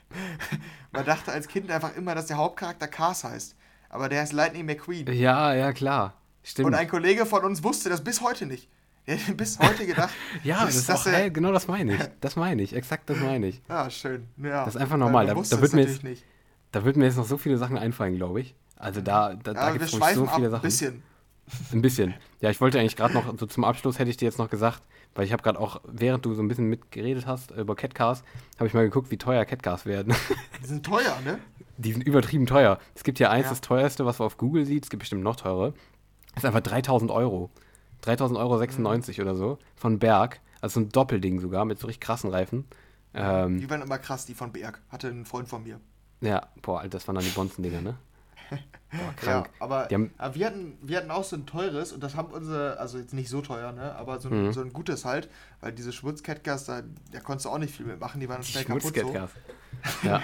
[0.93, 3.55] Man dachte als Kind einfach immer, dass der Hauptcharakter Cars heißt.
[3.91, 5.13] Aber der heißt Lightning McQueen.
[5.13, 6.15] Ja, ja, klar.
[6.43, 6.69] Stimmt.
[6.69, 8.67] Und ein Kollege von uns wusste das bis heute nicht.
[9.05, 10.15] Er hat bis heute gedacht.
[10.43, 12.01] ja, das ist auch, hey, genau das meine ich.
[12.23, 13.61] Das meine ich, exakt das meine ich.
[13.69, 14.27] Ja, schön.
[14.39, 14.65] Ja.
[14.65, 15.27] Das ist einfach normal.
[15.27, 16.01] Da, da, wird mir jetzt,
[16.73, 18.55] da wird mir jetzt noch so viele Sachen einfallen, glaube ich.
[18.77, 20.55] Also da, da, ja, da gibt es so viele Sachen.
[20.55, 21.03] Ein bisschen.
[21.73, 22.15] Ein bisschen.
[22.41, 24.83] Ja, ich wollte eigentlich gerade noch, so zum Abschluss hätte ich dir jetzt noch gesagt,
[25.19, 28.23] weil ich habe gerade auch, während du so ein bisschen mitgeredet hast über Catcars,
[28.57, 30.15] habe ich mal geguckt, wie teuer Catcars werden.
[30.63, 31.41] Die sind teuer, ne?
[31.77, 32.79] Die sind übertrieben teuer.
[32.95, 33.51] Es gibt ja eins, ja.
[33.51, 35.75] das teuerste, was man auf Google sieht, es gibt bestimmt noch teure.
[36.37, 37.51] Das ist einfach 3000 Euro.
[38.03, 39.25] 3000 Euro 96 mhm.
[39.25, 39.59] oder so.
[39.75, 40.41] Von Berg.
[40.61, 42.67] Also so ein Doppelding sogar, mit so richtig krassen Reifen.
[43.13, 44.81] Ähm, die waren immer krass, die von Berg.
[44.89, 45.81] Hatte ein Freund von mir.
[46.21, 47.97] Ja, boah, das waren dann die Bonzen-Dinger, ne?
[48.91, 49.47] Boah, krank.
[49.47, 52.33] Ja, aber, haben, aber, wir, hatten, wir hatten auch so ein teures und das haben
[52.33, 53.95] unsere, also jetzt nicht so teuer, ne?
[53.97, 54.53] Aber so ein, mhm.
[54.53, 55.29] so ein gutes halt,
[55.61, 56.83] weil diese Schmutzcatcars, da,
[57.13, 58.95] da konntest du auch nicht viel mitmachen, die waren schnell kaputt.
[58.95, 59.15] So.
[60.03, 60.23] Ja.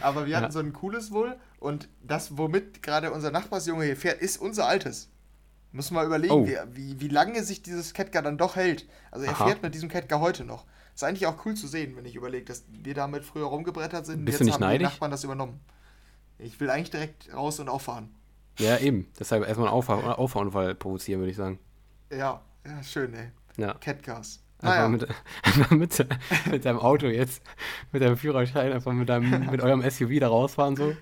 [0.00, 0.50] aber wir hatten ja.
[0.50, 5.10] so ein cooles wohl und das, womit gerade unser Nachbarsjunge hier fährt, ist unser altes.
[5.72, 6.46] Muss mal überlegen, oh.
[6.46, 8.86] wie, wie, wie lange sich dieses Catcar dann doch hält.
[9.10, 9.46] Also er Aha.
[9.46, 10.64] fährt mit diesem Catcar heute noch.
[10.94, 14.24] Ist eigentlich auch cool zu sehen, wenn ich überlege, dass wir damit früher rumgebrettert sind.
[14.24, 14.88] Bist jetzt du nicht haben neidisch?
[14.88, 15.60] die Nachbarn das übernommen.
[16.38, 18.10] Ich will eigentlich direkt raus und auffahren.
[18.58, 19.08] Ja, eben.
[19.18, 21.58] Deshalb erstmal einen Auffahr Auffahrunfall provozieren, würde ich sagen.
[22.10, 23.30] Ja, ja, schön, ey.
[23.56, 23.74] Ja.
[23.74, 24.40] Catcars.
[24.60, 25.06] Einfach, mit,
[25.42, 26.06] einfach mit,
[26.50, 27.42] mit deinem Auto jetzt,
[27.92, 30.94] mit deinem Führerschein, einfach mit, deinem, mit eurem SUV da rausfahren, so.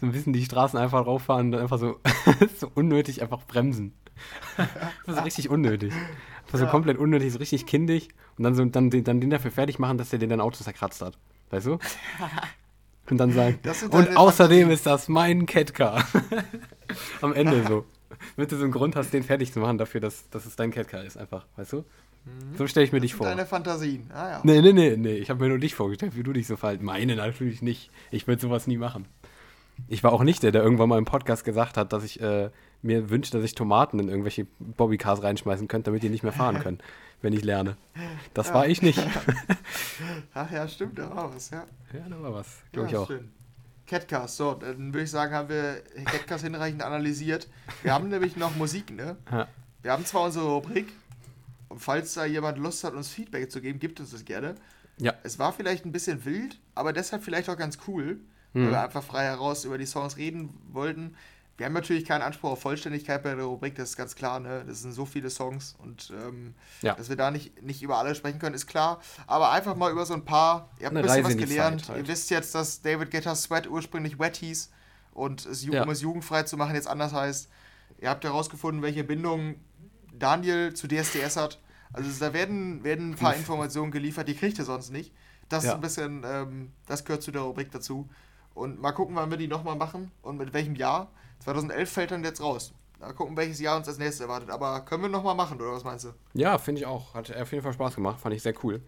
[0.00, 2.00] So ein bisschen die Straßen einfach rauffahren und dann einfach so,
[2.58, 3.94] so unnötig einfach bremsen.
[5.06, 5.92] Das ist richtig unnötig.
[6.44, 6.70] Einfach so ja.
[6.70, 10.10] komplett unnötig, so richtig kindig und dann, so, dann, dann den dafür fertig machen, dass
[10.10, 11.16] der den dein Auto zerkratzt hat.
[11.50, 11.78] Weißt du?
[13.10, 13.58] Und dann sagen,
[13.90, 14.74] und außerdem Fantasie.
[14.74, 16.04] ist das mein Catcar.
[17.20, 17.84] Am Ende so.
[18.36, 20.70] Damit du so einen Grund hast, den fertig zu machen dafür, dass, dass es dein
[20.70, 21.84] Catcar ist, einfach, weißt du?
[22.24, 22.56] Mhm.
[22.56, 23.26] So stelle ich mir das dich vor.
[23.26, 24.40] Deine Fantasien, ah ja.
[24.42, 25.14] Nee, nee, nee, nee.
[25.14, 26.84] Ich habe mir nur dich vorgestellt, wie du dich so verhalten.
[26.84, 27.90] Meine natürlich nicht.
[28.10, 29.06] Ich würde sowas nie machen.
[29.88, 32.50] Ich war auch nicht der, der irgendwann mal im Podcast gesagt hat, dass ich äh,
[32.82, 36.58] mir wünsche, dass ich Tomaten in irgendwelche Bobbycars reinschmeißen könnte, damit die nicht mehr fahren
[36.62, 36.78] können,
[37.22, 37.76] wenn ich lerne.
[38.34, 38.54] Das ja.
[38.54, 39.00] war ich nicht.
[40.34, 41.64] Ach ja, stimmt, da war was, ja.
[41.92, 43.06] Ja, da war was, glaube ja, ich auch.
[43.06, 43.30] Schön.
[43.86, 47.48] Catcast, so, dann würde ich sagen, haben wir Catcast hinreichend analysiert.
[47.82, 49.16] Wir haben nämlich noch Musik, ne?
[49.30, 49.48] Ja.
[49.82, 50.92] Wir haben zwar unsere Rubrik,
[51.70, 54.56] und falls da jemand Lust hat, uns Feedback zu geben, gibt uns das gerne.
[54.98, 55.14] Ja.
[55.22, 58.20] Es war vielleicht ein bisschen wild, aber deshalb vielleicht auch ganz cool,
[58.52, 58.64] mhm.
[58.64, 61.16] weil wir einfach frei heraus über die Songs reden wollten.
[61.60, 64.40] Wir haben natürlich keinen Anspruch auf Vollständigkeit bei der Rubrik, das ist ganz klar.
[64.40, 64.64] Ne?
[64.66, 66.94] Das sind so viele Songs und ähm, ja.
[66.94, 69.02] dass wir da nicht, nicht über alle sprechen können, ist klar.
[69.26, 70.70] Aber einfach mal über so ein paar.
[70.78, 71.86] Ihr habt ein bisschen was gelernt.
[71.90, 71.98] Halt.
[71.98, 74.70] Ihr wisst jetzt, dass David Guetta Sweat ursprünglich Wet hieß
[75.12, 75.82] und es, ja.
[75.82, 77.50] um es jugendfrei zu machen, jetzt anders heißt.
[78.00, 79.56] Ihr habt herausgefunden, welche Bindung
[80.14, 81.60] Daniel zu DSDS hat.
[81.92, 85.12] Also da werden, werden ein paar Informationen geliefert, die kriegt ihr sonst nicht.
[85.50, 85.72] Das ja.
[85.72, 88.08] ist ein bisschen, ähm, das gehört zu der Rubrik dazu.
[88.54, 91.10] Und mal gucken, wann wir die nochmal machen und mit welchem Jahr.
[91.40, 92.72] 2011 fällt dann jetzt raus.
[92.98, 94.50] Mal gucken, welches Jahr uns als nächstes erwartet.
[94.50, 96.12] Aber können wir nochmal machen, oder was meinst du?
[96.34, 97.14] Ja, finde ich auch.
[97.14, 98.20] Hat auf jeden Fall Spaß gemacht.
[98.20, 98.82] Fand ich sehr cool.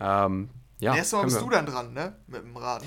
[0.00, 0.48] Ähm,
[0.80, 1.42] ja, Nächstes Mal bist wir.
[1.42, 2.16] du dann dran, ne?
[2.28, 2.86] Mit dem Raten.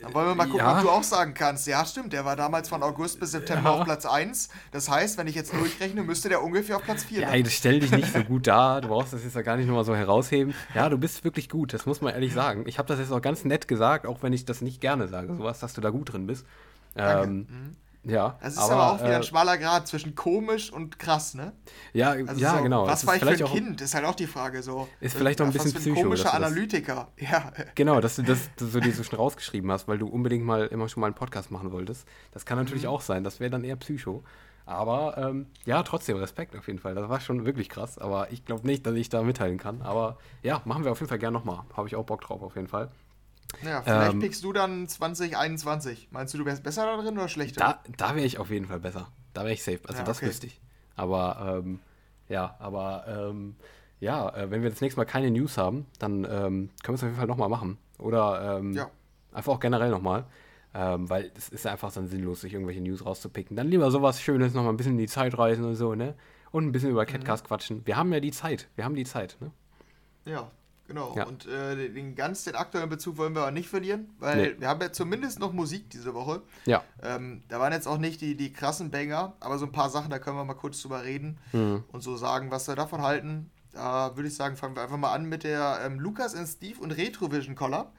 [0.00, 0.78] Dann wollen wir mal gucken, ja.
[0.78, 1.66] ob du auch sagen kannst.
[1.66, 3.76] Ja, stimmt, der war damals von August bis September ja.
[3.76, 4.48] auf Platz 1.
[4.72, 7.44] Das heißt, wenn ich jetzt durchrechne, müsste der ungefähr auf Platz 4 sein.
[7.44, 8.80] Ja, stell dich nicht so gut dar.
[8.80, 10.54] Du brauchst das jetzt ja gar nicht nochmal so herausheben.
[10.74, 12.64] Ja, du bist wirklich gut, das muss man ehrlich sagen.
[12.66, 15.34] Ich habe das jetzt auch ganz nett gesagt, auch wenn ich das nicht gerne sage.
[15.36, 16.46] Sowas, dass du da gut drin bist.
[16.96, 17.76] Ähm, mhm.
[18.04, 18.38] Ja.
[18.40, 21.52] Das ist aber, aber auch wieder ein äh, schmaler Grad zwischen komisch und krass, ne?
[21.92, 22.86] Ja, also ja, so, genau.
[22.86, 23.80] Was war ich für ein Kind?
[23.80, 24.88] Ist halt auch die Frage so.
[25.00, 25.98] Ist vielleicht auch ein bisschen psycho.
[25.98, 27.52] Ein komischer Analytiker, ja.
[27.74, 30.66] Genau, dass du das dass du dir so schon rausgeschrieben hast, weil du unbedingt mal
[30.66, 32.06] immer schon mal einen Podcast machen wolltest.
[32.32, 32.90] Das kann natürlich mhm.
[32.90, 33.22] auch sein.
[33.22, 34.24] Das wäre dann eher psycho.
[34.64, 36.94] Aber ähm, ja, trotzdem Respekt auf jeden Fall.
[36.94, 37.98] Das war schon wirklich krass.
[37.98, 39.82] Aber ich glaube nicht, dass ich da mitteilen kann.
[39.82, 41.64] Aber ja, machen wir auf jeden Fall gerne nochmal.
[41.76, 42.88] Habe ich auch Bock drauf auf jeden Fall.
[43.64, 46.08] Ja, vielleicht ähm, pickst du dann 2021.
[46.10, 47.60] Meinst du, du wärst besser darin oder schlechter?
[47.60, 49.08] Da, da wäre ich auf jeden Fall besser.
[49.34, 49.80] Da wäre ich safe.
[49.86, 50.26] Also ja, das okay.
[50.26, 50.60] wüsste ich.
[50.96, 51.80] Aber ähm,
[52.28, 53.56] ja, aber ähm,
[54.00, 57.02] ja, äh, wenn wir das nächste Mal keine News haben, dann ähm, können wir es
[57.02, 57.78] auf jeden Fall nochmal machen.
[57.98, 58.90] Oder ähm, ja.
[59.32, 60.24] einfach auch generell nochmal.
[60.72, 63.56] Ähm, weil es ist einfach dann sinnlos, sich irgendwelche News rauszupicken.
[63.56, 66.14] Dann lieber sowas Schönes, nochmal ein bisschen in die Zeit reisen und so, ne?
[66.52, 67.48] Und ein bisschen über Catcast mhm.
[67.48, 67.86] quatschen.
[67.86, 68.68] Wir haben ja die Zeit.
[68.76, 69.50] Wir haben die Zeit, ne?
[70.24, 70.50] Ja,
[70.90, 71.14] Genau.
[71.16, 71.24] Ja.
[71.24, 74.54] Und äh, den ganz den aktuellen Bezug wollen wir aber nicht verlieren, weil nee.
[74.58, 76.42] wir haben ja zumindest noch Musik diese Woche.
[76.66, 76.82] Ja.
[77.00, 80.10] Ähm, da waren jetzt auch nicht die, die krassen Banger, aber so ein paar Sachen,
[80.10, 81.84] da können wir mal kurz drüber reden mhm.
[81.92, 83.52] und so sagen, was wir davon halten.
[83.70, 86.80] Da würde ich sagen, fangen wir einfach mal an mit der ähm, Lukas und Steve
[86.80, 87.92] und Retrovision Collab.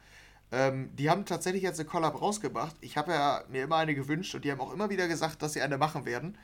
[0.52, 2.76] Ähm, die haben tatsächlich jetzt eine Collab rausgebracht.
[2.82, 5.54] Ich habe ja mir immer eine gewünscht und die haben auch immer wieder gesagt, dass
[5.54, 6.38] sie eine machen werden.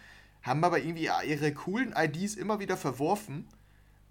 [0.43, 3.50] Haben aber irgendwie ihre coolen IDs immer wieder verworfen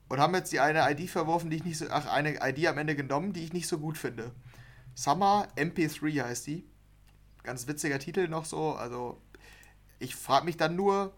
[0.08, 1.86] und haben jetzt die eine ID verworfen, die ich nicht so.
[1.90, 4.32] Ach, eine ID am Ende genommen, die ich nicht so gut finde.
[4.94, 6.64] Summer MP3 heißt die.
[7.42, 8.74] Ganz witziger Titel noch so.
[8.74, 9.20] Also,
[9.98, 11.12] ich frage mich dann nur,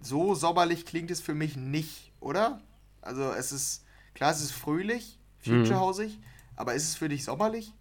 [0.00, 2.60] so sommerlich klingt es für mich nicht, oder?
[3.00, 3.84] Also, es ist.
[4.14, 6.24] Klar, es ist fröhlich, futurehausig, mhm.
[6.54, 7.72] aber ist es für dich sommerlich?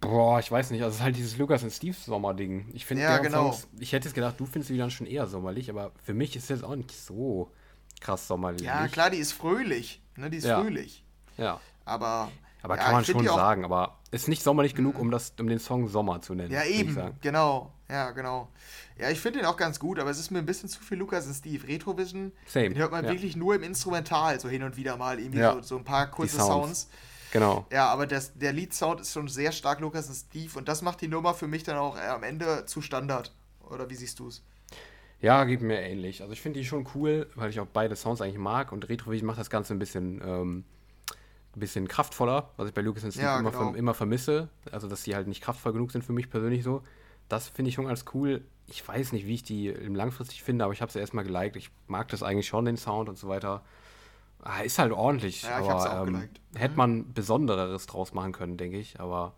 [0.00, 0.82] Boah, ich weiß nicht.
[0.82, 2.70] Also, es ist halt dieses Lukas und Steve Sommer-Ding.
[2.72, 3.52] Ich finde, ja, genau.
[3.52, 6.36] Songs, ich hätte jetzt gedacht, du findest sie dann schon eher sommerlich, aber für mich
[6.36, 7.50] ist es jetzt auch nicht so
[8.00, 8.62] krass sommerlich.
[8.62, 10.00] Ja, klar, die ist fröhlich.
[10.16, 10.60] Ne, die ist ja.
[10.60, 11.04] fröhlich.
[11.36, 11.60] Ja.
[11.84, 12.30] Aber.
[12.62, 15.60] Aber ja, kann man schon sagen, aber ist nicht sommerlich genug, um, das, um den
[15.60, 16.52] Song Sommer zu nennen.
[16.52, 17.72] Ja, eben, genau.
[17.88, 18.48] Ja, genau.
[18.98, 20.98] Ja, ich finde den auch ganz gut, aber es ist mir ein bisschen zu viel
[20.98, 21.68] Lukas und Steve.
[21.68, 22.70] Retrovision, Same.
[22.70, 23.10] den hört man ja.
[23.12, 25.54] wirklich nur im Instrumental, so hin und wieder mal, irgendwie ja.
[25.54, 26.48] so, so, ein paar kurze Sounds.
[26.48, 26.88] Sounds.
[27.32, 27.66] Genau.
[27.70, 31.00] Ja, aber das, der Lead-Sound ist schon sehr stark Lukas und Steve und das macht
[31.02, 33.32] die Nummer für mich dann auch äh, am Ende zu Standard.
[33.68, 34.42] Oder wie siehst du es?
[35.20, 36.20] Ja, geht mir ähnlich.
[36.20, 39.26] Also ich finde die schon cool, weil ich auch beide Sounds eigentlich mag und Retrovision
[39.26, 40.64] macht das Ganze ein bisschen, ähm,
[41.54, 43.74] ein bisschen kraftvoller, was ich bei Lucas Steve ja, immer, genau.
[43.74, 44.48] immer vermisse.
[44.70, 46.82] Also dass die halt nicht kraftvoll genug sind für mich persönlich so.
[47.28, 48.44] Das finde ich schon ganz cool.
[48.68, 51.56] Ich weiß nicht, wie ich die langfristig finde, aber ich habe sie erstmal geliked.
[51.56, 53.64] Ich mag das eigentlich schon, den Sound und so weiter.
[54.42, 56.76] Ah, ist halt ordentlich, ja, aber ähm, hätte mhm.
[56.76, 59.00] man Besondereres draus machen können, denke ich.
[59.00, 59.34] Aber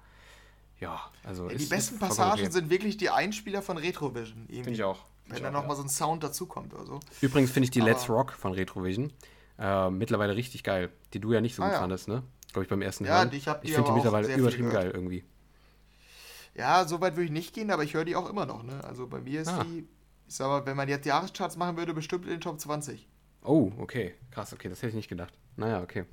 [0.81, 1.49] ja, also.
[1.49, 2.51] Ja, die besten Passagen okay.
[2.51, 4.47] sind wirklich die Einspieler von Retrovision.
[4.49, 4.99] Finde ich auch.
[5.29, 5.76] Wenn da nochmal ja.
[5.76, 7.01] so ein Sound dazukommt oder so.
[7.20, 9.12] Übrigens finde ich die Aber Let's Rock von Retrovision
[9.59, 10.91] äh, mittlerweile richtig geil.
[11.12, 11.81] Die du ja nicht so ah, gut ja.
[11.81, 12.22] fandest, ne?
[12.53, 13.29] Glaube ich beim ersten ja, Hören.
[13.33, 15.24] Ich, ich finde die mittlerweile übertrieben geil irgendwie.
[16.55, 18.83] Ja, so weit würde ich nicht gehen, aber ich höre die auch immer noch, ne?
[18.85, 19.64] Also bei mir ist ah.
[19.64, 19.87] die,
[20.26, 23.09] ich sag mal, wenn man jetzt Jahrescharts machen würde, bestimmt in den Top 20.
[23.45, 24.14] Oh, okay.
[24.31, 25.33] Krass, okay, das hätte ich nicht gedacht.
[25.57, 26.05] Naja, okay.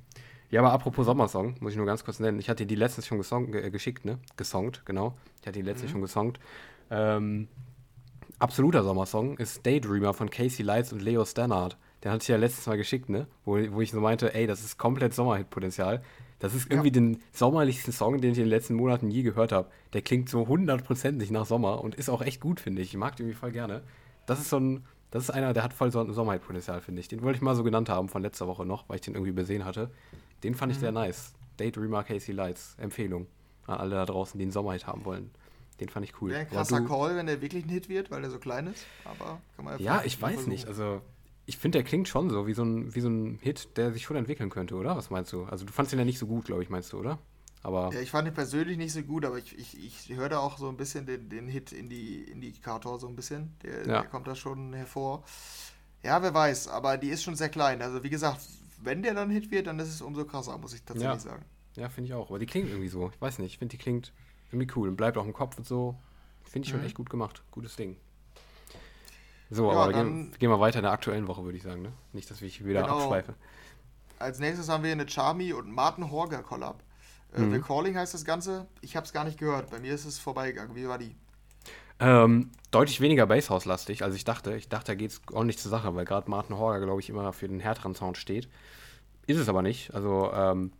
[0.50, 2.38] Ja, aber apropos Sommersong, muss ich nur ganz kurz nennen.
[2.38, 4.18] Ich hatte die letztens schon gesong, äh, geschickt, ne?
[4.36, 5.16] Gesongt, genau.
[5.40, 5.92] Ich hatte die letztens mhm.
[5.94, 6.40] schon gesongt.
[6.90, 7.48] Ähm,
[8.38, 11.76] absoluter Sommersong ist Daydreamer von Casey Lights und Leo Stannard.
[12.04, 13.26] Den hatte ich ja letztes Mal geschickt, ne?
[13.44, 16.02] Wo, wo ich so meinte, ey, das ist komplett Sommerhit-Potenzial.
[16.38, 16.94] Das ist irgendwie ja.
[16.94, 19.70] den sommerlichsten Song, den ich in den letzten Monaten je gehört habe.
[19.94, 22.88] Der klingt so hundertprozentig nach Sommer und ist auch echt gut, finde ich.
[22.88, 23.82] Ich mag den irgendwie voll gerne.
[24.26, 27.08] Das ist so ein, das ist einer, der hat voll so ein Sommerhit-Potenzial, finde ich.
[27.08, 29.30] Den wollte ich mal so genannt haben von letzter Woche noch, weil ich den irgendwie
[29.30, 29.90] übersehen hatte.
[30.44, 30.82] Den fand ich mhm.
[30.82, 31.32] sehr nice.
[31.56, 32.76] Daydreamer Casey Lights.
[32.78, 33.26] Empfehlung
[33.66, 35.30] an alle da draußen, die einen Sommerhit haben wollen.
[35.80, 36.30] Den fand ich cool.
[36.30, 38.66] Wäre ein krasser du, Call, wenn der wirklich ein Hit wird, weil der so klein
[38.68, 38.84] ist.
[39.04, 40.52] Aber kann man ja Ja, ich weiß versuchen.
[40.52, 40.66] nicht.
[40.66, 41.02] Also,
[41.44, 44.04] ich finde, der klingt schon so wie so, ein, wie so ein Hit, der sich
[44.04, 44.96] schon entwickeln könnte, oder?
[44.96, 45.44] Was meinst du?
[45.44, 47.18] Also, du fandest ihn ja nicht so gut, glaube ich, meinst du, oder?
[47.62, 49.76] Aber ja, ich fand ihn persönlich nicht so gut, aber ich, ich,
[50.10, 53.16] ich höre da auch so ein bisschen den, den Hit in die Indikator, so ein
[53.16, 53.54] bisschen.
[53.62, 54.00] Der, ja.
[54.00, 55.24] der kommt da schon hervor.
[56.02, 57.82] Ja, wer weiß, aber die ist schon sehr klein.
[57.82, 58.40] Also, wie gesagt,
[58.82, 61.30] wenn der dann Hit wird, dann ist es umso krasser, muss ich tatsächlich ja.
[61.30, 61.44] sagen.
[61.76, 62.30] Ja, finde ich auch.
[62.30, 63.10] Aber die klingt irgendwie so.
[63.12, 64.12] Ich weiß nicht, ich finde, die klingt
[64.50, 65.96] irgendwie cool und bleibt auch im Kopf und so.
[66.44, 66.86] Finde ich schon mhm.
[66.86, 67.42] echt gut gemacht.
[67.50, 67.96] Gutes Ding.
[69.50, 71.82] So, ja, aber gehen, gehen wir weiter in der aktuellen Woche, würde ich sagen.
[71.82, 71.92] Ne?
[72.12, 72.98] Nicht, dass ich wieder genau.
[72.98, 73.34] abschweife.
[74.18, 76.82] Als nächstes haben wir eine Charmy und Martin Horger Collab.
[77.34, 77.52] Äh, mhm.
[77.52, 78.66] The Calling heißt das Ganze.
[78.80, 79.70] Ich habe es gar nicht gehört.
[79.70, 80.74] Bei mir ist es vorbeigegangen.
[80.74, 81.14] Wie war die?
[81.98, 84.54] Ähm, deutlich weniger Basshouse-lastig, als ich dachte.
[84.54, 87.32] Ich dachte, da geht es ordentlich zur Sache, weil gerade Martin Horger, glaube ich, immer
[87.32, 88.48] für den härteren Sound steht.
[89.26, 89.94] Ist es aber nicht.
[89.94, 90.72] Also ähm,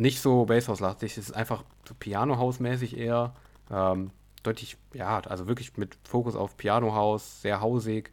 [0.00, 1.12] nicht so Basshouse-lastig.
[1.12, 3.34] Es ist einfach so Piano-Haus-mäßig eher.
[3.70, 4.10] Ähm,
[4.42, 8.10] deutlich, ja, also wirklich mit Fokus auf Piano-Haus, sehr hausig.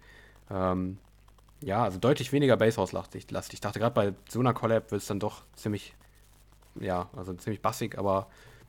[0.50, 0.98] Ähm,
[1.62, 3.28] ja, also deutlich weniger Basshouse-lastig.
[3.52, 5.96] Ich dachte gerade bei so einer Collab wird es dann doch ziemlich,
[6.80, 8.28] ja, also ziemlich bassig, aber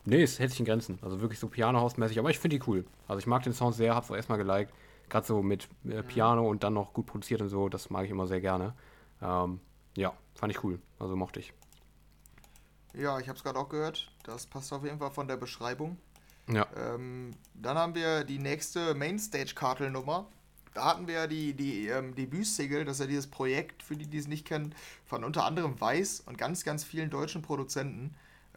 [0.08, 0.98] Nee, es hält sich in Grenzen.
[1.02, 2.86] Also wirklich so Piano-Hausmäßig, aber ich finde die cool.
[3.06, 4.72] Also ich mag den Sound sehr, hab's auch erstmal geliked.
[5.10, 8.10] Gerade so mit äh, Piano und dann noch gut produziert und so, das mag ich
[8.10, 8.72] immer sehr gerne.
[9.20, 9.60] Ähm,
[9.96, 10.80] ja, fand ich cool.
[10.98, 11.52] Also mochte ich.
[12.94, 14.10] Ja, ich habe es gerade auch gehört.
[14.24, 15.98] Das passt auf jeden Fall von der Beschreibung.
[16.48, 16.66] Ja.
[16.76, 20.26] Ähm, dann haben wir die nächste Mainstage-Kartelnummer.
[20.74, 24.18] Da hatten wir die, die ähm, Debütsingle, das ist ja dieses Projekt, für die, die
[24.18, 24.74] es nicht kennen,
[25.06, 28.14] von unter anderem Weiß und ganz, ganz vielen deutschen Produzenten.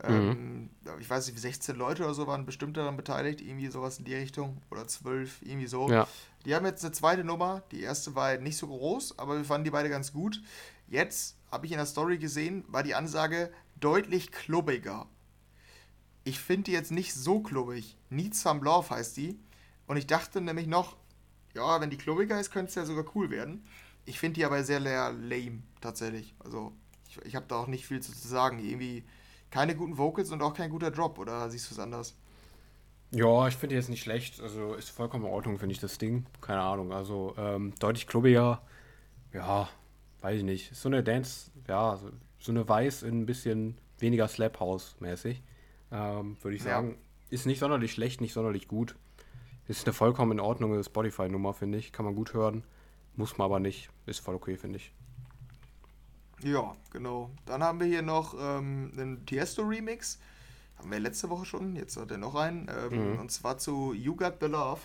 [0.08, 0.10] Mhm.
[0.10, 4.06] Ähm, ich weiß nicht, 16 Leute oder so waren bestimmt daran beteiligt, irgendwie sowas in
[4.06, 4.62] die Richtung.
[4.70, 5.90] Oder 12, irgendwie so.
[5.90, 6.08] Ja.
[6.46, 7.64] Die haben jetzt eine zweite Nummer.
[7.72, 10.42] Die erste war nicht so groß, aber wir fanden die beide ganz gut.
[10.88, 13.52] Jetzt habe ich in der Story gesehen, war die Ansage
[13.82, 15.08] deutlich klubbiger.
[16.24, 17.98] Ich finde die jetzt nicht so klubbig.
[18.32, 19.38] Some Love heißt die.
[19.88, 20.96] Und ich dachte nämlich noch,
[21.54, 23.66] ja, wenn die klubbiger ist, könnte es ja sogar cool werden.
[24.06, 26.34] Ich finde die aber sehr lame, tatsächlich.
[26.40, 26.72] Also,
[27.10, 28.60] ich, ich habe da auch nicht viel zu sagen.
[28.60, 29.04] Irgendwie
[29.50, 32.16] keine guten Vocals und auch kein guter Drop, oder siehst du es anders?
[33.12, 34.40] Ja, ich finde jetzt nicht schlecht.
[34.40, 36.26] Also ist vollkommen in Ordnung, finde ich, das Ding.
[36.40, 36.94] Keine Ahnung.
[36.94, 38.62] Also ähm, deutlich klubbiger.
[39.34, 39.68] Ja,
[40.22, 40.72] weiß ich nicht.
[40.72, 45.42] Ist so eine Dance, ja, so, so eine Weiß in ein bisschen weniger Slap House-mäßig.
[45.92, 46.92] Ähm, Würde ich sagen.
[46.92, 46.96] Ja.
[47.30, 48.96] Ist nicht sonderlich schlecht, nicht sonderlich gut.
[49.68, 51.94] Ist eine vollkommen in Ordnung Spotify-Nummer, finde ich.
[51.94, 52.64] Kann man gut hören.
[53.16, 53.90] Muss man aber nicht.
[54.06, 54.92] Ist voll okay, finde ich.
[56.44, 57.30] Ja, genau.
[57.46, 60.20] Dann haben wir hier noch ähm, einen Tiesto-Remix.
[60.78, 62.68] Haben wir letzte Woche schon, jetzt hat er noch einen.
[62.70, 63.20] Ähm, mhm.
[63.20, 64.82] Und zwar zu You Got the Love.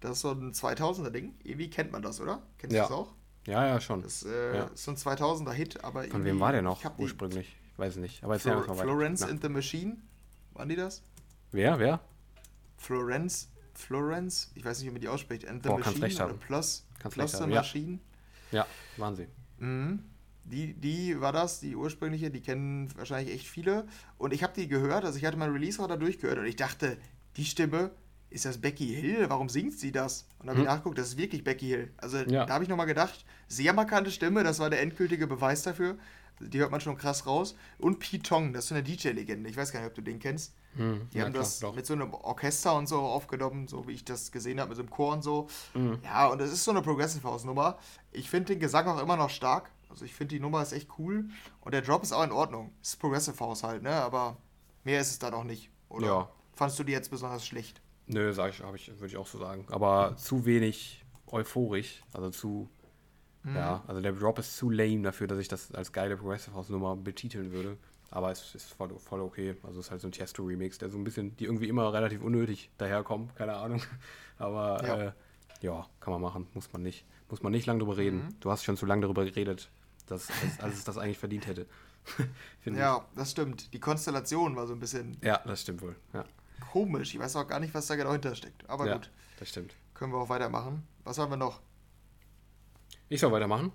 [0.00, 1.34] Das ist so ein 2000er-Ding.
[1.42, 2.42] Irgendwie kennt man das, oder?
[2.58, 2.84] Kennst ja.
[2.84, 3.12] du das auch?
[3.46, 4.02] Ja, ja, schon.
[4.02, 4.64] Das äh, ja.
[4.64, 7.56] ist so ein 2000er-Hit, aber Von wem war der noch ursprünglich?
[7.72, 8.22] Ich weiß nicht.
[8.22, 9.96] Aber Flor Florence and the Machine?
[10.52, 11.02] Waren die das?
[11.50, 11.78] Wer?
[11.78, 12.00] Wer?
[12.76, 13.48] Florence.
[13.74, 14.50] Florence?
[14.54, 15.48] Ich weiß nicht, wie man die ausspricht.
[15.48, 16.38] And the Boah, Machine recht haben.
[16.38, 17.98] Plus, kannst plus the Machine?
[18.50, 18.60] Ja.
[18.60, 18.66] ja,
[18.98, 19.26] waren sie.
[19.58, 20.04] Mhm.
[20.44, 23.86] Die, die war das, die ursprüngliche, die kennen wahrscheinlich echt viele.
[24.18, 26.98] Und ich habe die gehört, also ich hatte mein Release-Radar durchgehört und ich dachte,
[27.36, 27.92] die Stimme,
[28.32, 29.28] ist das Becky Hill?
[29.28, 30.26] Warum singt sie das?
[30.38, 30.64] Und dann habe hm.
[30.64, 31.92] ich nachgeguckt, das ist wirklich Becky Hill.
[31.98, 32.46] Also ja.
[32.46, 35.96] da habe ich nochmal gedacht, sehr markante Stimme, das war der endgültige Beweis dafür.
[36.40, 37.54] Die hört man schon krass raus.
[37.78, 39.48] Und Pete Tong, das ist so eine DJ-Legende.
[39.48, 40.54] Ich weiß gar nicht, ob du den kennst.
[40.76, 41.08] Hm.
[41.12, 41.74] Die ja, haben klar, das doch.
[41.74, 44.82] mit so einem Orchester und so aufgenommen, so wie ich das gesehen habe, mit so
[44.82, 45.48] einem Chor und so.
[45.74, 45.98] Mhm.
[46.02, 47.78] Ja, und das ist so eine Progressive House-Nummer.
[48.10, 49.70] Ich finde den Gesang auch immer noch stark.
[49.90, 51.28] Also ich finde die Nummer ist echt cool
[51.60, 52.72] und der Drop ist auch in Ordnung.
[52.80, 53.92] Ist Progressive House halt, ne?
[53.92, 54.38] Aber
[54.84, 55.70] mehr ist es dann auch nicht.
[55.90, 56.28] Oder ja.
[56.54, 57.81] fandest du die jetzt besonders schlecht?
[58.12, 59.66] Nö, sag ich, ich, würde ich auch so sagen.
[59.70, 62.68] Aber zu wenig euphorisch, also zu,
[63.42, 63.56] mhm.
[63.56, 66.68] ja, also der Drop ist zu lame dafür, dass ich das als geile Progressive House
[66.68, 67.76] Nummer betiteln würde.
[68.10, 69.56] Aber es ist voll, voll okay.
[69.62, 71.92] Also es ist halt so ein Tiesto Remix, der so ein bisschen, die irgendwie immer
[71.94, 73.80] relativ unnötig daherkommt, keine Ahnung.
[74.38, 75.02] Aber ja.
[75.02, 75.12] Äh,
[75.62, 77.06] ja, kann man machen, muss man nicht.
[77.30, 78.24] Muss man nicht lange drüber reden.
[78.24, 78.40] Mhm.
[78.40, 79.70] Du hast schon zu lange darüber geredet,
[80.06, 81.66] dass, dass, als es das eigentlich verdient hätte.
[82.66, 83.16] ja, ich.
[83.16, 83.72] das stimmt.
[83.72, 85.16] Die Konstellation war so ein bisschen.
[85.22, 85.96] Ja, das stimmt wohl.
[86.12, 86.24] Ja.
[86.70, 87.14] Komisch.
[87.14, 88.68] Ich weiß auch gar nicht, was da genau hintersteckt.
[88.68, 89.10] Aber ja, gut.
[89.38, 89.74] Das stimmt.
[89.94, 90.86] Können wir auch weitermachen.
[91.04, 91.60] Was haben wir noch?
[93.08, 93.72] Ich soll weitermachen.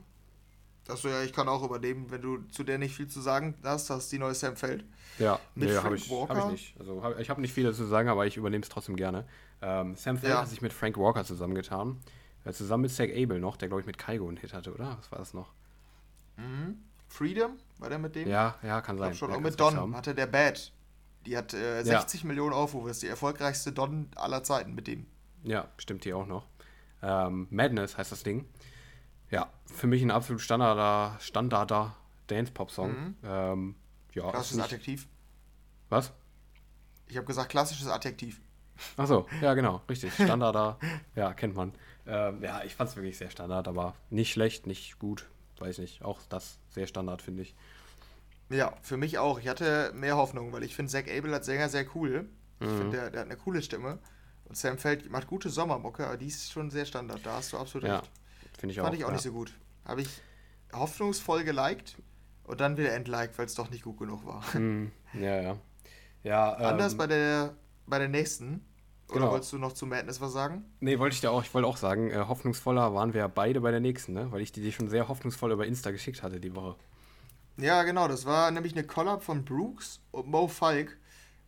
[0.87, 3.89] Achso, ja, ich kann auch übernehmen, wenn du zu der nicht viel zu sagen hast,
[3.89, 4.85] dass die neue Sam fällt.
[5.19, 6.79] Ja, mit nee, habe ich, hab ich nicht.
[6.79, 9.27] Also hab, ich habe nicht viel dazu zu sagen, aber ich übernehme es trotzdem gerne.
[9.61, 10.41] Ähm, Sam Feld ja.
[10.41, 11.99] hat sich mit Frank Walker zusammengetan.
[12.45, 14.97] Ja, zusammen mit Zach Abel noch, der glaube ich mit Kaigo einen Hit hatte, oder?
[14.97, 15.51] Was war das noch?
[16.37, 16.77] Mhm.
[17.09, 17.57] Freedom?
[17.79, 18.27] War der mit dem?
[18.27, 19.13] Ja, ja, kann sein.
[19.13, 19.31] Schon.
[19.31, 20.71] Ja, und mit Don hatte der Bad.
[21.25, 22.27] Die hat äh, 60 ja.
[22.27, 22.89] Millionen Aufrufe.
[22.89, 25.07] Ist die erfolgreichste Don aller Zeiten mit dem.
[25.43, 26.47] Ja, stimmt hier auch noch.
[27.01, 28.45] Ähm, Madness heißt das Ding.
[29.29, 31.95] Ja, für mich ein absolut standarder, standarder
[32.27, 32.89] Dance-Pop-Song.
[32.89, 33.15] Mhm.
[33.23, 33.75] Ähm,
[34.13, 35.07] ja, klassisches Adjektiv.
[35.89, 36.13] Was?
[37.07, 38.41] Ich habe gesagt, klassisches Adjektiv.
[38.95, 40.13] Achso, ja, genau, richtig.
[40.13, 40.77] Standarder,
[41.15, 41.73] ja, kennt man.
[42.05, 45.27] Ähm, ja, ich fand es wirklich sehr standard, aber nicht schlecht, nicht gut,
[45.59, 46.03] weiß nicht.
[46.03, 47.55] Auch das sehr standard, finde ich.
[48.49, 49.39] Ja, für mich auch.
[49.39, 52.29] Ich hatte mehr Hoffnung, weil ich finde Zack Abel als Sänger sehr cool.
[52.59, 52.77] Ich mhm.
[52.77, 53.99] finde, der, der, hat eine coole Stimme.
[54.45, 57.19] Und Sam Feld macht gute Sommermucke, aber die ist schon sehr Standard.
[57.23, 58.11] Da hast du absolut ja, recht.
[58.57, 58.91] Finde ich Fand auch.
[58.91, 59.13] Fand ich auch ja.
[59.13, 59.51] nicht so gut.
[59.85, 60.09] Habe ich
[60.73, 61.97] hoffnungsvoll geliked
[62.45, 64.43] und dann wieder entliked, weil es doch nicht gut genug war.
[64.57, 64.91] Mhm.
[65.13, 65.57] Ja, ja.
[66.23, 67.55] ja Anders ähm, bei der,
[67.85, 68.65] bei der nächsten.
[69.09, 69.31] Oder genau.
[69.31, 70.65] wolltest du noch zu Madness was sagen?
[70.81, 71.41] Nee, wollte ich dir auch.
[71.41, 74.31] Ich wollte auch sagen, äh, hoffnungsvoller waren wir ja beide bei der nächsten, ne?
[74.31, 76.75] Weil ich die dir schon sehr hoffnungsvoll über Insta geschickt hatte die Woche.
[77.57, 78.07] Ja, genau.
[78.07, 80.97] Das war nämlich eine Collab von Brooks und Mo Falk.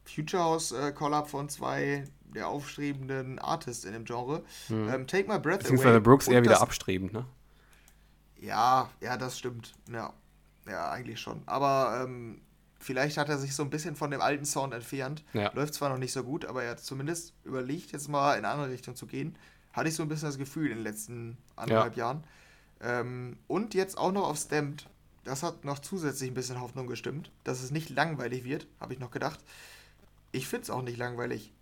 [0.03, 4.43] Future House äh, Collab von zwei der aufstrebenden Artists in dem Genre.
[4.67, 4.89] Hm.
[4.89, 5.99] Ähm, Take My Breath Beziehungsweise Away.
[6.01, 7.25] Brooks eher wieder abstrebend, ne?
[8.39, 9.73] Ja, ja, das stimmt.
[9.91, 10.13] Ja,
[10.67, 11.41] ja eigentlich schon.
[11.45, 12.41] Aber ähm,
[12.81, 15.23] Vielleicht hat er sich so ein bisschen von dem alten Sound entfernt.
[15.33, 15.51] Ja.
[15.53, 18.53] Läuft zwar noch nicht so gut, aber er hat zumindest überlegt, jetzt mal in eine
[18.53, 19.35] andere Richtung zu gehen.
[19.73, 22.05] Hatte ich so ein bisschen das Gefühl in den letzten anderthalb ja.
[22.05, 22.23] Jahren.
[22.81, 24.87] Ähm, und jetzt auch noch auf Stamped.
[25.29, 28.99] Das hat noch zusätzlich ein bisschen Hoffnung gestimmt, dass es nicht langweilig wird, habe ich
[28.99, 29.39] noch gedacht.
[30.31, 31.53] Ich finde es auch nicht langweilig.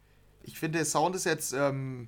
[0.44, 2.08] Ich finde, der Sound ist jetzt, ähm,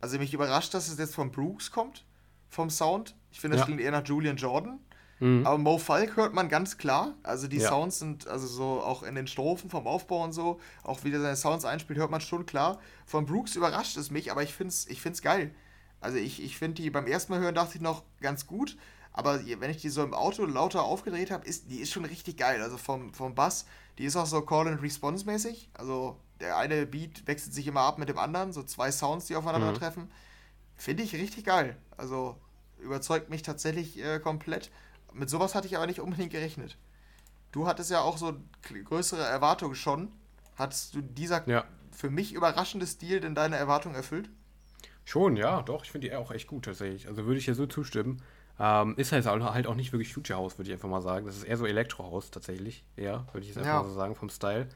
[0.00, 2.04] also mich überrascht, dass es jetzt von Brooks kommt,
[2.48, 3.16] vom Sound.
[3.32, 3.66] Ich finde, das ja.
[3.66, 4.78] klingt eher nach Julian Jordan.
[5.18, 5.44] Mhm.
[5.44, 7.16] Aber Mo Falk hört man ganz klar.
[7.24, 7.68] Also die ja.
[7.68, 11.20] Sounds sind, also so auch in den Strophen vom Aufbau und so, auch wie der
[11.20, 12.78] seine Sounds einspielt, hört man schon klar.
[13.04, 15.52] Von Brooks überrascht es mich, aber ich finde es ich find's geil.
[16.00, 18.76] Also ich, ich finde die beim ersten Mal hören dachte ich noch ganz gut,
[19.12, 22.36] aber wenn ich die so im Auto lauter aufgedreht habe, ist die ist schon richtig
[22.36, 22.62] geil.
[22.62, 23.66] Also vom, vom Bass,
[23.98, 25.68] die ist auch so Call and Response mäßig.
[25.74, 29.36] Also der eine Beat wechselt sich immer ab mit dem anderen, so zwei Sounds, die
[29.36, 30.04] aufeinandertreffen.
[30.04, 30.10] Mhm.
[30.76, 31.76] Finde ich richtig geil.
[31.96, 32.36] Also
[32.78, 34.70] überzeugt mich tatsächlich äh, komplett.
[35.12, 36.78] Mit sowas hatte ich aber nicht unbedingt gerechnet.
[37.52, 40.12] Du hattest ja auch so größere Erwartungen schon.
[40.56, 41.64] Hattest du dieser ja.
[41.90, 44.30] für mich überraschende Stil denn deine Erwartungen erfüllt?
[45.04, 45.82] Schon, ja, doch.
[45.82, 47.08] Ich finde die auch echt gut tatsächlich.
[47.08, 48.22] Also würde ich hier so zustimmen.
[48.62, 51.24] Ähm, ist halt, halt auch nicht wirklich Future House, würde ich einfach mal sagen.
[51.24, 52.84] Das ist eher so Elektro House tatsächlich.
[52.94, 53.82] Eher, würde ich jetzt einfach ja.
[53.82, 54.68] mal so sagen, vom Style.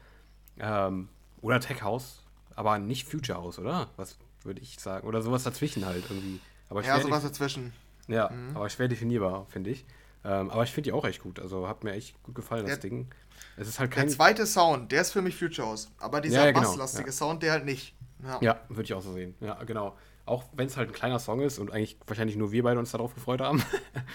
[0.57, 1.07] Ähm,
[1.41, 2.23] oder Tech House,
[2.55, 3.89] aber nicht Future House, oder?
[3.95, 5.07] Was würde ich sagen?
[5.07, 6.39] Oder sowas dazwischen halt irgendwie.
[6.69, 7.73] Aber ja, sowas dazwischen.
[8.07, 8.55] Ja, mhm.
[8.55, 9.85] aber schwer definierbar, finde ich.
[10.23, 11.39] Ähm, aber ich finde die auch echt gut.
[11.39, 13.07] Also hat mir echt gut gefallen, das der, Ding.
[13.55, 14.07] Es ist halt kein.
[14.07, 15.91] Der zweite Sound, der ist für mich Future House.
[15.99, 17.11] Aber dieser ja, ja, genau, basslastige ja.
[17.11, 17.93] Sound, der halt nicht.
[18.23, 19.35] Ja, ja würde ich auch so sehen.
[19.41, 19.95] Ja, genau.
[20.25, 22.91] Auch wenn es halt ein kleiner Song ist und eigentlich wahrscheinlich nur wir beide uns
[22.91, 23.61] darauf gefreut haben.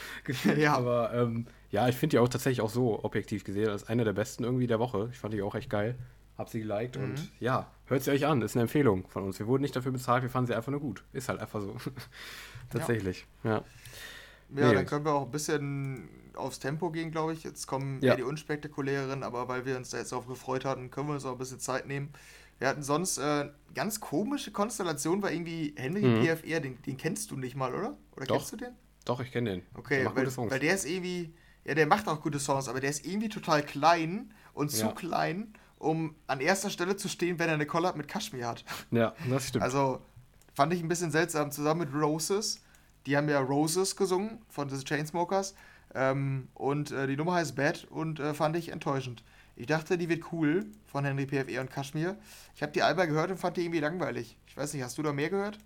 [0.57, 0.77] ja.
[0.77, 4.13] Aber ähm, ja, ich finde die auch tatsächlich auch so objektiv gesehen als einer der
[4.13, 5.09] besten irgendwie der Woche.
[5.13, 5.97] Ich fand die auch echt geil.
[6.37, 7.05] Hab sie geliked mhm.
[7.05, 8.43] und ja, hört sie euch an.
[8.43, 9.39] Ist eine Empfehlung von uns.
[9.39, 11.05] Wir wurden nicht dafür bezahlt, wir fanden sie einfach nur gut.
[11.13, 11.77] Ist halt einfach so.
[12.71, 13.63] tatsächlich, ja.
[14.57, 14.75] Ja, nee.
[14.75, 17.45] dann können wir auch ein bisschen aufs Tempo gehen, glaube ich.
[17.45, 18.17] Jetzt kommen ja.
[18.17, 21.33] die unspektakulären, aber weil wir uns da jetzt darauf gefreut hatten, können wir uns auch
[21.33, 22.11] ein bisschen Zeit nehmen.
[22.61, 26.23] Wir hatten sonst äh, ganz komische Konstellation, weil irgendwie Henry mhm.
[26.23, 27.97] PFR, den, den, kennst du nicht mal, oder?
[28.17, 28.37] Oder Doch.
[28.37, 28.75] kennst du den?
[29.07, 29.63] Doch, ich kenne den.
[29.75, 31.35] Okay, der weil, weil, der ist irgendwie,
[31.65, 34.93] ja, der macht auch gute Songs, aber der ist irgendwie total klein und zu ja.
[34.93, 38.63] klein, um an erster Stelle zu stehen, wenn er eine Collab mit Kashmir hat.
[38.91, 39.65] Ja, das stimmt.
[39.65, 40.03] Also
[40.53, 42.63] fand ich ein bisschen seltsam, zusammen mit Roses.
[43.07, 45.55] Die haben ja Roses gesungen von The Chainsmokers.
[45.95, 49.25] Ähm, und äh, die Nummer heißt Bad und äh, fand ich enttäuschend.
[49.61, 52.17] Ich dachte, die wird cool von Henry PFE und Kashmir.
[52.55, 54.39] Ich habe die Alba gehört und fand die irgendwie langweilig.
[54.47, 55.59] Ich weiß nicht, hast du da mehr gehört?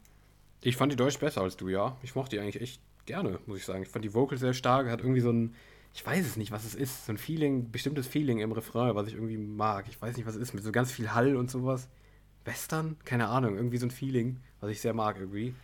[0.63, 1.97] Ich fand die Deutsch besser als du, ja.
[2.03, 3.85] Ich mochte die eigentlich echt gerne, muss ich sagen.
[3.85, 5.55] Ich fand die Vocals sehr stark, hat irgendwie so ein,
[5.95, 9.07] ich weiß es nicht, was es ist, so ein Feeling, bestimmtes Feeling im Refrain, was
[9.07, 9.87] ich irgendwie mag.
[9.89, 11.89] Ich weiß nicht, was es ist, mit so ganz viel Hall und sowas.
[12.45, 12.97] Western?
[13.05, 15.55] Keine Ahnung, irgendwie so ein Feeling, was ich sehr mag irgendwie.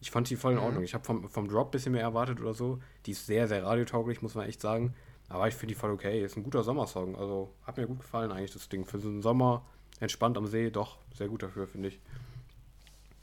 [0.00, 0.64] Ich fand die voll in mhm.
[0.64, 0.84] Ordnung.
[0.84, 2.78] Ich habe vom, vom Drop ein bisschen mehr erwartet oder so.
[3.06, 4.94] Die ist sehr, sehr radiotauglich, muss man echt sagen.
[5.30, 6.22] Aber ich finde die voll okay.
[6.22, 7.16] Ist ein guter Sommersong.
[7.16, 8.84] Also hat mir gut gefallen eigentlich das Ding.
[8.84, 9.64] Für so einen Sommer
[10.00, 12.00] entspannt am See, doch sehr gut dafür, finde ich.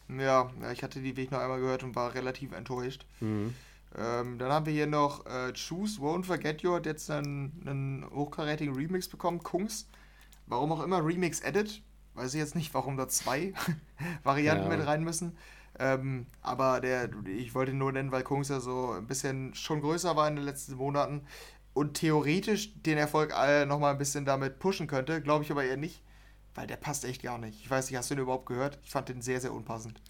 [0.10, 3.06] Ja, ich hatte die Weg noch einmal gehört und war relativ enttäuscht.
[3.20, 3.54] Mhm.
[3.98, 8.10] Ähm, dann haben wir hier noch äh, Choose Won't Forget You, hat jetzt einen, einen
[8.10, 9.90] hochkarätigen Remix bekommen, Kungs.
[10.46, 11.82] Warum auch immer Remix Edit.
[12.14, 13.54] Weiß ich jetzt nicht, warum da zwei
[14.24, 14.78] Varianten ja.
[14.78, 15.36] mit rein müssen.
[15.80, 19.82] Ähm, aber der, ich wollte ihn nur nennen, weil Kungs ja so ein bisschen schon
[19.82, 21.22] größer war in den letzten Monaten
[21.78, 23.30] und theoretisch den Erfolg
[23.68, 25.22] nochmal ein bisschen damit pushen könnte.
[25.22, 26.02] Glaube ich aber eher nicht,
[26.56, 27.62] weil der passt echt gar nicht.
[27.62, 28.80] Ich weiß nicht, hast du den überhaupt gehört?
[28.84, 30.02] Ich fand den sehr, sehr unpassend.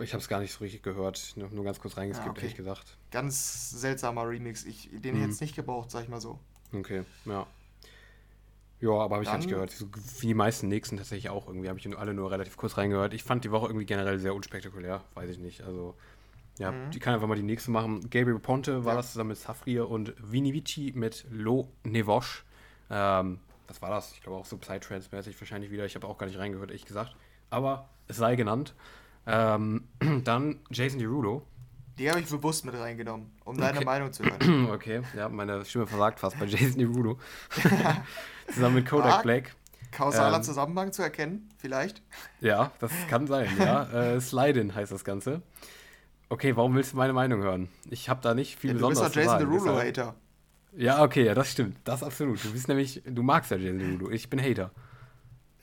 [0.00, 2.40] Ich habe es gar nicht so richtig gehört, nur, nur ganz kurz reingeskippt, ja, okay.
[2.42, 2.96] ehrlich gesagt.
[3.10, 4.64] Ganz seltsamer Remix.
[4.64, 6.38] Ich, den hätte es nicht gebraucht, sag ich mal so.
[6.72, 7.48] Okay, ja.
[8.80, 9.74] Ja, aber habe ich gar nicht gehört.
[10.20, 11.68] Wie die meisten nächsten tatsächlich auch irgendwie.
[11.68, 13.12] Habe ich alle nur relativ kurz reingehört.
[13.12, 15.02] Ich fand die Woche irgendwie generell sehr unspektakulär.
[15.14, 15.62] Weiß ich nicht.
[15.62, 15.96] Also,
[16.58, 16.90] ja, mhm.
[16.90, 18.10] die kann einfach mal die nächste machen.
[18.10, 18.96] Gabriel Ponte war ja.
[18.98, 22.44] das zusammen mit Safrir und Vini Vici mit Lo Nevosh.
[22.90, 24.12] Ähm, was war das?
[24.12, 25.84] Ich glaube auch so Psytrance-mäßig wahrscheinlich wieder.
[25.84, 27.14] Ich habe auch gar nicht reingehört, ehrlich gesagt.
[27.50, 28.74] Aber es sei genannt.
[29.26, 29.84] Ähm,
[30.24, 31.46] dann Jason Derulo.
[31.98, 33.72] Die habe ich bewusst mit reingenommen, um okay.
[33.72, 34.70] deine Meinung zu hören.
[34.72, 37.18] okay, ja, meine Stimme versagt fast bei Jason Derulo.
[38.48, 39.54] Zusammen mit Kodak Mark, Black.
[39.90, 42.02] Kausaler ähm, Zusammenhang zu erkennen, vielleicht?
[42.40, 43.84] Ja, das kann sein, ja.
[44.14, 45.42] äh, Slide-In heißt das Ganze.
[46.30, 47.68] Okay, warum willst du meine Meinung hören?
[47.90, 49.44] Ich habe da nicht viel ja, besonderes zu sagen.
[49.44, 50.14] Du bist doch Jason Derulo-Hater.
[50.76, 51.76] Ja, okay, ja, das stimmt.
[51.84, 52.44] Das absolut.
[52.44, 54.10] Du bist nämlich, du magst ja Jason Derulo.
[54.10, 54.70] Ich bin Hater.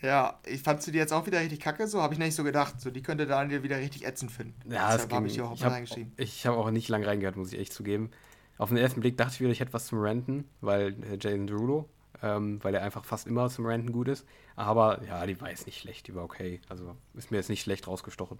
[0.02, 2.44] Ja, ich fand du die jetzt auch wieder richtig kacke, so habe ich nicht so
[2.44, 2.80] gedacht.
[2.80, 4.72] So, die könnte Daniel wieder richtig ätzend finden.
[4.72, 7.74] Ja, das habe ich auch ich habe hab auch nicht lange reingehört, muss ich echt
[7.74, 8.12] zugeben.
[8.58, 11.48] Auf den ersten Blick dachte ich wieder, ich hätte was zum Ranten, weil äh, Jason
[11.48, 11.90] Derulo,
[12.22, 14.26] ähm, weil er einfach fast immer zum Ranten gut ist.
[14.56, 16.62] Aber ja, die war jetzt nicht schlecht, die war okay.
[16.70, 18.40] Also ist mir jetzt nicht schlecht rausgestochen.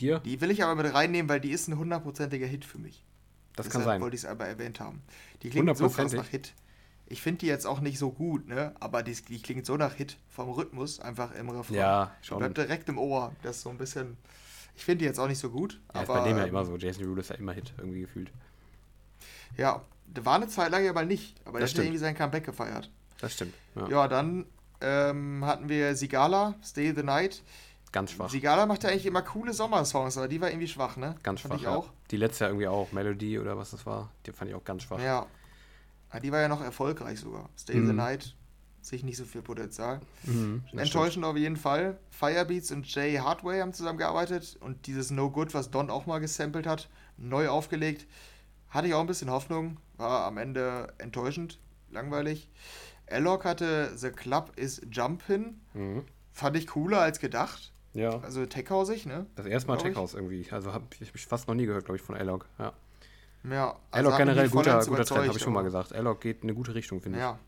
[0.00, 0.20] Dir?
[0.20, 3.04] Die will ich aber mit reinnehmen, weil die ist ein hundertprozentiger Hit für mich.
[3.54, 4.00] Das Deshalb kann sein.
[4.02, 5.02] wollte ich es aber erwähnt haben.
[5.42, 6.52] Die klingt so krass nach Hit.
[7.08, 8.74] Ich finde die jetzt auch nicht so gut, ne?
[8.80, 11.76] Aber die, die, klingt so nach Hit vom Rhythmus einfach im Refrain.
[11.76, 12.38] Ja, schon.
[12.38, 13.32] Bleibt direkt im Ohr.
[13.42, 14.16] Das ist so ein bisschen.
[14.74, 15.80] Ich finde die jetzt auch nicht so gut.
[15.94, 16.76] Ja, aber, ist bei dem ja immer so.
[16.76, 18.30] Jason Derulo ist ja immer Hit irgendwie gefühlt.
[19.56, 22.44] Ja, der war eine Zeit lang ja mal nicht, aber der hat irgendwie sein Comeback
[22.44, 22.90] gefeiert.
[23.20, 23.54] Das stimmt.
[23.76, 24.44] Ja, ja dann
[24.80, 27.42] ähm, hatten wir Sigala, Stay the Night.
[27.92, 28.28] Ganz schwach.
[28.28, 31.14] Sigala macht ja eigentlich immer coole Sommersongs, aber die war irgendwie schwach, ne?
[31.22, 31.60] Ganz fand schwach.
[31.60, 31.90] Ich auch.
[32.10, 34.82] Die letzte ja irgendwie auch, Melody oder was das war, die fand ich auch ganz
[34.82, 35.00] schwach.
[35.00, 35.26] Ja.
[36.22, 37.48] Die war ja noch erfolgreich sogar.
[37.58, 37.86] Stay mhm.
[37.88, 38.36] the Night,
[38.80, 40.00] sich nicht so viel Potenzial.
[40.24, 41.26] Mhm, Enttäuschend stimmt.
[41.26, 41.98] auf jeden Fall.
[42.10, 46.66] Firebeats und Jay Hardway haben zusammengearbeitet und dieses No Good, was Don auch mal gesampelt
[46.66, 48.06] hat, neu aufgelegt.
[48.68, 51.60] Hatte ich auch ein bisschen Hoffnung, war am Ende enttäuschend,
[51.90, 52.50] langweilig.
[53.10, 55.60] Alok hatte The Club is Jumpin'.
[55.74, 56.04] Mhm.
[56.32, 57.72] Fand ich cooler als gedacht.
[57.96, 58.18] Ja.
[58.20, 59.26] Also Techhausig, ne?
[59.36, 60.46] Das erste Mal Techhaus irgendwie.
[60.50, 62.46] Also habe ich, hab ich fast noch nie gehört, glaube ich, von Alok.
[62.58, 62.72] Ja.
[63.48, 65.94] Ja, also Alok generell guter, guter Trend, habe ich schon mal gesagt.
[65.94, 67.38] Alok geht in eine gute Richtung, finde ja.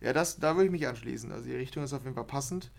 [0.00, 0.06] ich.
[0.06, 1.30] Ja, das, da würde ich mich anschließen.
[1.30, 2.70] Also die Richtung ist auf jeden Fall passend.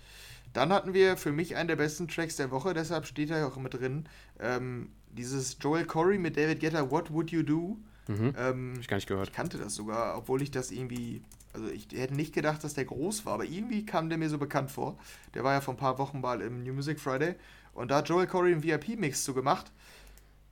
[0.54, 3.48] Dann hatten wir für mich einen der besten Tracks der Woche, deshalb steht er ja
[3.48, 4.08] auch immer drin.
[4.40, 7.78] Ähm, dieses Joel Corey mit David Guetta, What Would You Do?
[8.08, 8.34] Mhm.
[8.38, 9.30] Ähm, ich gar nicht gehört.
[9.30, 11.22] Ich kannte das sogar, obwohl ich das irgendwie
[11.54, 14.38] also ich hätte nicht gedacht, dass der groß war, aber irgendwie kam der mir so
[14.38, 14.98] bekannt vor.
[15.34, 17.36] Der war ja vor ein paar Wochen mal im New Music Friday
[17.74, 19.72] und da hat Joel Corey einen VIP-Mix zu gemacht.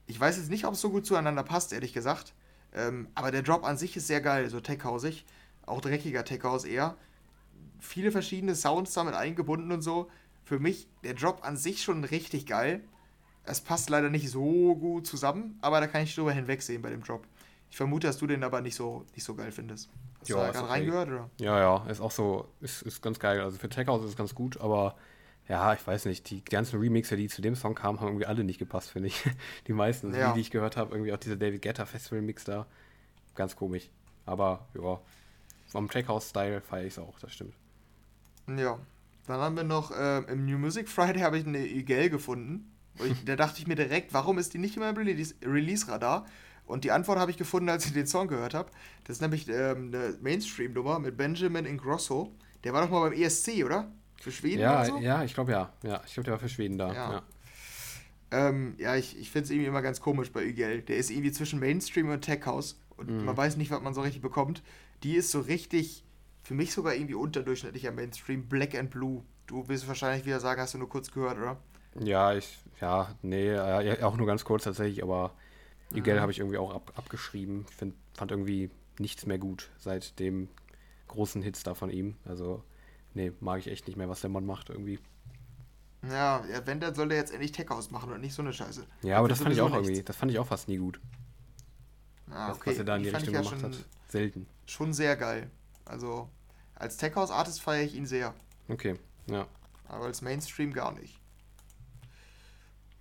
[0.07, 2.34] Ich weiß jetzt nicht, ob es so gut zueinander passt, ehrlich gesagt.
[2.73, 5.26] Ähm, aber der Drop an sich ist sehr geil, so Tech-Hausig.
[5.65, 6.97] Auch dreckiger Tech-House eher.
[7.80, 10.09] Viele verschiedene Sounds damit eingebunden und so.
[10.43, 12.84] Für mich der Drop an sich schon richtig geil.
[13.43, 17.03] Es passt leider nicht so gut zusammen, aber da kann ich drüber hinwegsehen bei dem
[17.03, 17.26] Drop.
[17.70, 19.90] Ich vermute, dass du den aber nicht so, nicht so geil findest.
[20.20, 21.30] Hast ja, du da gerade reingehört, oder?
[21.40, 23.40] Ja, ja, ist auch so, ist, ist ganz geil.
[23.41, 24.96] Also für Tech House ist es ganz gut, aber
[25.48, 28.44] ja, ich weiß nicht, die ganzen Remixer, die zu dem Song kamen, haben irgendwie alle
[28.44, 29.24] nicht gepasst, finde ich.
[29.68, 30.28] Die meisten, also ja.
[30.30, 32.68] die, die ich gehört habe, irgendwie auch dieser David Guetta Festival Mix da,
[33.34, 33.90] ganz komisch.
[34.28, 35.00] Aber ja,
[35.68, 37.56] vom Tech House Style feiere ich es auch, das stimmt.
[38.48, 38.78] Ja,
[39.26, 42.72] dann haben wir noch äh, im New Music Friday habe ich eine Igel gefunden.
[43.04, 46.26] Ich, da dachte ich mir direkt, warum ist die nicht in meinem Release-Radar?
[46.70, 48.70] Und die Antwort habe ich gefunden, als ich den Song gehört habe.
[49.04, 52.32] Das ist nämlich ähm, eine Mainstream-Nummer mit Benjamin Ingrosso.
[52.64, 53.91] Der war doch mal beim ESC, oder?
[54.22, 55.00] Für Schweden ja, so?
[55.00, 55.74] Ja, ich glaube ja.
[55.82, 56.94] Ja, ich glaube, der war für Schweden da.
[56.94, 57.24] Ja, ja.
[58.30, 60.84] Ähm, ja ich, ich finde es irgendwie immer ganz komisch bei Ügel.
[60.84, 62.80] Der ist irgendwie zwischen Mainstream und Tech House.
[62.98, 63.26] Und mhm.
[63.26, 64.62] man weiß nicht, was man so richtig bekommt.
[65.02, 66.04] Die ist so richtig,
[66.44, 68.48] für mich sogar irgendwie unterdurchschnittlicher Mainstream.
[68.48, 69.24] Black and Blue.
[69.48, 71.58] Du wirst wahrscheinlich wieder sagen, hast du nur kurz gehört, oder?
[72.00, 75.34] Ja, ich, ja, nee, äh, auch nur ganz kurz tatsächlich, aber
[75.91, 76.22] Miguel mhm.
[76.22, 77.66] habe ich irgendwie auch ab, abgeschrieben.
[77.70, 80.49] Ich find, fand irgendwie nichts mehr gut seit dem
[81.07, 82.16] großen Hits da von ihm.
[82.26, 82.64] Also,
[83.14, 84.99] nee, mag ich echt nicht mehr, was der Mann macht irgendwie.
[86.07, 88.86] Ja, wenn, dann soll er jetzt endlich Tech ausmachen und nicht so eine Scheiße.
[89.02, 89.88] Ja, aber das fand ich auch nichts.
[89.88, 90.99] irgendwie, das fand ich auch fast nie gut.
[92.32, 92.60] Ah, okay.
[92.60, 93.86] was, was er da in die, die Richtung ja gemacht hat.
[94.07, 94.48] Selten.
[94.66, 95.49] Schon sehr geil.
[95.86, 96.30] Also,
[96.76, 98.34] als Tech House Artist feiere ich ihn sehr.
[98.70, 98.95] Okay,
[99.28, 99.48] ja.
[99.88, 101.19] Aber als Mainstream gar nicht.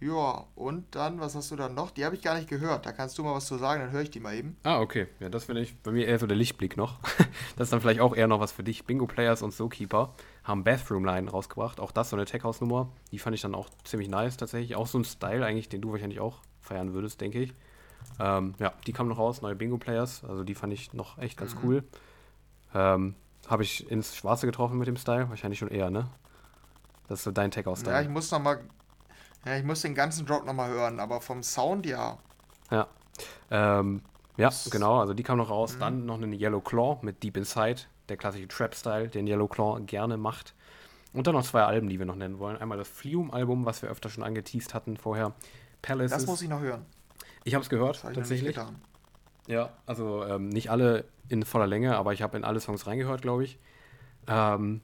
[0.00, 1.90] Ja, und dann, was hast du dann noch?
[1.90, 2.86] Die habe ich gar nicht gehört.
[2.86, 4.56] Da kannst du mal was zu sagen, dann höre ich die mal eben.
[4.62, 5.08] Ah, okay.
[5.18, 7.00] Ja, das finde ich bei mir eher so der Lichtblick noch.
[7.56, 8.84] das ist dann vielleicht auch eher noch was für dich.
[8.84, 10.14] Bingo Players und Zookeeper
[10.44, 11.80] haben Bathroom Line rausgebracht.
[11.80, 12.92] Auch das so eine Tech House Nummer.
[13.10, 14.76] Die fand ich dann auch ziemlich nice tatsächlich.
[14.76, 17.54] Auch so ein Style eigentlich, den du wahrscheinlich auch feiern würdest, denke ich.
[18.20, 20.22] Ähm, ja, die kam noch raus, neue Bingo Players.
[20.24, 21.60] Also die fand ich noch echt ganz mhm.
[21.64, 21.84] cool.
[22.72, 23.16] Ähm,
[23.48, 25.28] habe ich ins Schwarze getroffen mit dem Style?
[25.28, 26.08] Wahrscheinlich schon eher, ne?
[27.08, 27.96] Das ist so dein Tech House Style.
[27.96, 28.60] Ja, ich muss noch mal
[29.44, 32.19] ja, ich muss den ganzen Drop nochmal hören, aber vom Sound ja.
[32.70, 32.86] Ja.
[33.51, 34.02] Ähm,
[34.36, 35.74] ja, genau, also die kam noch raus.
[35.74, 35.81] Mhm.
[35.81, 40.16] Dann noch eine Yellow Claw mit Deep Inside, der klassische Trap-Style, den Yellow Claw gerne
[40.16, 40.55] macht.
[41.12, 42.56] Und dann noch zwei Alben, die wir noch nennen wollen.
[42.59, 45.32] Einmal das Flume-Album, was wir öfter schon angeteased hatten vorher.
[45.81, 46.19] Palaces.
[46.19, 46.85] Das muss ich noch hören.
[47.44, 48.59] Ich habe es gehört, tatsächlich.
[49.47, 53.23] Ja, also ähm, nicht alle in voller Länge, aber ich habe in alle Songs reingehört,
[53.23, 53.59] glaube ich.
[54.27, 54.82] Ähm,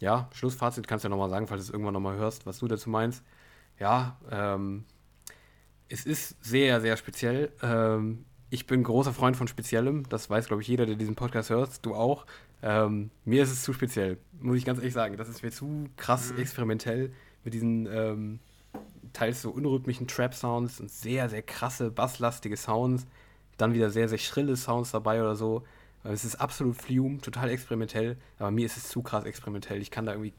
[0.00, 2.68] ja, Schlussfazit kannst du ja nochmal sagen, falls du es irgendwann nochmal hörst, was du
[2.68, 3.22] dazu meinst
[3.78, 4.84] ja, ähm,
[5.88, 7.52] es ist sehr, sehr speziell.
[7.62, 10.08] Ähm, ich bin großer Freund von Speziellem.
[10.08, 11.84] Das weiß, glaube ich, jeder, der diesen Podcast hört.
[11.84, 12.26] Du auch.
[12.62, 15.16] Ähm, mir ist es zu speziell, muss ich ganz ehrlich sagen.
[15.16, 16.40] Das ist mir zu krass mhm.
[16.40, 17.12] experimentell
[17.44, 18.40] mit diesen ähm,
[19.12, 23.06] teils so unrhythmischen Trap-Sounds und sehr, sehr krasse, basslastige Sounds.
[23.58, 25.62] Dann wieder sehr, sehr schrille Sounds dabei oder so.
[26.04, 29.82] Es ist absolut Flume, total experimentell, aber mir ist es zu krass experimentell.
[29.82, 30.32] Ich kann da irgendwie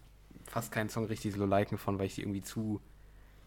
[0.45, 2.81] fast keinen Song richtig so liken von, weil ich die irgendwie zu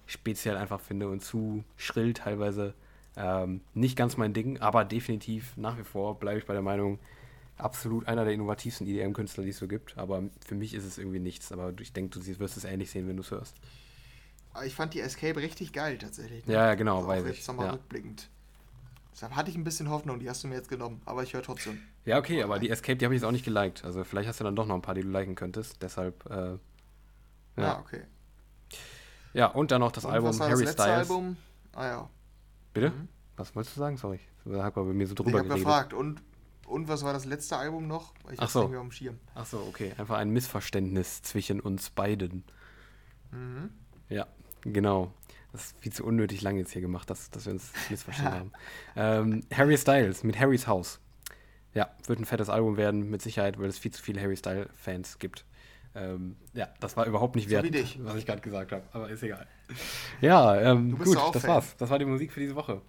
[0.07, 2.75] speziell einfach finde und zu schrill teilweise.
[3.17, 6.99] Ähm, nicht ganz mein Ding, aber definitiv nach wie vor bleibe ich bei der Meinung,
[7.59, 9.97] absolut einer der innovativsten EDM-Künstler, die es so gibt.
[9.99, 11.53] Aber für mich ist es irgendwie nichts.
[11.53, 13.57] Aber ich denke, du wirst es ähnlich sehen, wenn du es hörst.
[14.65, 16.47] Ich fand die Escape richtig geil tatsächlich.
[16.47, 16.55] Ne?
[16.55, 17.37] Ja, genau, also weiß ich.
[17.39, 17.73] Jetzt nochmal ja.
[17.73, 18.29] rückblickend.
[19.15, 21.43] Deshalb hatte ich ein bisschen Hoffnung, die hast du mir jetzt genommen, aber ich höre
[21.43, 21.79] trotzdem.
[22.05, 23.85] Ja, okay, aber die Escape, die habe ich jetzt auch nicht geliked.
[23.85, 25.83] Also vielleicht hast du dann doch noch ein paar, die du liken könntest.
[25.83, 26.59] Deshalb, äh, ja.
[27.57, 27.81] ja.
[27.81, 28.03] okay.
[29.33, 31.11] Ja, und dann noch das und Album Harry das Styles.
[31.11, 31.37] Album?
[31.75, 32.11] Ah ja.
[32.75, 32.91] Bitte?
[32.91, 33.09] Mhm.
[33.37, 33.97] Was wolltest du sagen?
[33.97, 34.21] Sorry.
[34.45, 35.65] Da hat man bei mir so drüber ich geredet.
[35.65, 35.95] gefragt.
[35.95, 36.23] Und,
[36.67, 38.13] und was war das letzte Album noch?
[38.31, 38.65] Ich Ach so.
[38.65, 39.19] auf dem Schirm.
[39.35, 39.93] Ach so, okay.
[39.97, 42.45] Einfach ein Missverständnis zwischen uns beiden.
[43.31, 43.71] Mhm.
[44.09, 44.27] Ja,
[44.63, 45.13] genau.
[45.53, 48.53] Das ist viel zu unnötig lang jetzt hier gemacht, dass, dass wir uns missverstanden haben.
[48.97, 50.99] Ähm, Harry Styles mit Harrys Haus.
[51.75, 55.19] Ja, wird ein fettes Album werden, mit Sicherheit, weil es viel zu viele Harry Styles-Fans
[55.19, 55.47] gibt.
[55.95, 59.23] Ähm, ja, das war überhaupt nicht wert, so was ich gerade gesagt habe, aber ist
[59.23, 59.47] egal.
[60.21, 61.51] Ja, ähm, gut, das Fan.
[61.51, 61.77] war's.
[61.77, 62.81] Das war die Musik für diese Woche.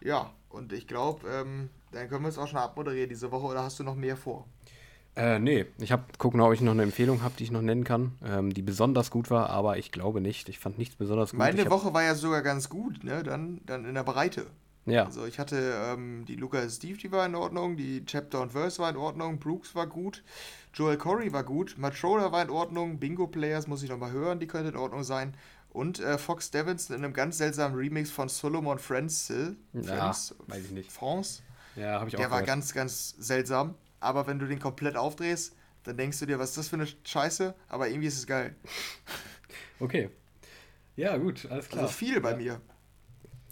[0.00, 3.62] Ja, und ich glaube, ähm, dann können wir es auch schon abmoderieren diese Woche oder
[3.62, 4.46] hast du noch mehr vor?
[5.14, 7.84] Äh, nee, ich habe gucken, ob ich noch eine Empfehlung habe, die ich noch nennen
[7.84, 10.48] kann, ähm, die besonders gut war, aber ich glaube nicht.
[10.48, 11.38] Ich fand nichts besonders gut.
[11.38, 13.22] Meine Woche war ja sogar ganz gut, ne?
[13.22, 14.46] Dann, dann in der Breite.
[14.84, 15.04] Ja.
[15.04, 18.80] Also ich hatte ähm, die Lucas Steve, die war in Ordnung, die Chapter und Verse
[18.80, 20.24] war in Ordnung, Brooks war gut,
[20.74, 24.46] Joel Corey war gut, Matroda war in Ordnung, Bingo Players muss ich nochmal hören, die
[24.46, 25.34] könnte in Ordnung sein.
[25.70, 29.56] Und äh, Fox Davidson in einem ganz seltsamen Remix von Solomon Frenzel.
[29.72, 30.92] Ja, weiß ich nicht.
[30.92, 31.42] France.
[31.76, 32.30] Ja, habe ich auch Der gehört.
[32.30, 33.74] war ganz, ganz seltsam.
[33.98, 35.54] Aber wenn du den komplett aufdrehst,
[35.84, 37.54] dann denkst du dir, was ist das für eine Scheiße?
[37.68, 38.54] Aber irgendwie ist es geil.
[39.80, 40.10] Okay.
[40.94, 41.82] Ja, gut, alles klar.
[41.82, 42.36] Also viel bei ja.
[42.36, 42.60] mir.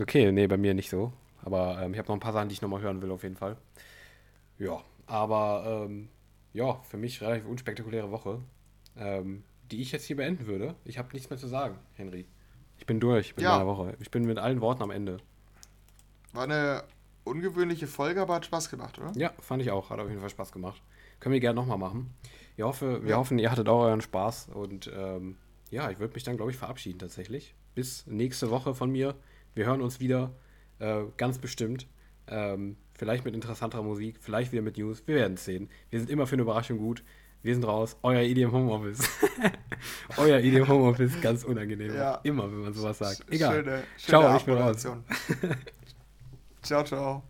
[0.01, 1.13] Okay, nee, bei mir nicht so.
[1.43, 3.37] Aber ähm, ich habe noch ein paar Sachen, die ich nochmal hören will, auf jeden
[3.37, 3.57] Fall.
[4.59, 6.09] Ja, aber ähm,
[6.53, 8.41] ja, für mich relativ unspektakuläre Woche,
[8.97, 10.75] ähm, die ich jetzt hier beenden würde.
[10.85, 12.27] Ich habe nichts mehr zu sagen, Henry.
[12.79, 13.53] Ich bin durch mit ja.
[13.53, 13.97] meiner Woche.
[14.01, 15.19] Ich bin mit allen Worten am Ende.
[16.33, 16.85] War eine
[17.25, 19.13] ungewöhnliche Folge, aber hat Spaß gemacht, oder?
[19.17, 19.91] Ja, fand ich auch.
[19.91, 20.83] Hat auf jeden Fall Spaß gemacht.
[21.21, 22.15] Können wir gerne nochmal machen.
[22.57, 23.17] Ich hoffe, wir ja.
[23.17, 24.49] hoffen, ihr hattet auch euren Spaß.
[24.49, 25.37] Und ähm,
[25.71, 27.55] ja, ich würde mich dann, glaube ich, verabschieden tatsächlich.
[27.75, 29.15] Bis nächste Woche von mir.
[29.55, 30.33] Wir hören uns wieder.
[30.79, 31.87] Äh, ganz bestimmt.
[32.27, 35.03] Ähm, vielleicht mit interessanterer Musik, vielleicht wieder mit News.
[35.07, 35.69] Wir werden es sehen.
[35.91, 37.03] Wir sind immer für eine Überraschung gut.
[37.43, 37.97] Wir sind raus.
[38.03, 39.01] Euer Idiom Homeoffice.
[40.19, 41.95] Euer Idiom Homeoffice, ganz unangenehm.
[41.95, 42.21] Ja.
[42.23, 43.25] Immer, wenn man sowas sagt.
[43.31, 43.55] Egal.
[43.55, 44.87] Schöne, schöne ciao, ich bin raus.
[46.63, 47.30] ciao, ciao.